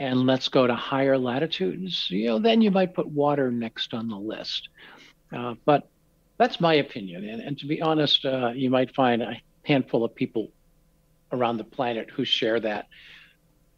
and 0.00 0.26
let's 0.26 0.48
go 0.48 0.66
to 0.66 0.74
higher 0.74 1.18
latitudes, 1.18 2.06
you 2.08 2.26
know, 2.26 2.38
then 2.38 2.62
you 2.62 2.70
might 2.70 2.94
put 2.94 3.06
water 3.06 3.50
next 3.50 3.92
on 3.92 4.08
the 4.08 4.16
list. 4.16 4.70
Uh, 5.30 5.54
but 5.66 5.90
that's 6.38 6.58
my 6.58 6.74
opinion. 6.74 7.28
And, 7.28 7.42
and 7.42 7.58
to 7.58 7.66
be 7.66 7.82
honest, 7.82 8.24
uh, 8.24 8.52
you 8.54 8.70
might 8.70 8.94
find 8.94 9.20
a 9.20 9.34
handful 9.62 10.02
of 10.02 10.14
people 10.14 10.48
around 11.30 11.58
the 11.58 11.64
planet 11.64 12.08
who 12.10 12.24
share 12.24 12.58
that. 12.60 12.88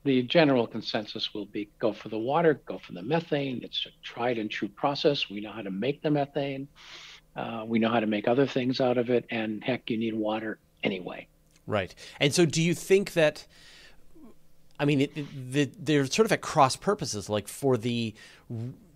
The 0.04 0.22
general 0.22 0.66
consensus 0.68 1.34
will 1.34 1.46
be 1.46 1.68
go 1.80 1.92
for 1.92 2.08
the 2.08 2.18
water, 2.18 2.60
go 2.66 2.78
for 2.78 2.92
the 2.92 3.02
methane. 3.02 3.60
It's 3.64 3.84
a 3.86 3.90
tried 4.02 4.38
and 4.38 4.48
true 4.48 4.68
process. 4.68 5.28
We 5.28 5.40
know 5.40 5.52
how 5.52 5.62
to 5.62 5.70
make 5.72 6.02
the 6.02 6.10
methane. 6.10 6.68
Uh, 7.34 7.64
we 7.66 7.80
know 7.80 7.88
how 7.88 8.00
to 8.00 8.06
make 8.06 8.28
other 8.28 8.46
things 8.46 8.80
out 8.80 8.96
of 8.96 9.10
it. 9.10 9.26
And 9.30 9.62
heck, 9.62 9.90
you 9.90 9.98
need 9.98 10.14
water 10.14 10.60
anyway. 10.84 11.26
Right. 11.66 11.94
And 12.20 12.32
so 12.32 12.46
do 12.46 12.62
you 12.62 12.74
think 12.74 13.12
that 13.14 13.46
I 14.82 14.84
mean, 14.84 15.02
it, 15.02 15.52
the, 15.52 15.70
they're 15.78 16.06
sort 16.06 16.26
of 16.26 16.32
at 16.32 16.40
cross 16.40 16.74
purposes. 16.74 17.28
Like 17.28 17.46
for 17.46 17.76
the 17.76 18.14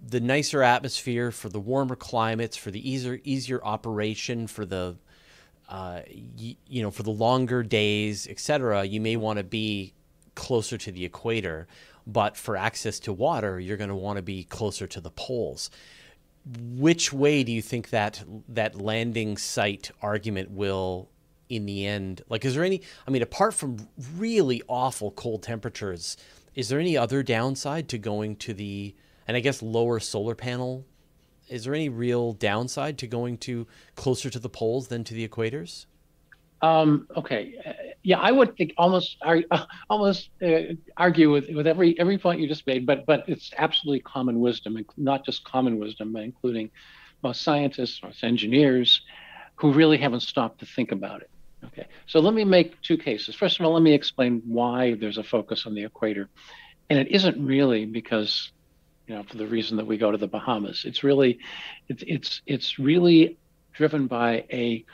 the 0.05 0.21
nicer 0.21 0.63
atmosphere, 0.63 1.31
for 1.31 1.49
the 1.49 1.61
warmer 1.61 1.95
climates, 1.95 2.57
for 2.57 2.73
the 2.73 2.91
easier 2.91 3.21
easier 3.23 3.65
operation, 3.65 4.49
for 4.49 4.67
the 4.67 4.97
uh, 5.69 6.01
y- 6.39 6.57
you 6.69 6.83
know, 6.83 6.91
for 6.91 7.05
the 7.05 7.13
longer 7.13 7.63
days, 7.63 8.27
etc. 8.27 8.85
You 8.85 9.01
may 9.01 9.17
want 9.17 9.39
to 9.39 9.45
be 9.45 9.95
closer 10.35 10.77
to 10.77 10.91
the 10.91 11.05
equator, 11.05 11.69
but 12.05 12.37
for 12.37 12.57
access 12.57 12.99
to 13.01 13.13
water, 13.13 13.61
you're 13.61 13.77
going 13.77 13.91
to 13.91 13.95
want 13.97 14.17
to 14.17 14.23
be 14.23 14.43
closer 14.43 14.89
to 14.89 15.01
the 15.01 15.11
poles. 15.11 15.71
Which 16.77 17.13
way 17.13 17.45
do 17.45 17.53
you 17.53 17.63
think 17.63 17.91
that 17.91 18.25
that 18.49 18.81
landing 18.81 19.37
site 19.37 19.93
argument 20.03 20.51
will 20.51 21.09
in 21.49 21.67
the 21.67 21.87
end? 21.87 22.23
Like, 22.29 22.45
is 22.45 22.55
there 22.55 22.65
any, 22.65 22.83
I 23.07 23.11
mean, 23.11 23.23
apart 23.23 23.55
from 23.55 23.89
really 24.17 24.63
awful 24.69 25.11
cold 25.11 25.43
temperatures, 25.43 26.17
is 26.55 26.69
there 26.69 26.81
any 26.81 26.97
other 26.97 27.23
downside 27.23 27.89
to 27.91 27.99
going 27.99 28.37
to 28.37 28.55
the, 28.55 28.95
and 29.29 29.37
I 29.37 29.41
guess 29.41 29.63
lower 29.63 30.01
solar 30.01 30.35
panel? 30.35 30.85
Is 31.49 31.65
there 31.65 31.75
any 31.75 31.89
real 31.89 32.33
downside 32.33 32.99
to 32.99 33.07
going 33.07 33.39
to 33.39 33.67
closer 33.95 34.31
to 34.31 34.39
the 34.39 34.49
poles 34.49 34.89
than 34.89 35.05
to 35.05 35.15
the 35.15 35.27
equators? 35.27 35.87
Um, 36.63 37.07
okay, 37.17 37.55
uh, 37.65 37.73
yeah, 38.03 38.19
I 38.19 38.33
would 38.33 38.57
think 38.57 38.73
almost 38.79 39.19
uh, 39.23 39.41
almost 39.91 40.31
uh, 40.43 40.75
argue 40.97 41.31
with, 41.31 41.49
with 41.51 41.67
every 41.67 41.99
every 42.01 42.19
point 42.19 42.41
you 42.41 42.49
just 42.49 42.67
made, 42.67 42.87
but 42.87 43.05
but 43.07 43.25
it's 43.29 43.53
absolutely 43.59 44.01
common 44.01 44.41
wisdom, 44.41 44.77
and 44.77 44.87
not 44.97 45.25
just 45.25 45.45
common 45.45 45.79
wisdom, 45.79 46.13
but 46.13 46.23
including 46.23 46.71
most 47.23 47.43
scientists, 47.43 48.03
most 48.03 48.25
engineers, 48.25 49.03
who 49.57 49.73
really 49.73 49.99
haven't 49.99 50.21
stopped 50.21 50.61
to 50.61 50.67
think 50.67 50.93
about 50.93 51.21
it. 51.21 51.31
Okay, 51.65 51.87
so 52.07 52.21
let 52.21 52.35
me 52.35 52.45
make 52.45 52.81
two 52.83 52.99
cases. 52.99 53.35
First 53.35 53.59
of 53.59 53.67
all, 53.67 53.73
let 53.73 53.83
me 53.83 53.93
explain 53.93 54.43
why 54.47 54.95
there's 54.95 55.19
a 55.19 55.23
focus 55.25 55.67
on 55.67 55.75
the 55.75 55.85
equator. 55.85 56.29
And 56.91 56.99
it 56.99 57.09
isn't 57.09 57.45
really 57.45 57.87
because, 57.87 58.53
you 59.07 59.15
know, 59.15 59.25
for 59.25 59.37
the 59.37 59.47
reason 59.47 59.77
that 59.79 59.87
we 59.87 59.97
go 59.97 60.11
to 60.11 60.19
the 60.19 60.29
Bahamas. 60.29 60.85
It's 60.85 61.03
really, 61.03 61.39
it's 61.89 62.05
it's 62.07 62.43
it's 62.47 62.79
really 62.79 63.39
driven 63.73 64.07
by 64.07 64.45
a 64.53 64.85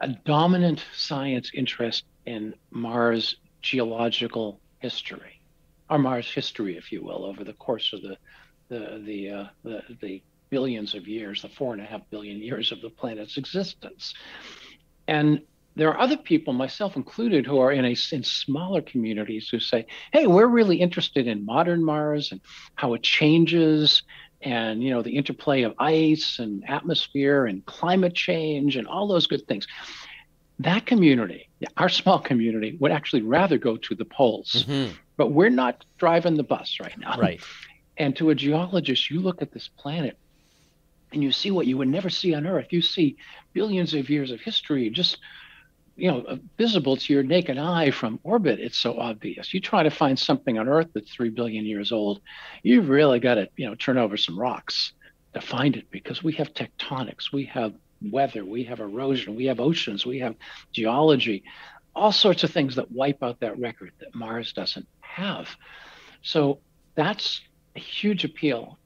a 0.00 0.08
dominant 0.08 0.84
science 0.94 1.50
interest 1.54 2.04
in 2.26 2.54
Mars 2.70 3.36
geological 3.62 4.60
history, 4.78 5.40
or 5.88 5.98
Mars 5.98 6.30
history, 6.30 6.76
if 6.76 6.92
you 6.92 7.02
will, 7.02 7.24
over 7.24 7.44
the 7.44 7.54
course 7.54 7.92
of 7.92 8.02
the 8.02 8.16
the 8.68 9.02
the 9.04 9.30
uh, 9.30 9.46
the, 9.64 9.82
the 10.00 10.22
billions 10.50 10.94
of 10.94 11.08
years, 11.08 11.42
the 11.42 11.48
four 11.48 11.72
and 11.72 11.82
a 11.82 11.84
half 11.84 12.02
billion 12.10 12.38
years 12.38 12.70
of 12.70 12.80
the 12.80 12.90
planet's 12.90 13.36
existence. 13.36 14.14
And 15.08 15.42
there 15.76 15.90
are 15.90 16.00
other 16.00 16.16
people, 16.16 16.54
myself 16.54 16.96
included, 16.96 17.46
who 17.46 17.58
are 17.58 17.70
in 17.70 17.84
a 17.84 17.94
in 18.10 18.22
smaller 18.22 18.80
communities 18.80 19.48
who 19.48 19.60
say, 19.60 19.86
"Hey, 20.12 20.26
we're 20.26 20.46
really 20.46 20.80
interested 20.80 21.26
in 21.26 21.44
modern 21.44 21.84
Mars 21.84 22.32
and 22.32 22.40
how 22.74 22.94
it 22.94 23.02
changes, 23.02 24.02
and 24.40 24.82
you 24.82 24.90
know 24.90 25.02
the 25.02 25.16
interplay 25.16 25.62
of 25.62 25.74
ice 25.78 26.38
and 26.38 26.64
atmosphere 26.68 27.44
and 27.46 27.64
climate 27.66 28.14
change 28.14 28.76
and 28.76 28.86
all 28.86 29.06
those 29.06 29.26
good 29.26 29.46
things." 29.46 29.66
That 30.60 30.86
community, 30.86 31.50
our 31.76 31.90
small 31.90 32.18
community, 32.18 32.78
would 32.80 32.90
actually 32.90 33.20
rather 33.20 33.58
go 33.58 33.76
to 33.76 33.94
the 33.94 34.06
poles, 34.06 34.64
mm-hmm. 34.66 34.94
but 35.18 35.30
we're 35.30 35.50
not 35.50 35.84
driving 35.98 36.36
the 36.36 36.42
bus 36.42 36.78
right 36.80 36.98
now. 36.98 37.18
Right. 37.18 37.42
And 37.98 38.16
to 38.16 38.30
a 38.30 38.34
geologist, 38.34 39.10
you 39.10 39.20
look 39.20 39.42
at 39.42 39.52
this 39.52 39.68
planet 39.68 40.18
and 41.12 41.22
you 41.22 41.32
see 41.32 41.50
what 41.50 41.66
you 41.66 41.78
would 41.78 41.88
never 41.88 42.10
see 42.10 42.34
on 42.34 42.46
Earth. 42.46 42.66
You 42.70 42.82
see 42.82 43.16
billions 43.52 43.94
of 43.94 44.10
years 44.10 44.30
of 44.30 44.40
history 44.40 44.90
just 44.90 45.18
you 45.96 46.10
know 46.10 46.38
visible 46.58 46.96
to 46.96 47.12
your 47.12 47.22
naked 47.22 47.58
eye 47.58 47.90
from 47.90 48.20
orbit. 48.22 48.60
It's 48.60 48.78
so 48.78 48.98
obvious. 48.98 49.54
You 49.54 49.60
try 49.60 49.82
to 49.82 49.90
find 49.90 50.18
something 50.18 50.58
on 50.58 50.68
earth 50.68 50.88
that's 50.94 51.10
3 51.12 51.30
billion 51.30 51.64
years 51.64 51.90
old 51.90 52.20
you've 52.62 52.90
really 52.90 53.18
got 53.18 53.36
to 53.36 53.48
you 53.56 53.66
know 53.66 53.74
turn 53.74 53.96
over 53.96 54.16
some 54.16 54.38
rocks 54.38 54.92
to 55.32 55.40
find 55.40 55.76
it 55.76 55.90
because 55.90 56.22
we 56.22 56.32
have 56.34 56.52
tectonics 56.52 57.32
we 57.32 57.44
have 57.46 57.72
weather 58.10 58.44
we 58.44 58.62
have 58.64 58.80
erosion 58.80 59.34
we 59.34 59.46
have 59.46 59.58
oceans 59.58 60.04
we 60.04 60.18
have 60.18 60.34
geology 60.70 61.42
all 61.96 62.12
sorts 62.12 62.44
of 62.44 62.50
things 62.50 62.76
that 62.76 62.92
wipe 62.92 63.22
out 63.22 63.40
that 63.40 63.58
record 63.58 63.90
that 63.98 64.14
mars 64.14 64.52
doesn't 64.52 64.86
have. 65.00 65.48
So 66.22 66.60
that's 66.94 67.40
a 67.74 67.80
huge 67.80 68.24
appeal 68.24 68.78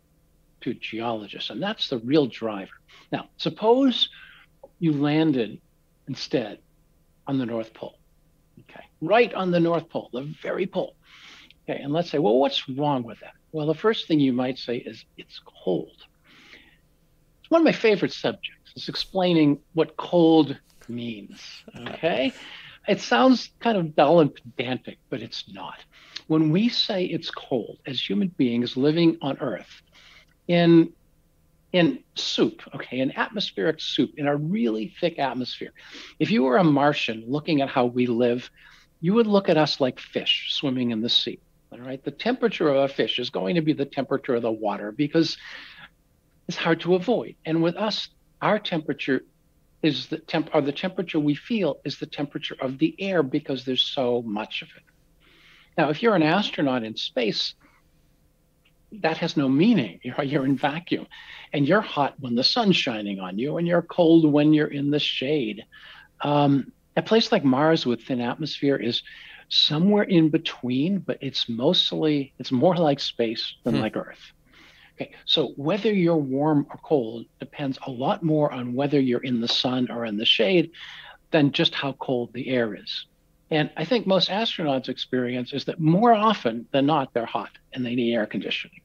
to 0.61 0.75
geologists 0.75 1.51
and 1.51 1.63
that's 1.63 1.89
the 1.89 1.99
real 1.99 2.27
driver 2.27 2.71
now 3.13 3.29
suppose 3.37 4.09
you 4.81 4.93
landed 4.93 5.61
instead 6.09 6.59
on 7.27 7.39
the 7.39 7.47
North 7.47 7.73
Pole. 7.73 7.97
Okay, 8.61 8.85
right 9.01 9.33
on 9.35 9.53
the 9.53 9.61
North 9.61 9.89
Pole, 9.89 10.11
the 10.13 10.23
very 10.43 10.67
pole. 10.67 10.97
Okay, 11.63 11.81
and 11.81 11.93
let's 11.93 12.11
say, 12.11 12.19
well, 12.19 12.39
what's 12.39 12.69
wrong 12.69 13.05
with 13.05 13.21
that? 13.21 13.35
Well, 13.53 13.67
the 13.67 13.75
first 13.75 14.09
thing 14.09 14.19
you 14.19 14.33
might 14.33 14.59
say 14.59 14.79
is 14.79 15.05
it's 15.17 15.41
cold. 15.65 15.97
It's 17.41 17.51
one 17.51 17.61
of 17.61 17.65
my 17.65 17.73
favorite 17.73 18.13
subjects. 18.13 18.73
It's 18.75 18.89
explaining 18.89 19.61
what 19.75 19.97
cold 19.97 20.59
means. 20.89 21.41
Okay. 21.89 22.33
It 22.89 23.01
sounds 23.01 23.51
kind 23.61 23.77
of 23.77 23.95
dull 23.95 24.21
and 24.21 24.35
pedantic, 24.35 24.99
but 25.11 25.23
it's 25.23 25.45
not. 25.53 25.79
When 26.27 26.51
we 26.51 26.69
say 26.69 27.05
it's 27.05 27.31
cold 27.31 27.79
as 27.87 28.01
human 28.01 28.29
beings 28.29 28.77
living 28.77 29.19
on 29.21 29.39
Earth, 29.39 29.83
in 30.51 30.93
in 31.73 32.03
soup, 32.17 32.63
okay, 32.75 32.99
in 32.99 33.17
atmospheric 33.17 33.81
soup, 33.81 34.15
in 34.17 34.27
a 34.27 34.35
really 34.35 34.93
thick 35.01 35.21
atmosphere. 35.21 35.71
If 36.19 36.33
you 36.33 36.43
were 36.43 36.57
a 36.57 36.65
Martian 36.65 37.23
looking 37.29 37.61
at 37.61 37.69
how 37.69 37.87
we 37.87 38.07
live, 38.07 38.51
you 39.01 39.15
would 39.15 39.29
look 39.29 39.49
at 39.49 39.57
us 39.57 39.81
like 39.81 40.01
fish 40.01 40.49
swimming 40.51 40.91
in 40.91 41.01
the 41.01 41.09
sea. 41.09 41.39
All 41.71 41.79
right. 41.79 42.03
The 42.03 42.11
temperature 42.11 42.69
of 42.69 42.91
a 42.91 42.93
fish 42.93 43.21
is 43.21 43.31
going 43.31 43.55
to 43.55 43.61
be 43.61 43.73
the 43.73 43.85
temperature 43.85 44.35
of 44.35 44.43
the 44.43 44.51
water 44.51 44.91
because 44.91 45.39
it's 46.49 46.57
hard 46.57 46.81
to 46.81 46.97
avoid. 46.97 47.37
And 47.47 47.63
with 47.63 47.77
us, 47.77 48.09
our 48.43 48.59
temperature 48.59 49.23
is 49.81 50.09
the 50.09 50.19
temp 50.19 50.51
or 50.53 50.63
the 50.63 50.73
temperature 50.73 51.21
we 51.21 51.37
feel 51.37 51.79
is 51.85 52.01
the 52.01 52.07
temperature 52.07 52.57
of 52.61 52.79
the 52.79 52.97
air 52.99 53.23
because 53.23 53.65
there's 53.65 53.83
so 53.83 54.23
much 54.23 54.63
of 54.63 54.69
it. 54.77 54.83
Now, 55.79 55.91
if 55.91 56.03
you're 56.03 56.17
an 56.17 56.25
astronaut 56.25 56.83
in 56.83 56.97
space, 56.97 57.55
that 58.93 59.19
has 59.19 59.37
no 59.37 59.49
meaning. 59.49 60.01
You're, 60.03 60.23
you're 60.23 60.45
in 60.45 60.57
vacuum 60.57 61.07
and 61.53 61.67
you're 61.67 61.81
hot 61.81 62.15
when 62.19 62.35
the 62.35 62.45
sun's 62.45 62.77
shining 62.77 63.21
on 63.21 63.39
you 63.39 63.57
and 63.57 63.67
you're 63.67 63.83
cold 63.83 64.31
when 64.31 64.53
you're 64.53 64.67
in 64.67 64.91
the 64.91 64.99
shade. 64.99 65.65
Um, 66.23 66.73
a 66.97 67.03
place 67.03 67.33
like 67.33 67.45
Mars 67.45 67.87
with 67.87 68.03
thin 68.03 68.21
atmosphere 68.21 68.77
is 68.77 69.03
somewhere 69.49 70.05
in 70.05 70.29
between, 70.29 70.99
but 70.99 71.19
it's 71.21 71.49
mostly, 71.49 72.33
it's 72.39 72.53
more 72.53 72.77
like 72.77 73.01
space 73.01 73.55
than 73.65 73.77
hmm. 73.77 73.81
like 73.81 73.97
Earth. 73.97 74.33
Okay, 74.95 75.13
so 75.25 75.49
whether 75.57 75.93
you're 75.93 76.17
warm 76.17 76.67
or 76.71 76.79
cold 76.83 77.25
depends 77.39 77.79
a 77.87 77.91
lot 77.91 78.23
more 78.23 78.53
on 78.53 78.75
whether 78.75 79.01
you're 79.01 79.25
in 79.25 79.41
the 79.41 79.49
sun 79.49 79.91
or 79.91 80.05
in 80.05 80.19
the 80.19 80.27
shade 80.27 80.73
than 81.31 81.53
just 81.53 81.75
how 81.75 81.93
cold 81.93 82.33
the 82.35 82.49
air 82.49 82.75
is. 82.75 83.07
And 83.51 83.71
I 83.77 83.85
think 83.85 84.07
most 84.07 84.31
astronauts' 84.31 84.89
experience 84.89 85.53
is 85.53 85.65
that 85.65 85.81
more 85.81 86.13
often 86.13 86.67
than 86.73 86.87
not, 86.87 87.13
they're 87.13 87.27
hot 87.27 87.51
and 87.73 87.85
they 87.85 87.97
need 87.97 88.15
air 88.15 88.27
conditioning, 88.27 88.81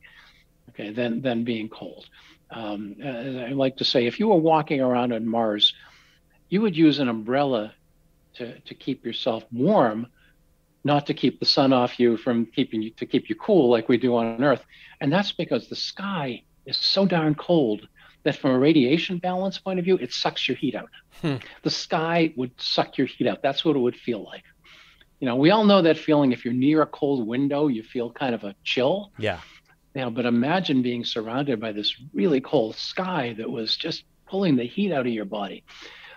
okay, 0.70 0.92
than, 0.92 1.22
than 1.22 1.44
being 1.44 1.70
cold. 1.70 2.08
Um, 2.50 2.96
I 3.04 3.50
like 3.50 3.78
to 3.78 3.86
say, 3.86 4.08
if 4.08 4.20
you 4.20 4.28
were 4.28 4.38
walking 4.38 4.82
around 4.82 5.14
on 5.14 5.28
Mars, 5.28 5.74
you 6.50 6.62
would 6.62 6.76
use 6.76 7.00
an 7.00 7.10
umbrella 7.10 7.74
to, 8.36 8.60
to 8.60 8.74
keep 8.74 9.06
yourself 9.06 9.46
warm, 9.52 10.08
not 10.84 11.06
to 11.08 11.14
keep 11.14 11.40
the 11.40 11.46
sun 11.46 11.72
off 11.72 12.00
you 12.00 12.18
from 12.18 12.46
keeping 12.48 12.82
you 12.82 12.92
to 12.92 13.06
keep 13.06 13.30
you 13.30 13.36
cool 13.36 13.70
like 13.70 13.88
we 13.88 13.98
do 13.98 14.16
on 14.16 14.44
Earth. 14.44 14.64
And 15.00 15.12
that's 15.12 15.32
because 15.32 15.68
the 15.68 15.76
sky 15.76 16.44
is 16.66 16.78
so 16.78 17.06
darn 17.06 17.36
cold 17.36 17.88
that 18.24 18.36
from 18.36 18.52
a 18.52 18.60
radiation 18.60 19.20
balance 19.20 19.60
point 19.60 19.78
of 19.78 19.86
view, 19.86 19.98
it 19.98 20.12
sucks 20.12 20.48
your 20.48 20.58
heat 20.58 20.74
out. 20.76 20.90
Hmm. 21.22 21.36
The 21.62 21.70
sky 21.70 22.34
would 22.36 22.60
suck 22.60 22.98
your 22.98 23.06
heat 23.08 23.28
out. 23.28 23.44
That's 23.44 23.64
what 23.64 23.76
it 23.76 23.80
would 23.80 23.96
feel 23.96 24.24
like 24.24 24.44
you 25.26 25.32
know, 25.32 25.38
we 25.38 25.50
all 25.50 25.64
know 25.64 25.82
that 25.82 25.98
feeling 25.98 26.34
if 26.34 26.46
you're 26.46 26.54
near 26.54 26.84
a 26.84 26.86
cold 26.86 27.28
window, 27.28 27.66
you 27.66 27.82
feel 27.82 28.12
kind 28.12 28.36
of 28.36 28.44
a 28.44 28.54
chill. 28.64 29.12
Yeah. 29.18 29.40
You 29.96 30.02
know, 30.02 30.12
but 30.12 30.28
imagine 30.28 30.84
being 30.84 31.04
surrounded 31.04 31.60
by 31.60 31.72
this 31.72 31.96
really 32.14 32.42
cold 32.42 32.76
sky 32.76 33.34
that 33.40 33.50
was 33.50 33.76
just 33.76 34.04
pulling 34.30 34.56
the 34.56 34.66
heat 34.66 34.92
out 34.92 35.08
of 35.08 35.12
your 35.12 35.26
body. 35.26 35.64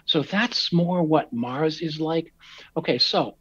So 0.05 0.23
that's 0.23 0.75
more 0.75 1.03
what 1.03 1.33
Mars 1.33 1.81
is 1.81 1.99
like. 1.99 2.35
Okay, 2.77 2.99
so 2.99 3.39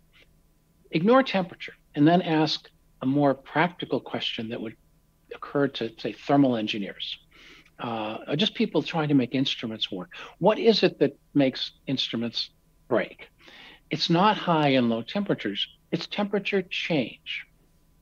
ignore 0.91 1.21
temperature 1.21 1.73
and 1.95 2.07
then 2.07 2.21
ask 2.21 2.69
a 3.01 3.05
more 3.05 3.33
practical 3.33 3.99
question 3.99 4.47
that 4.51 4.61
would 4.61 4.77
occur 5.35 5.67
to, 5.67 5.91
say, 5.99 6.13
thermal 6.13 6.55
engineers. 6.55 7.19
Uh, 7.77 8.37
just 8.37 8.55
people 8.55 8.81
trying 8.81 9.09
to 9.09 9.15
make 9.15 9.35
instruments 9.35 9.91
work. 9.91 10.11
What 10.39 10.59
is 10.59 10.83
it 10.83 10.99
that 10.99 11.19
makes 11.33 11.73
instruments 11.87 12.51
break? 12.87 13.27
It's 13.89 14.09
not 14.09 14.37
high 14.37 14.69
and 14.69 14.89
low 14.89 15.01
temperatures, 15.01 15.67
it's 15.91 16.07
temperature 16.07 16.61
change. 16.61 17.45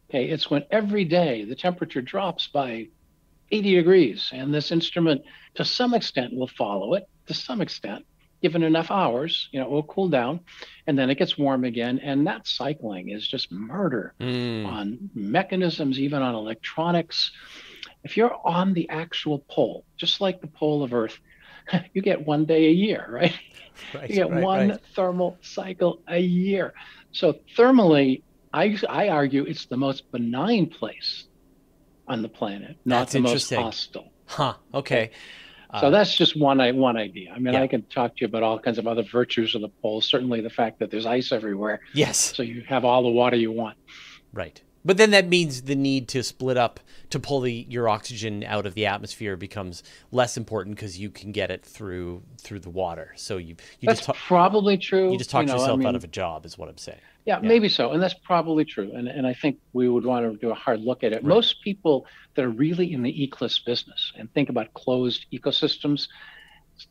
Okay, 0.10 0.26
it's 0.26 0.50
when 0.50 0.64
every 0.72 1.06
day 1.06 1.46
the 1.46 1.56
temperature 1.56 2.02
drops 2.02 2.48
by 2.48 2.88
80 3.52 3.76
degrees, 3.76 4.30
and 4.34 4.54
this 4.54 4.72
instrument, 4.72 5.24
to 5.56 5.66
some 5.66 5.94
extent, 5.94 6.34
will 6.34 6.48
follow 6.48 6.94
it. 6.94 7.08
To 7.28 7.34
some 7.34 7.62
extent, 7.62 8.06
given 8.42 8.64
enough 8.64 8.92
hours, 8.92 9.50
you 9.52 9.60
know, 9.60 9.66
it 9.66 9.72
will 9.72 9.84
cool 9.84 10.10
down, 10.10 10.40
and 10.88 10.98
then 10.98 11.10
it 11.10 11.18
gets 11.18 11.38
warm 11.38 11.64
again. 11.64 12.00
And 12.00 12.28
that 12.28 12.48
cycling 12.48 13.10
is 13.10 13.28
just 13.28 13.52
murder 13.52 14.14
mm. 14.20 14.66
on 14.66 15.10
mechanisms, 15.14 16.00
even 16.00 16.22
on 16.22 16.36
electronics. 16.36 17.32
If 18.04 18.18
you're 18.18 18.36
on 18.46 18.74
the 18.74 18.90
actual 18.90 19.40
pole, 19.50 19.84
just 19.98 20.22
like 20.22 20.42
the 20.42 20.48
pole 20.48 20.84
of 20.84 20.94
Earth, 20.94 21.20
you 21.93 22.01
get 22.01 22.26
one 22.26 22.45
day 22.45 22.68
a 22.68 22.72
year, 22.72 23.05
right? 23.09 23.34
right 23.93 24.09
you 24.09 24.16
get 24.16 24.30
right, 24.30 24.43
one 24.43 24.70
right. 24.70 24.80
thermal 24.95 25.38
cycle 25.41 26.01
a 26.07 26.20
year. 26.20 26.74
So 27.11 27.39
thermally, 27.57 28.24
I, 28.53 28.78
I 28.89 29.09
argue 29.09 29.43
it's 29.43 29.66
the 29.66 29.78
most 29.78 30.11
benign 30.11 30.68
place 30.68 31.26
on 32.07 32.22
the 32.22 32.30
planet, 32.30 32.78
not 32.86 32.99
that's 32.99 33.13
the 33.13 33.20
most 33.20 33.53
hostile. 33.53 34.11
Huh. 34.28 34.55
Okay. 34.74 35.11
So 35.80 35.88
uh, 35.88 35.89
that's 35.89 36.16
just 36.16 36.39
one 36.39 36.59
one 36.78 36.95
idea. 36.95 37.32
I 37.34 37.39
mean, 37.39 37.53
yeah. 37.53 37.61
I 37.61 37.68
can 37.68 37.82
talk 37.84 38.16
to 38.16 38.22
you 38.22 38.28
about 38.28 38.43
all 38.43 38.59
kinds 38.59 38.78
of 38.78 38.88
other 38.88 39.03
virtues 39.03 39.55
of 39.55 39.61
the 39.61 39.68
pole. 39.68 39.99
Certainly, 39.99 40.41
the 40.41 40.49
fact 40.49 40.80
that 40.80 40.89
there's 40.89 41.05
ice 41.05 41.32
everywhere. 41.32 41.82
Yes. 41.93 42.36
So 42.36 42.43
you 42.43 42.63
have 42.70 42.86
all 42.86 43.03
the 43.03 43.09
water 43.09 43.36
you 43.36 43.51
want. 43.51 43.78
Right. 44.32 44.61
But 44.86 44.98
then 44.98 45.10
that 45.12 45.28
means 45.28 45.64
the 45.64 45.76
need 45.76 46.08
to 46.10 46.22
split 46.22 46.58
up 46.58 46.80
to 47.10 47.20
pull 47.20 47.42
the, 47.42 47.66
your 47.68 47.90
oxygen 47.90 48.44
out 48.44 48.68
of 48.68 48.76
the 48.76 48.86
atmosphere 48.86 49.36
becomes 49.36 49.82
less 50.12 50.38
important 50.38 50.76
because 50.76 51.00
you 51.00 51.10
can 51.10 51.32
get 51.32 51.50
it 51.50 51.66
through 51.66 52.22
through 52.38 52.60
the 52.60 52.70
water. 52.70 53.12
So 53.16 53.38
you 53.38 53.56
you 53.80 53.88
that's 53.88 54.06
just 54.06 54.20
probably 54.20 54.78
true. 54.78 55.12
You 55.12 55.18
just 55.18 55.32
talk 55.32 55.42
you 55.42 55.48
know, 55.48 55.54
yourself 55.54 55.78
I 55.78 55.80
mean, 55.80 55.88
out 55.88 55.96
of 55.96 56.04
a 56.04 56.08
job, 56.08 56.46
is 56.46 56.58
what 56.58 56.70
I'm 56.70 56.78
saying. 56.78 57.00
Yeah, 57.26 57.40
yeah, 57.42 57.48
maybe 57.48 57.68
so, 57.68 57.92
and 57.92 58.02
that's 58.02 58.14
probably 58.14 58.64
true. 58.64 58.92
And 58.94 59.08
and 59.08 59.26
I 59.26 59.34
think 59.34 59.60
we 59.74 59.90
would 59.90 60.06
want 60.06 60.32
to 60.32 60.38
do 60.38 60.52
a 60.52 60.56
hard 60.56 60.82
look 60.82 61.04
at 61.04 61.12
it. 61.12 61.16
Right. 61.16 61.26
Most 61.26 61.62
people 61.64 62.06
that 62.36 62.46
are 62.46 62.50
really 62.50 62.94
in 62.94 63.02
the 63.02 63.12
ECLSS 63.12 63.66
business 63.66 64.14
and 64.18 64.32
think 64.34 64.50
about 64.50 64.74
closed 64.76 65.26
ecosystems 65.34 66.08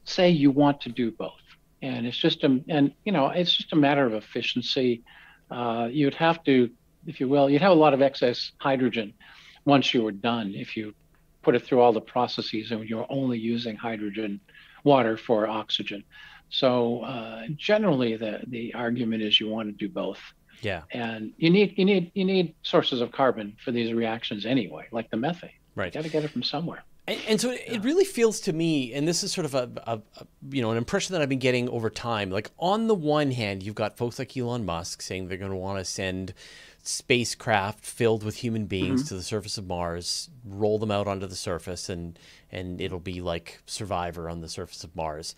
say 0.05 0.31
you 0.31 0.51
want 0.51 0.81
to 0.81 0.89
do 0.89 1.13
both, 1.13 1.43
and 1.83 2.07
it's 2.07 2.17
just 2.17 2.43
a 2.43 2.61
and 2.69 2.93
you 3.05 3.13
know 3.13 3.29
it's 3.29 3.57
just 3.57 3.73
a 3.73 3.77
matter 3.77 4.05
of 4.05 4.15
efficiency. 4.15 5.05
Uh, 5.51 5.89
you'd 5.93 6.15
have 6.15 6.43
to 6.43 6.71
if 7.07 7.21
you 7.21 7.29
will, 7.29 7.49
you'd 7.51 7.63
have 7.63 7.73
a 7.73 7.75
lot 7.75 7.95
of 7.95 8.03
excess 8.03 8.53
hydrogen 8.59 9.13
once 9.65 9.95
you 9.95 10.03
were 10.03 10.13
done 10.13 10.53
if 10.55 10.77
you 10.77 10.95
put 11.43 11.55
it 11.55 11.63
through 11.63 11.81
all 11.81 11.93
the 11.93 12.01
processes 12.01 12.71
and 12.71 12.89
you're 12.89 13.07
only 13.09 13.39
using 13.39 13.77
hydrogen 13.77 14.41
water 14.83 15.17
for 15.17 15.47
oxygen. 15.47 16.05
So 16.51 17.01
uh, 17.03 17.47
generally, 17.57 18.17
the 18.17 18.41
the 18.47 18.75
argument 18.75 19.23
is 19.23 19.41
you 19.41 19.49
want 19.49 19.69
to 19.69 19.73
do 19.73 19.89
both. 19.89 20.21
Yeah. 20.63 20.83
And 20.91 21.33
you 21.37 21.51
need 21.51 21.75
you 21.77 21.85
need 21.85 22.13
you 22.15 22.25
need 22.25 22.55
sources 22.63 23.01
of 23.01 23.13
carbon 23.13 23.57
for 23.65 23.73
these 23.73 23.93
reactions 23.93 24.47
anyway, 24.47 24.87
like 24.93 25.11
the 25.11 25.17
methane. 25.17 25.51
Right. 25.75 25.95
You 25.95 26.01
got 26.01 26.05
to 26.05 26.11
get 26.11 26.25
it 26.25 26.31
from 26.31 26.43
somewhere. 26.43 26.85
And, 27.07 27.21
and 27.29 27.41
so 27.41 27.51
it 27.51 27.83
really 27.85 28.05
feels 28.05 28.41
to 28.41 28.53
me, 28.53 28.95
and 28.95 29.07
this 29.07 29.23
is 29.23 29.31
sort 29.33 29.45
of 29.45 29.55
a, 29.55 29.71
a, 29.87 30.01
a, 30.17 30.27
you 30.51 30.63
know 30.63 30.71
an 30.71 30.79
impression 30.79 31.13
that 31.13 31.21
I've 31.21 31.29
been 31.29 31.39
getting 31.39 31.69
over 31.69 31.91
time. 31.91 32.31
Like 32.31 32.51
on 32.59 32.87
the 32.87 32.95
one 32.95 33.31
hand, 33.31 33.63
you've 33.63 33.75
got 33.75 33.97
folks 33.97 34.19
like 34.19 34.37
Elon 34.37 34.65
Musk 34.65 35.03
saying 35.03 35.29
they're 35.29 35.39
going 35.39 35.51
to 35.51 35.57
want 35.57 35.79
to 35.79 35.85
send 35.85 36.33
spacecraft 36.87 37.85
filled 37.85 38.23
with 38.23 38.37
human 38.37 38.67
beings 38.67 39.01
mm-hmm. 39.01 39.09
to 39.09 39.15
the 39.15 39.23
surface 39.23 39.57
of 39.57 39.67
Mars, 39.67 40.29
roll 40.45 40.79
them 40.79 40.91
out 40.91 41.09
onto 41.09 41.27
the 41.27 41.35
surface, 41.37 41.89
and 41.89 42.19
and 42.53 42.81
it'll 42.81 43.01
be 43.01 43.21
like 43.21 43.61
Survivor 43.67 44.29
on 44.29 44.41
the 44.41 44.49
surface 44.49 44.85
of 44.85 44.95
Mars. 44.95 45.35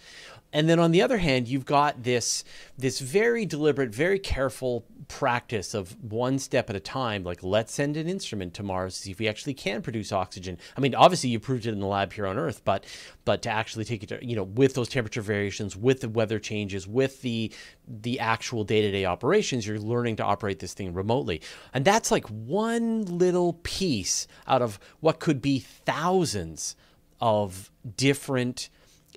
And 0.53 0.69
then 0.69 0.79
on 0.79 0.91
the 0.91 1.03
other 1.03 1.19
hand, 1.19 1.49
you've 1.49 1.65
got 1.65 2.03
this 2.03 2.45
this 2.77 3.01
very 3.01 3.47
deliberate, 3.47 3.95
very 3.95 4.19
careful 4.19 4.85
practice 5.09 5.75
of 5.75 5.97
one 6.03 6.39
step 6.39 6.71
at 6.71 6.77
a 6.77 6.81
time. 6.81 7.25
Like 7.25 7.43
let's 7.43 7.73
send 7.73 7.97
an 7.97 8.09
instrument 8.09 8.55
to 8.55 8.63
Mars 8.63 8.97
to 8.97 9.03
see 9.03 9.11
if 9.11 9.19
we 9.19 9.29
actually 9.29 9.55
can 9.55 9.83
produce 9.83 10.13
oxygen. 10.13 10.59
I 10.77 10.81
mean, 10.81 10.95
obviously 10.95 11.31
you 11.31 11.41
proved 11.41 11.67
it 11.67 11.73
in 11.73 11.81
the 11.81 11.87
lab 11.87 12.13
here 12.13 12.27
on 12.27 12.39
Earth, 12.39 12.63
but 12.65 12.85
but 13.25 13.43
to 13.43 13.51
actually 13.51 13.85
take 13.85 14.03
it, 14.03 14.09
to, 14.11 14.25
you 14.25 14.37
know, 14.37 14.45
with 14.45 14.75
those 14.75 14.89
temperature 14.89 15.23
variations, 15.23 15.77
with 15.77 16.01
the 16.01 16.09
weather 16.09 16.39
changes, 16.39 16.87
with 16.87 17.23
the 17.23 17.53
the 17.87 18.21
actual 18.21 18.65
day 18.65 18.83
to 18.83 18.91
day 18.91 19.05
operations, 19.05 19.67
you're 19.67 19.79
learning 19.79 20.17
to 20.17 20.25
operate 20.25 20.59
this 20.59 20.75
thing 20.75 20.93
remotely, 20.95 21.41
and 21.75 21.85
that's 21.85 22.11
like 22.11 22.27
one 22.29 23.05
little 23.05 23.55
piece 23.63 24.27
out 24.47 24.63
of 24.63 24.79
what 25.01 25.21
could 25.21 25.41
be 25.41 25.59
thousands 25.59 26.77
of 27.21 27.71
different 27.97 28.69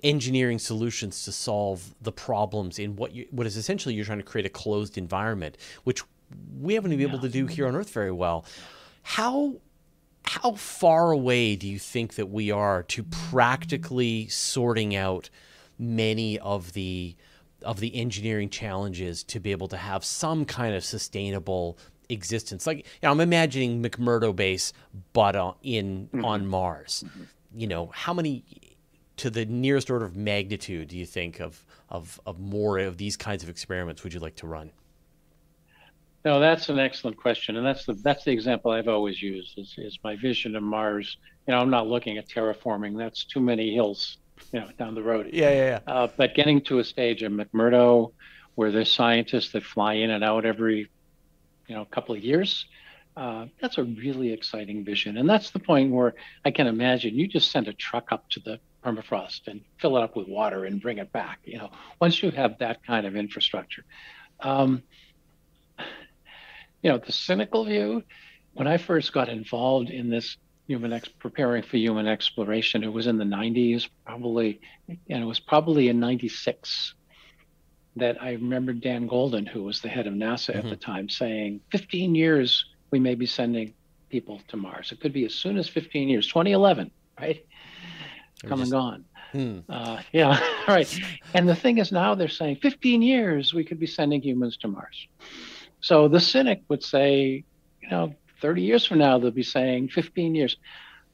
engineering 0.02 0.58
solutions 0.58 1.24
to 1.24 1.32
solve 1.32 1.94
the 2.00 2.12
problems 2.12 2.78
in 2.78 2.96
what 2.96 3.12
you, 3.12 3.26
what 3.30 3.46
is 3.46 3.56
essentially 3.56 3.94
you're 3.94 4.04
trying 4.04 4.18
to 4.18 4.24
create 4.24 4.46
a 4.46 4.50
closed 4.50 4.98
environment, 4.98 5.56
which 5.84 6.02
we 6.60 6.74
haven't 6.74 6.90
been 6.90 7.00
able 7.00 7.18
to 7.18 7.28
do 7.28 7.46
here 7.46 7.66
on 7.66 7.74
Earth 7.74 7.90
very 7.90 8.12
well. 8.12 8.44
How 9.02 9.56
how 10.24 10.52
far 10.52 11.10
away 11.10 11.56
do 11.56 11.66
you 11.66 11.78
think 11.78 12.14
that 12.14 12.26
we 12.26 12.50
are 12.50 12.82
to 12.84 13.02
practically 13.02 14.28
sorting 14.28 14.94
out 14.94 15.30
many 15.78 16.38
of 16.38 16.72
the 16.72 17.16
of 17.62 17.80
the 17.80 17.94
engineering 17.94 18.48
challenges 18.48 19.22
to 19.24 19.40
be 19.40 19.50
able 19.50 19.68
to 19.68 19.76
have 19.76 20.04
some 20.04 20.44
kind 20.44 20.74
of 20.74 20.84
sustainable 20.84 21.78
existence. 22.08 22.66
Like, 22.66 22.78
you 22.78 22.84
know, 23.02 23.10
I'm 23.10 23.20
imagining 23.20 23.82
McMurdo 23.82 24.34
base, 24.34 24.72
but 25.12 25.36
uh, 25.36 25.52
in 25.62 26.08
mm-hmm. 26.08 26.24
on 26.24 26.46
Mars. 26.46 27.04
Mm-hmm. 27.06 27.22
You 27.56 27.66
know, 27.66 27.90
how 27.92 28.14
many 28.14 28.44
to 29.20 29.28
the 29.28 29.44
nearest 29.44 29.90
order 29.90 30.06
of 30.06 30.16
magnitude 30.16 30.88
do 30.88 30.96
you 30.96 31.04
think 31.04 31.40
of 31.40 31.62
of 31.90 32.18
of 32.24 32.40
more 32.40 32.78
of 32.78 32.96
these 32.96 33.18
kinds 33.18 33.42
of 33.42 33.50
experiments 33.50 34.02
would 34.02 34.14
you 34.14 34.20
like 34.20 34.34
to 34.36 34.46
run? 34.46 34.70
No, 36.24 36.40
that's 36.40 36.68
an 36.70 36.78
excellent 36.78 37.18
question, 37.18 37.56
and 37.56 37.66
that's 37.66 37.84
the 37.84 37.94
that's 37.94 38.24
the 38.24 38.30
example 38.30 38.70
I've 38.70 38.88
always 38.88 39.20
used. 39.22 39.58
Is, 39.58 39.74
is 39.76 39.98
my 40.02 40.16
vision 40.16 40.56
of 40.56 40.62
Mars? 40.62 41.18
You 41.46 41.52
know, 41.52 41.60
I'm 41.60 41.70
not 41.70 41.86
looking 41.86 42.16
at 42.16 42.28
terraforming. 42.28 42.96
That's 42.96 43.24
too 43.24 43.40
many 43.40 43.74
hills, 43.74 44.18
you 44.52 44.60
know, 44.60 44.68
down 44.78 44.94
the 44.94 45.02
road. 45.02 45.30
Yeah, 45.32 45.50
yeah, 45.50 45.80
yeah. 45.86 45.92
Uh, 45.92 46.08
but 46.16 46.34
getting 46.34 46.62
to 46.62 46.78
a 46.78 46.84
stage 46.84 47.22
of 47.22 47.32
McMurdo, 47.32 48.12
where 48.54 48.70
there's 48.70 48.92
scientists 48.92 49.52
that 49.52 49.64
fly 49.64 49.94
in 49.94 50.10
and 50.10 50.24
out 50.24 50.46
every, 50.46 50.90
you 51.68 51.74
know, 51.74 51.84
couple 51.86 52.14
of 52.14 52.22
years, 52.22 52.66
uh, 53.16 53.46
that's 53.60 53.76
a 53.76 53.84
really 53.84 54.32
exciting 54.32 54.82
vision, 54.82 55.18
and 55.18 55.28
that's 55.28 55.50
the 55.50 55.58
point 55.58 55.90
where 55.90 56.14
I 56.44 56.50
can 56.50 56.66
imagine 56.66 57.14
you 57.14 57.28
just 57.28 57.50
send 57.50 57.68
a 57.68 57.74
truck 57.74 58.12
up 58.12 58.28
to 58.30 58.40
the 58.40 58.60
permafrost 58.84 59.46
and 59.46 59.60
fill 59.78 59.96
it 59.96 60.02
up 60.02 60.16
with 60.16 60.28
water 60.28 60.64
and 60.64 60.80
bring 60.80 60.98
it 60.98 61.12
back. 61.12 61.40
You 61.44 61.58
know, 61.58 61.70
once 62.00 62.22
you 62.22 62.30
have 62.30 62.58
that 62.58 62.84
kind 62.84 63.06
of 63.06 63.16
infrastructure. 63.16 63.84
Um, 64.40 64.82
you 66.82 66.90
know, 66.90 66.98
the 66.98 67.12
cynical 67.12 67.64
view, 67.64 68.02
when 68.54 68.66
I 68.66 68.78
first 68.78 69.12
got 69.12 69.28
involved 69.28 69.90
in 69.90 70.08
this 70.08 70.36
human 70.66 70.92
ex- 70.92 71.08
preparing 71.08 71.62
for 71.62 71.76
human 71.76 72.06
exploration, 72.06 72.82
it 72.82 72.92
was 72.92 73.06
in 73.06 73.18
the 73.18 73.24
90s, 73.24 73.88
probably, 74.06 74.60
and 74.88 75.22
it 75.22 75.26
was 75.26 75.40
probably 75.40 75.88
in 75.88 76.00
96 76.00 76.94
that 77.96 78.22
I 78.22 78.32
remember 78.32 78.72
Dan 78.72 79.08
Goldin, 79.08 79.48
who 79.48 79.64
was 79.64 79.80
the 79.80 79.88
head 79.88 80.06
of 80.06 80.14
NASA 80.14 80.54
mm-hmm. 80.54 80.58
at 80.58 80.70
the 80.70 80.76
time, 80.76 81.08
saying 81.08 81.60
15 81.70 82.14
years 82.14 82.64
we 82.90 82.98
may 82.98 83.14
be 83.14 83.26
sending 83.26 83.74
people 84.08 84.40
to 84.48 84.56
Mars. 84.56 84.92
It 84.92 85.00
could 85.00 85.12
be 85.12 85.24
as 85.24 85.34
soon 85.34 85.58
as 85.58 85.68
15 85.68 86.08
years, 86.08 86.26
2011, 86.26 86.90
right? 87.20 87.44
Come 88.46 88.60
just... 88.60 88.72
and 88.72 88.80
gone. 88.80 89.04
Hmm. 89.32 89.58
Uh, 89.68 90.00
yeah, 90.12 90.40
right. 90.68 91.00
And 91.34 91.48
the 91.48 91.54
thing 91.54 91.78
is 91.78 91.92
now 91.92 92.14
they're 92.14 92.28
saying 92.28 92.56
15 92.56 93.02
years 93.02 93.54
we 93.54 93.64
could 93.64 93.78
be 93.78 93.86
sending 93.86 94.20
humans 94.22 94.56
to 94.58 94.68
Mars. 94.68 95.08
So 95.80 96.08
the 96.08 96.20
cynic 96.20 96.62
would 96.68 96.82
say, 96.82 97.44
you 97.82 97.90
know, 97.90 98.14
30 98.40 98.62
years 98.62 98.86
from 98.86 98.98
now, 98.98 99.18
they'll 99.18 99.30
be 99.30 99.42
saying 99.42 99.88
15 99.88 100.34
years. 100.34 100.56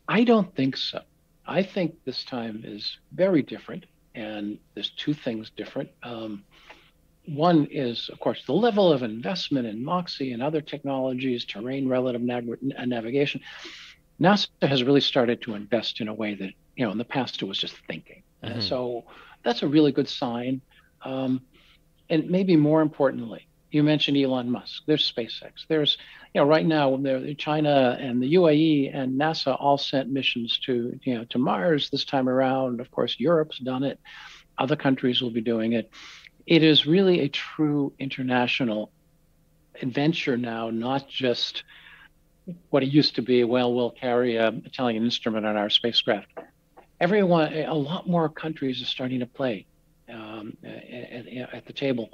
I 0.08 0.24
don't 0.24 0.54
think 0.54 0.76
so. 0.76 1.02
I 1.46 1.62
think 1.62 1.94
this 2.04 2.24
time 2.24 2.62
is 2.64 2.98
very 3.12 3.42
different. 3.42 3.86
And 4.14 4.58
there's 4.74 4.90
two 4.90 5.12
things 5.12 5.50
different. 5.50 5.90
Um, 6.02 6.44
one 7.26 7.66
is, 7.70 8.08
of 8.08 8.20
course, 8.20 8.44
the 8.46 8.52
level 8.52 8.92
of 8.92 9.02
investment 9.02 9.66
in 9.66 9.84
MOXIE 9.84 10.32
and 10.32 10.42
other 10.42 10.60
technologies, 10.60 11.44
terrain 11.44 11.88
relative 11.88 12.22
nav- 12.22 12.44
navigation. 12.62 13.40
NASA 14.20 14.48
has 14.62 14.82
really 14.82 15.00
started 15.00 15.42
to 15.42 15.54
invest 15.54 16.00
in 16.00 16.08
a 16.08 16.14
way 16.14 16.34
that, 16.34 16.52
you 16.76 16.84
know, 16.84 16.92
in 16.92 16.98
the 16.98 17.04
past 17.04 17.42
it 17.42 17.46
was 17.46 17.58
just 17.58 17.76
thinking. 17.88 18.22
Mm-hmm. 18.44 18.60
so 18.60 19.04
that's 19.42 19.62
a 19.62 19.66
really 19.66 19.92
good 19.92 20.08
sign. 20.08 20.60
Um, 21.02 21.40
and 22.08 22.30
maybe 22.30 22.54
more 22.56 22.82
importantly, 22.82 23.48
you 23.70 23.82
mentioned 23.82 24.16
Elon 24.16 24.50
Musk. 24.50 24.82
There's 24.86 25.10
SpaceX. 25.10 25.66
There's, 25.68 25.98
you 26.34 26.40
know, 26.40 26.46
right 26.46 26.64
now, 26.64 26.96
China 27.38 27.96
and 28.00 28.22
the 28.22 28.34
UAE 28.34 28.94
and 28.94 29.20
NASA 29.20 29.56
all 29.58 29.78
sent 29.78 30.10
missions 30.10 30.58
to, 30.66 30.98
you 31.02 31.14
know, 31.14 31.24
to 31.26 31.38
Mars 31.38 31.90
this 31.90 32.04
time 32.04 32.28
around. 32.28 32.80
Of 32.80 32.90
course, 32.90 33.16
Europe's 33.18 33.58
done 33.58 33.82
it. 33.82 33.98
Other 34.58 34.76
countries 34.76 35.20
will 35.20 35.30
be 35.30 35.40
doing 35.40 35.72
it. 35.72 35.90
It 36.46 36.62
is 36.62 36.86
really 36.86 37.20
a 37.20 37.28
true 37.28 37.92
international 37.98 38.92
adventure 39.82 40.36
now, 40.36 40.70
not 40.70 41.08
just 41.08 41.64
what 42.70 42.82
it 42.82 42.86
used 42.86 43.16
to 43.16 43.22
be. 43.22 43.44
Well, 43.44 43.74
we'll 43.74 43.90
carry 43.90 44.36
a 44.36 44.48
Italian 44.48 45.04
instrument 45.04 45.44
on 45.44 45.56
our 45.56 45.70
spacecraft. 45.70 46.28
Everyone, 47.00 47.52
a 47.52 47.74
lot 47.74 48.08
more 48.08 48.28
countries 48.28 48.80
are 48.82 48.86
starting 48.86 49.20
to 49.20 49.26
play 49.26 49.66
um, 50.08 50.56
at, 50.64 51.26
at 51.52 51.66
the 51.66 51.72
table. 51.72 52.10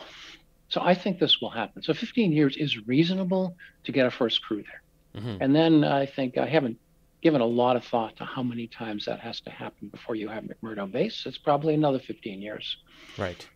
So 0.68 0.80
I 0.80 0.94
think 0.94 1.18
this 1.18 1.40
will 1.40 1.50
happen. 1.50 1.82
So 1.82 1.92
15 1.92 2.32
years 2.32 2.56
is 2.56 2.86
reasonable 2.86 3.56
to 3.84 3.92
get 3.92 4.06
a 4.06 4.10
first 4.10 4.42
crew 4.42 4.62
there. 4.62 5.22
Mm-hmm. 5.22 5.42
And 5.42 5.54
then 5.54 5.84
I 5.84 6.06
think 6.06 6.38
I 6.38 6.46
haven't 6.46 6.78
given 7.20 7.40
a 7.40 7.46
lot 7.46 7.76
of 7.76 7.84
thought 7.84 8.16
to 8.16 8.24
how 8.24 8.42
many 8.42 8.66
times 8.66 9.04
that 9.04 9.20
has 9.20 9.40
to 9.42 9.50
happen 9.50 9.88
before 9.88 10.14
you 10.14 10.28
have 10.28 10.44
McMurdo 10.44 10.90
base. 10.90 11.24
It's 11.26 11.38
probably 11.38 11.74
another 11.74 11.98
15 11.98 12.42
years. 12.42 12.78
Right. 13.16 13.46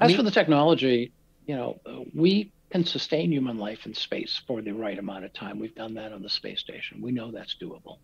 As 0.00 0.04
I 0.04 0.06
mean, 0.08 0.16
for 0.16 0.22
the 0.24 0.30
technology, 0.30 1.12
you 1.46 1.56
know, 1.56 1.80
we 2.14 2.52
can 2.70 2.84
sustain 2.84 3.32
human 3.32 3.56
life 3.58 3.86
in 3.86 3.94
space 3.94 4.40
for 4.46 4.60
the 4.60 4.72
right 4.72 4.98
amount 4.98 5.24
of 5.24 5.32
time. 5.32 5.58
We've 5.58 5.74
done 5.74 5.94
that 5.94 6.12
on 6.12 6.22
the 6.22 6.28
space 6.28 6.60
station. 6.60 7.00
We 7.00 7.12
know 7.12 7.30
that's 7.30 7.56
doable. 7.60 7.98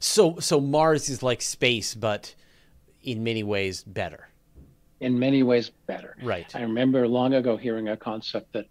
So 0.00 0.38
so 0.38 0.60
Mars 0.60 1.08
is 1.08 1.22
like 1.22 1.42
space 1.42 1.94
but 1.94 2.34
in 3.02 3.22
many 3.22 3.42
ways 3.42 3.82
better 3.84 4.28
in 5.00 5.18
many 5.18 5.42
ways 5.42 5.70
better. 5.86 6.16
Right. 6.22 6.54
I 6.54 6.62
remember 6.62 7.06
long 7.06 7.34
ago 7.34 7.56
hearing 7.56 7.88
a 7.88 7.96
concept 7.96 8.52
that 8.52 8.66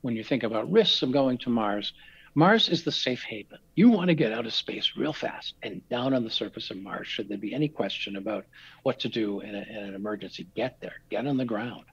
when 0.00 0.16
you 0.16 0.24
think 0.24 0.42
about 0.42 0.70
risks 0.70 1.02
of 1.02 1.12
going 1.12 1.38
to 1.38 1.50
Mars, 1.50 1.92
Mars 2.34 2.68
is 2.68 2.84
the 2.84 2.92
safe 2.92 3.22
haven. 3.22 3.58
You 3.74 3.88
want 3.88 4.08
to 4.08 4.14
get 4.14 4.32
out 4.32 4.46
of 4.46 4.54
space 4.54 4.92
real 4.96 5.12
fast 5.12 5.54
and 5.62 5.86
down 5.88 6.12
on 6.12 6.22
the 6.22 6.30
surface 6.30 6.70
of 6.70 6.76
Mars. 6.76 7.06
Should 7.06 7.28
there 7.28 7.38
be 7.38 7.54
any 7.54 7.68
question 7.68 8.16
about 8.16 8.44
what 8.82 9.00
to 9.00 9.08
do 9.08 9.40
in, 9.40 9.54
a, 9.54 9.62
in 9.62 9.76
an 9.76 9.94
emergency, 9.94 10.46
get 10.54 10.78
there, 10.80 11.00
get 11.10 11.26
on 11.26 11.36
the 11.38 11.46
ground. 11.46 11.84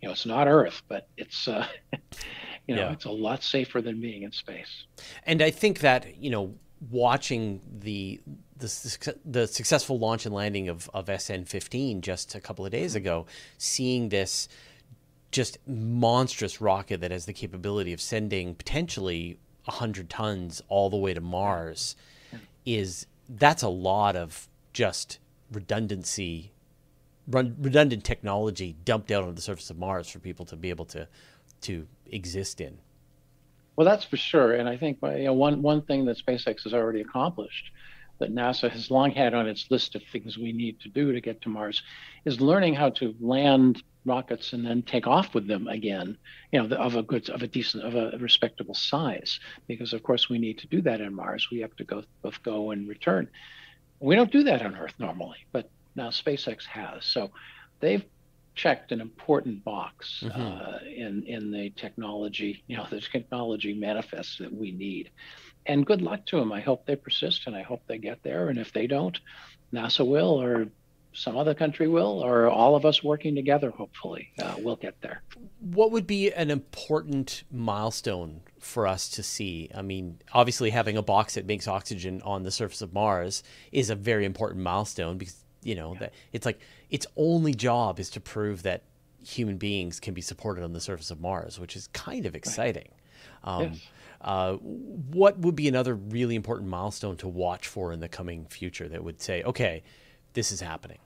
You 0.00 0.08
know, 0.08 0.12
it's 0.12 0.26
not 0.26 0.48
Earth, 0.48 0.82
but 0.88 1.08
it's 1.18 1.48
uh, 1.48 1.66
you 2.66 2.76
know, 2.76 2.86
yeah. 2.86 2.92
it's 2.92 3.04
a 3.04 3.10
lot 3.10 3.42
safer 3.42 3.82
than 3.82 4.00
being 4.00 4.22
in 4.22 4.32
space. 4.32 4.86
And 5.24 5.42
I 5.42 5.50
think 5.50 5.80
that 5.80 6.16
you 6.16 6.30
know, 6.30 6.54
watching 6.90 7.60
the 7.80 8.20
the, 8.56 9.14
the 9.24 9.46
successful 9.46 9.98
launch 9.98 10.26
and 10.26 10.34
landing 10.34 10.68
of, 10.68 10.90
of 10.92 11.06
SN15 11.06 12.00
just 12.00 12.34
a 12.34 12.40
couple 12.40 12.66
of 12.66 12.72
days 12.72 12.96
ago, 12.96 13.24
seeing 13.56 14.08
this 14.08 14.48
just 15.30 15.58
monstrous 15.66 16.60
rocket 16.60 17.00
that 17.00 17.12
has 17.12 17.26
the 17.26 17.32
capability 17.32 17.92
of 17.92 18.00
sending 18.00 18.54
potentially 18.54 19.38
100 19.66 20.10
tons 20.10 20.60
all 20.68 20.90
the 20.90 20.96
way 20.96 21.14
to 21.14 21.20
Mars 21.20 21.94
is 22.64 23.06
that's 23.28 23.62
a 23.62 23.68
lot 23.68 24.16
of 24.16 24.48
just 24.72 25.18
redundancy 25.52 26.52
redundant 27.28 28.04
technology 28.04 28.74
dumped 28.84 29.10
out 29.10 29.22
on 29.22 29.34
the 29.34 29.42
surface 29.42 29.68
of 29.68 29.78
Mars 29.78 30.08
for 30.08 30.18
people 30.18 30.46
to 30.46 30.56
be 30.56 30.70
able 30.70 30.86
to 30.86 31.06
to 31.60 31.86
exist 32.06 32.60
in. 32.60 32.78
Well, 33.78 33.84
that's 33.84 34.04
for 34.04 34.16
sure, 34.16 34.54
and 34.54 34.68
I 34.68 34.76
think 34.76 34.98
uh, 35.04 35.10
you 35.10 35.26
know, 35.26 35.34
one 35.34 35.62
one 35.62 35.82
thing 35.82 36.04
that 36.06 36.18
SpaceX 36.18 36.64
has 36.64 36.74
already 36.74 37.00
accomplished 37.00 37.70
that 38.18 38.34
NASA 38.34 38.68
has 38.68 38.90
long 38.90 39.12
had 39.12 39.34
on 39.34 39.46
its 39.46 39.70
list 39.70 39.94
of 39.94 40.02
things 40.02 40.36
we 40.36 40.50
need 40.50 40.80
to 40.80 40.88
do 40.88 41.12
to 41.12 41.20
get 41.20 41.40
to 41.42 41.48
Mars 41.48 41.80
is 42.24 42.40
learning 42.40 42.74
how 42.74 42.90
to 42.90 43.14
land 43.20 43.84
rockets 44.04 44.52
and 44.52 44.66
then 44.66 44.82
take 44.82 45.06
off 45.06 45.32
with 45.32 45.46
them 45.46 45.68
again, 45.68 46.18
you 46.50 46.60
know, 46.60 46.76
of 46.76 46.96
a 46.96 47.04
good, 47.04 47.30
of 47.30 47.44
a 47.44 47.46
decent, 47.46 47.84
of 47.84 47.94
a 47.94 48.18
respectable 48.18 48.74
size. 48.74 49.38
Because 49.68 49.92
of 49.92 50.02
course 50.02 50.28
we 50.28 50.40
need 50.40 50.58
to 50.58 50.66
do 50.66 50.82
that 50.82 51.00
on 51.00 51.14
Mars. 51.14 51.46
We 51.52 51.60
have 51.60 51.76
to 51.76 51.84
go 51.84 52.02
both 52.20 52.42
go 52.42 52.72
and 52.72 52.88
return. 52.88 53.28
We 54.00 54.16
don't 54.16 54.32
do 54.32 54.42
that 54.42 54.60
on 54.62 54.74
Earth 54.74 54.94
normally, 54.98 55.46
but 55.52 55.70
now 55.94 56.08
SpaceX 56.08 56.64
has. 56.64 57.04
So 57.04 57.30
they've 57.78 58.04
checked 58.58 58.92
an 58.92 59.00
important 59.00 59.64
box 59.64 60.22
mm-hmm. 60.26 60.40
uh, 60.40 60.78
in 60.86 61.22
in 61.26 61.50
the 61.50 61.70
technology, 61.70 62.62
you 62.66 62.76
know, 62.76 62.86
the 62.90 63.00
technology 63.00 63.72
manifest 63.72 64.38
that 64.40 64.52
we 64.52 64.72
need 64.72 65.10
and 65.68 65.86
good 65.86 66.02
luck 66.02 66.24
to 66.26 66.36
them. 66.36 66.52
I 66.52 66.60
hope 66.60 66.86
they 66.86 66.96
persist 66.96 67.46
and 67.46 67.54
I 67.54 67.62
hope 67.62 67.82
they 67.86 67.98
get 67.98 68.22
there. 68.22 68.48
And 68.48 68.58
if 68.58 68.72
they 68.72 68.86
don't, 68.86 69.18
NASA 69.72 70.04
will, 70.06 70.42
or 70.42 70.68
some 71.12 71.36
other 71.36 71.54
country 71.54 71.88
will, 71.88 72.24
or 72.24 72.48
all 72.48 72.74
of 72.74 72.86
us 72.86 73.04
working 73.04 73.34
together, 73.34 73.70
hopefully, 73.70 74.32
uh, 74.42 74.54
we'll 74.58 74.76
get 74.76 75.00
there. 75.02 75.22
What 75.60 75.92
would 75.92 76.06
be 76.06 76.32
an 76.32 76.50
important 76.50 77.44
milestone 77.52 78.40
for 78.58 78.86
us 78.86 79.08
to 79.10 79.22
see? 79.22 79.70
I 79.74 79.82
mean, 79.82 80.20
obviously, 80.32 80.70
having 80.70 80.96
a 80.96 81.02
box 81.02 81.34
that 81.34 81.46
makes 81.46 81.68
oxygen 81.68 82.22
on 82.22 82.44
the 82.44 82.50
surface 82.50 82.80
of 82.80 82.94
Mars 82.94 83.42
is 83.70 83.90
a 83.90 83.94
very 83.94 84.24
important 84.24 84.62
milestone 84.62 85.18
because, 85.18 85.44
you 85.68 85.74
know, 85.74 85.92
yeah. 85.92 86.00
that 86.00 86.14
it's 86.32 86.46
like 86.46 86.58
its 86.88 87.06
only 87.16 87.54
job 87.54 88.00
is 88.00 88.08
to 88.10 88.20
prove 88.20 88.62
that 88.62 88.82
human 89.24 89.58
beings 89.58 90.00
can 90.00 90.14
be 90.14 90.22
supported 90.22 90.64
on 90.64 90.72
the 90.72 90.80
surface 90.80 91.10
of 91.10 91.20
Mars, 91.20 91.60
which 91.60 91.76
is 91.76 91.88
kind 91.88 92.24
of 92.24 92.34
exciting. 92.34 92.88
Right. 93.44 93.54
Um, 93.54 93.62
yes. 93.64 93.88
Uh, 94.20 94.54
what 94.54 95.38
would 95.38 95.54
be 95.54 95.68
another 95.68 95.94
really 95.94 96.34
important 96.34 96.68
milestone 96.68 97.16
to 97.18 97.28
watch 97.28 97.68
for 97.68 97.92
in 97.92 98.00
the 98.00 98.08
coming 98.08 98.46
future 98.46 98.88
that 98.88 99.04
would 99.04 99.20
say, 99.20 99.42
okay, 99.44 99.82
this 100.32 100.50
is 100.50 100.60
happening? 100.60 100.98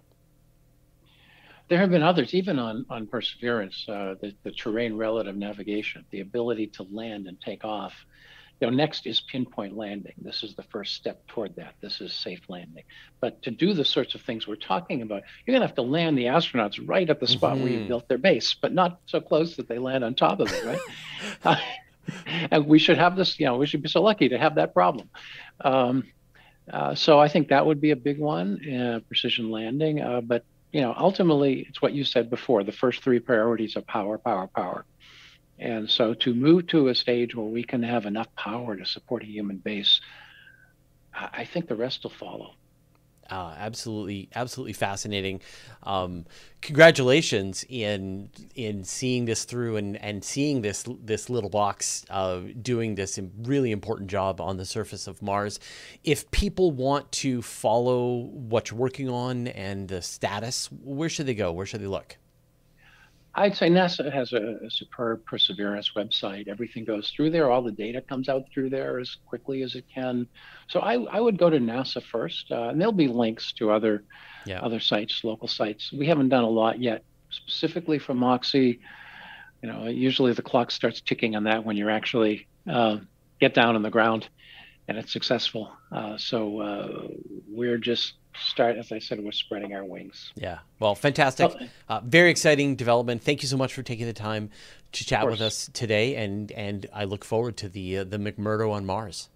There 1.68 1.78
have 1.78 1.90
been 1.90 2.02
others, 2.02 2.34
even 2.34 2.58
on, 2.58 2.86
on 2.88 3.06
Perseverance, 3.06 3.86
uh, 3.88 4.14
the, 4.20 4.34
the 4.44 4.52
terrain 4.52 4.96
relative 4.96 5.36
navigation, 5.36 6.04
the 6.10 6.20
ability 6.20 6.68
to 6.68 6.86
land 6.90 7.26
and 7.26 7.40
take 7.40 7.64
off. 7.64 7.92
You 8.62 8.70
know, 8.70 8.76
next 8.76 9.08
is 9.08 9.20
pinpoint 9.20 9.76
landing. 9.76 10.12
This 10.18 10.44
is 10.44 10.54
the 10.54 10.62
first 10.62 10.94
step 10.94 11.26
toward 11.26 11.56
that. 11.56 11.74
This 11.80 12.00
is 12.00 12.12
safe 12.12 12.42
landing. 12.48 12.84
But 13.20 13.42
to 13.42 13.50
do 13.50 13.74
the 13.74 13.84
sorts 13.84 14.14
of 14.14 14.20
things 14.20 14.46
we're 14.46 14.54
talking 14.54 15.02
about, 15.02 15.24
you're 15.44 15.52
going 15.52 15.62
to 15.62 15.66
have 15.66 15.74
to 15.74 15.82
land 15.82 16.16
the 16.16 16.26
astronauts 16.26 16.80
right 16.86 17.10
at 17.10 17.18
the 17.18 17.26
spot 17.26 17.54
mm-hmm. 17.54 17.62
where 17.62 17.72
you 17.72 17.78
mm-hmm. 17.80 17.88
built 17.88 18.06
their 18.06 18.18
base, 18.18 18.54
but 18.54 18.72
not 18.72 19.00
so 19.06 19.20
close 19.20 19.56
that 19.56 19.66
they 19.66 19.78
land 19.78 20.04
on 20.04 20.14
top 20.14 20.38
of 20.38 20.52
it, 20.52 20.64
right? 20.64 20.78
uh, 21.44 21.56
and 22.52 22.66
we 22.66 22.78
should 22.78 22.98
have 22.98 23.16
this. 23.16 23.38
You 23.40 23.46
know, 23.46 23.56
we 23.56 23.66
should 23.66 23.82
be 23.82 23.88
so 23.88 24.00
lucky 24.00 24.28
to 24.28 24.38
have 24.38 24.54
that 24.54 24.74
problem. 24.74 25.10
Um, 25.60 26.04
uh, 26.72 26.94
so 26.94 27.18
I 27.18 27.26
think 27.26 27.48
that 27.48 27.66
would 27.66 27.80
be 27.80 27.90
a 27.90 27.96
big 27.96 28.20
one, 28.20 28.60
uh, 28.70 29.00
precision 29.08 29.50
landing. 29.50 30.00
Uh, 30.00 30.20
but 30.20 30.44
you 30.72 30.80
know, 30.80 30.94
ultimately, 30.96 31.66
it's 31.68 31.82
what 31.82 31.92
you 31.92 32.04
said 32.04 32.30
before. 32.30 32.64
The 32.64 32.72
first 32.72 33.02
three 33.02 33.18
priorities 33.18 33.76
are 33.76 33.82
power, 33.82 34.18
power, 34.18 34.46
power. 34.46 34.84
And 35.62 35.88
so 35.88 36.12
to 36.14 36.34
move 36.34 36.66
to 36.68 36.88
a 36.88 36.94
stage 36.94 37.36
where 37.36 37.46
we 37.46 37.62
can 37.62 37.84
have 37.84 38.04
enough 38.04 38.34
power 38.34 38.76
to 38.76 38.84
support 38.84 39.22
a 39.22 39.26
human 39.26 39.58
base, 39.58 40.00
I 41.14 41.44
think 41.44 41.68
the 41.68 41.76
rest 41.76 42.02
will 42.02 42.10
follow. 42.10 42.54
Uh, 43.30 43.54
absolutely, 43.56 44.28
absolutely 44.34 44.72
fascinating. 44.72 45.40
Um, 45.84 46.26
congratulations 46.60 47.64
in 47.68 48.28
in 48.56 48.82
seeing 48.84 49.24
this 49.24 49.44
through 49.44 49.76
and, 49.76 49.96
and 49.96 50.22
seeing 50.22 50.60
this 50.60 50.84
this 51.02 51.30
little 51.30 51.48
box 51.48 52.04
uh, 52.10 52.40
doing 52.60 52.96
this 52.96 53.18
really 53.44 53.70
important 53.70 54.10
job 54.10 54.40
on 54.40 54.56
the 54.56 54.66
surface 54.66 55.06
of 55.06 55.22
Mars. 55.22 55.60
If 56.02 56.30
people 56.32 56.72
want 56.72 57.10
to 57.12 57.40
follow 57.40 58.24
what 58.32 58.70
you're 58.70 58.80
working 58.80 59.08
on 59.08 59.46
and 59.46 59.88
the 59.88 60.02
status, 60.02 60.66
where 60.82 61.08
should 61.08 61.26
they 61.26 61.34
go? 61.34 61.52
Where 61.52 61.64
should 61.64 61.80
they 61.80 61.86
look? 61.86 62.18
I'd 63.34 63.56
say 63.56 63.70
NASA 63.70 64.12
has 64.12 64.32
a, 64.32 64.58
a, 64.66 64.70
superb 64.70 65.24
Perseverance 65.24 65.92
website. 65.96 66.48
Everything 66.48 66.84
goes 66.84 67.10
through 67.10 67.30
there. 67.30 67.50
All 67.50 67.62
the 67.62 67.72
data 67.72 68.02
comes 68.02 68.28
out 68.28 68.44
through 68.52 68.70
there 68.70 68.98
as 68.98 69.16
quickly 69.26 69.62
as 69.62 69.74
it 69.74 69.86
can. 69.92 70.26
So 70.68 70.80
I, 70.80 71.02
I 71.04 71.18
would 71.18 71.38
go 71.38 71.48
to 71.48 71.58
NASA 71.58 72.02
first, 72.02 72.50
uh, 72.50 72.68
and 72.68 72.80
there'll 72.80 72.92
be 72.92 73.08
links 73.08 73.52
to 73.54 73.70
other 73.70 74.04
yeah. 74.44 74.60
other 74.60 74.80
sites, 74.80 75.24
local 75.24 75.48
sites. 75.48 75.92
We 75.92 76.06
haven't 76.06 76.28
done 76.28 76.44
a 76.44 76.50
lot 76.50 76.80
yet, 76.80 77.04
specifically 77.30 77.98
for 77.98 78.12
Moxie. 78.12 78.80
You 79.62 79.68
know, 79.68 79.86
usually 79.86 80.32
the 80.32 80.42
clock 80.42 80.70
starts 80.70 81.00
ticking 81.00 81.34
on 81.36 81.44
that 81.44 81.64
when 81.64 81.76
you 81.76 81.88
actually 81.88 82.48
uh, 82.68 82.98
get 83.40 83.54
down 83.54 83.76
on 83.76 83.82
the 83.82 83.90
ground, 83.90 84.28
and 84.88 84.98
it's 84.98 85.12
successful. 85.12 85.72
Uh, 85.90 86.18
so 86.18 86.60
uh, 86.60 87.08
we're 87.48 87.78
just 87.78 88.14
start, 88.34 88.76
as 88.76 88.92
I 88.92 88.98
said, 88.98 89.22
we're 89.22 89.32
spreading 89.32 89.74
our 89.74 89.84
wings. 89.84 90.32
Yeah. 90.34 90.58
Well, 90.78 90.94
fantastic. 90.94 91.52
Uh, 91.88 92.00
very 92.04 92.30
exciting 92.30 92.76
development. 92.76 93.22
Thank 93.22 93.42
you 93.42 93.48
so 93.48 93.56
much 93.56 93.74
for 93.74 93.82
taking 93.82 94.06
the 94.06 94.12
time 94.12 94.50
to 94.92 95.04
chat 95.04 95.26
with 95.26 95.40
us 95.40 95.70
today, 95.72 96.16
and 96.16 96.52
and 96.52 96.86
I 96.92 97.04
look 97.04 97.24
forward 97.24 97.56
to 97.58 97.68
the 97.68 97.98
uh, 97.98 98.04
the 98.04 98.18
McMurdo 98.18 98.70
on 98.70 98.84
Mars. 98.84 99.28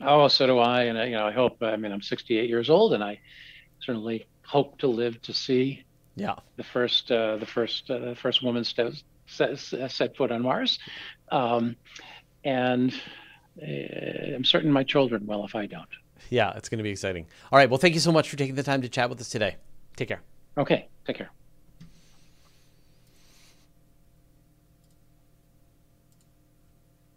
Oh, 0.00 0.28
so 0.28 0.46
do 0.46 0.58
I, 0.58 0.82
and 0.84 0.98
I, 0.98 1.04
you 1.06 1.16
know, 1.16 1.26
I 1.26 1.32
hope. 1.32 1.62
I 1.62 1.76
mean, 1.76 1.92
I'm 1.92 2.02
68 2.02 2.48
years 2.48 2.68
old, 2.68 2.92
and 2.92 3.02
I 3.02 3.20
certainly 3.80 4.26
hope 4.44 4.78
to 4.78 4.86
live 4.86 5.20
to 5.22 5.32
see. 5.32 5.84
Yeah. 6.16 6.34
The 6.56 6.64
first, 6.64 7.10
uh, 7.10 7.36
the 7.36 7.46
first, 7.46 7.90
uh, 7.90 7.98
the 7.98 8.14
first 8.14 8.42
woman 8.42 8.64
set, 8.64 8.92
set, 9.26 9.58
set 9.58 10.16
foot 10.16 10.30
on 10.32 10.42
Mars, 10.42 10.78
um, 11.30 11.76
and 12.44 12.94
uh, 13.62 14.34
I'm 14.34 14.44
certain 14.44 14.70
my 14.70 14.82
children 14.82 15.26
will 15.26 15.44
if 15.44 15.54
I 15.54 15.66
don't 15.66 15.88
yeah, 16.30 16.56
it's 16.56 16.68
going 16.68 16.78
to 16.78 16.84
be 16.84 16.90
exciting. 16.90 17.26
All 17.52 17.58
right. 17.58 17.68
Well, 17.68 17.78
thank 17.78 17.94
you 17.94 18.00
so 18.00 18.12
much 18.12 18.28
for 18.28 18.36
taking 18.36 18.54
the 18.54 18.62
time 18.62 18.82
to 18.82 18.88
chat 18.88 19.08
with 19.08 19.20
us 19.20 19.28
today. 19.28 19.56
Take 19.96 20.08
care. 20.08 20.22
Okay. 20.58 20.88
Take 21.06 21.16
care. 21.16 21.30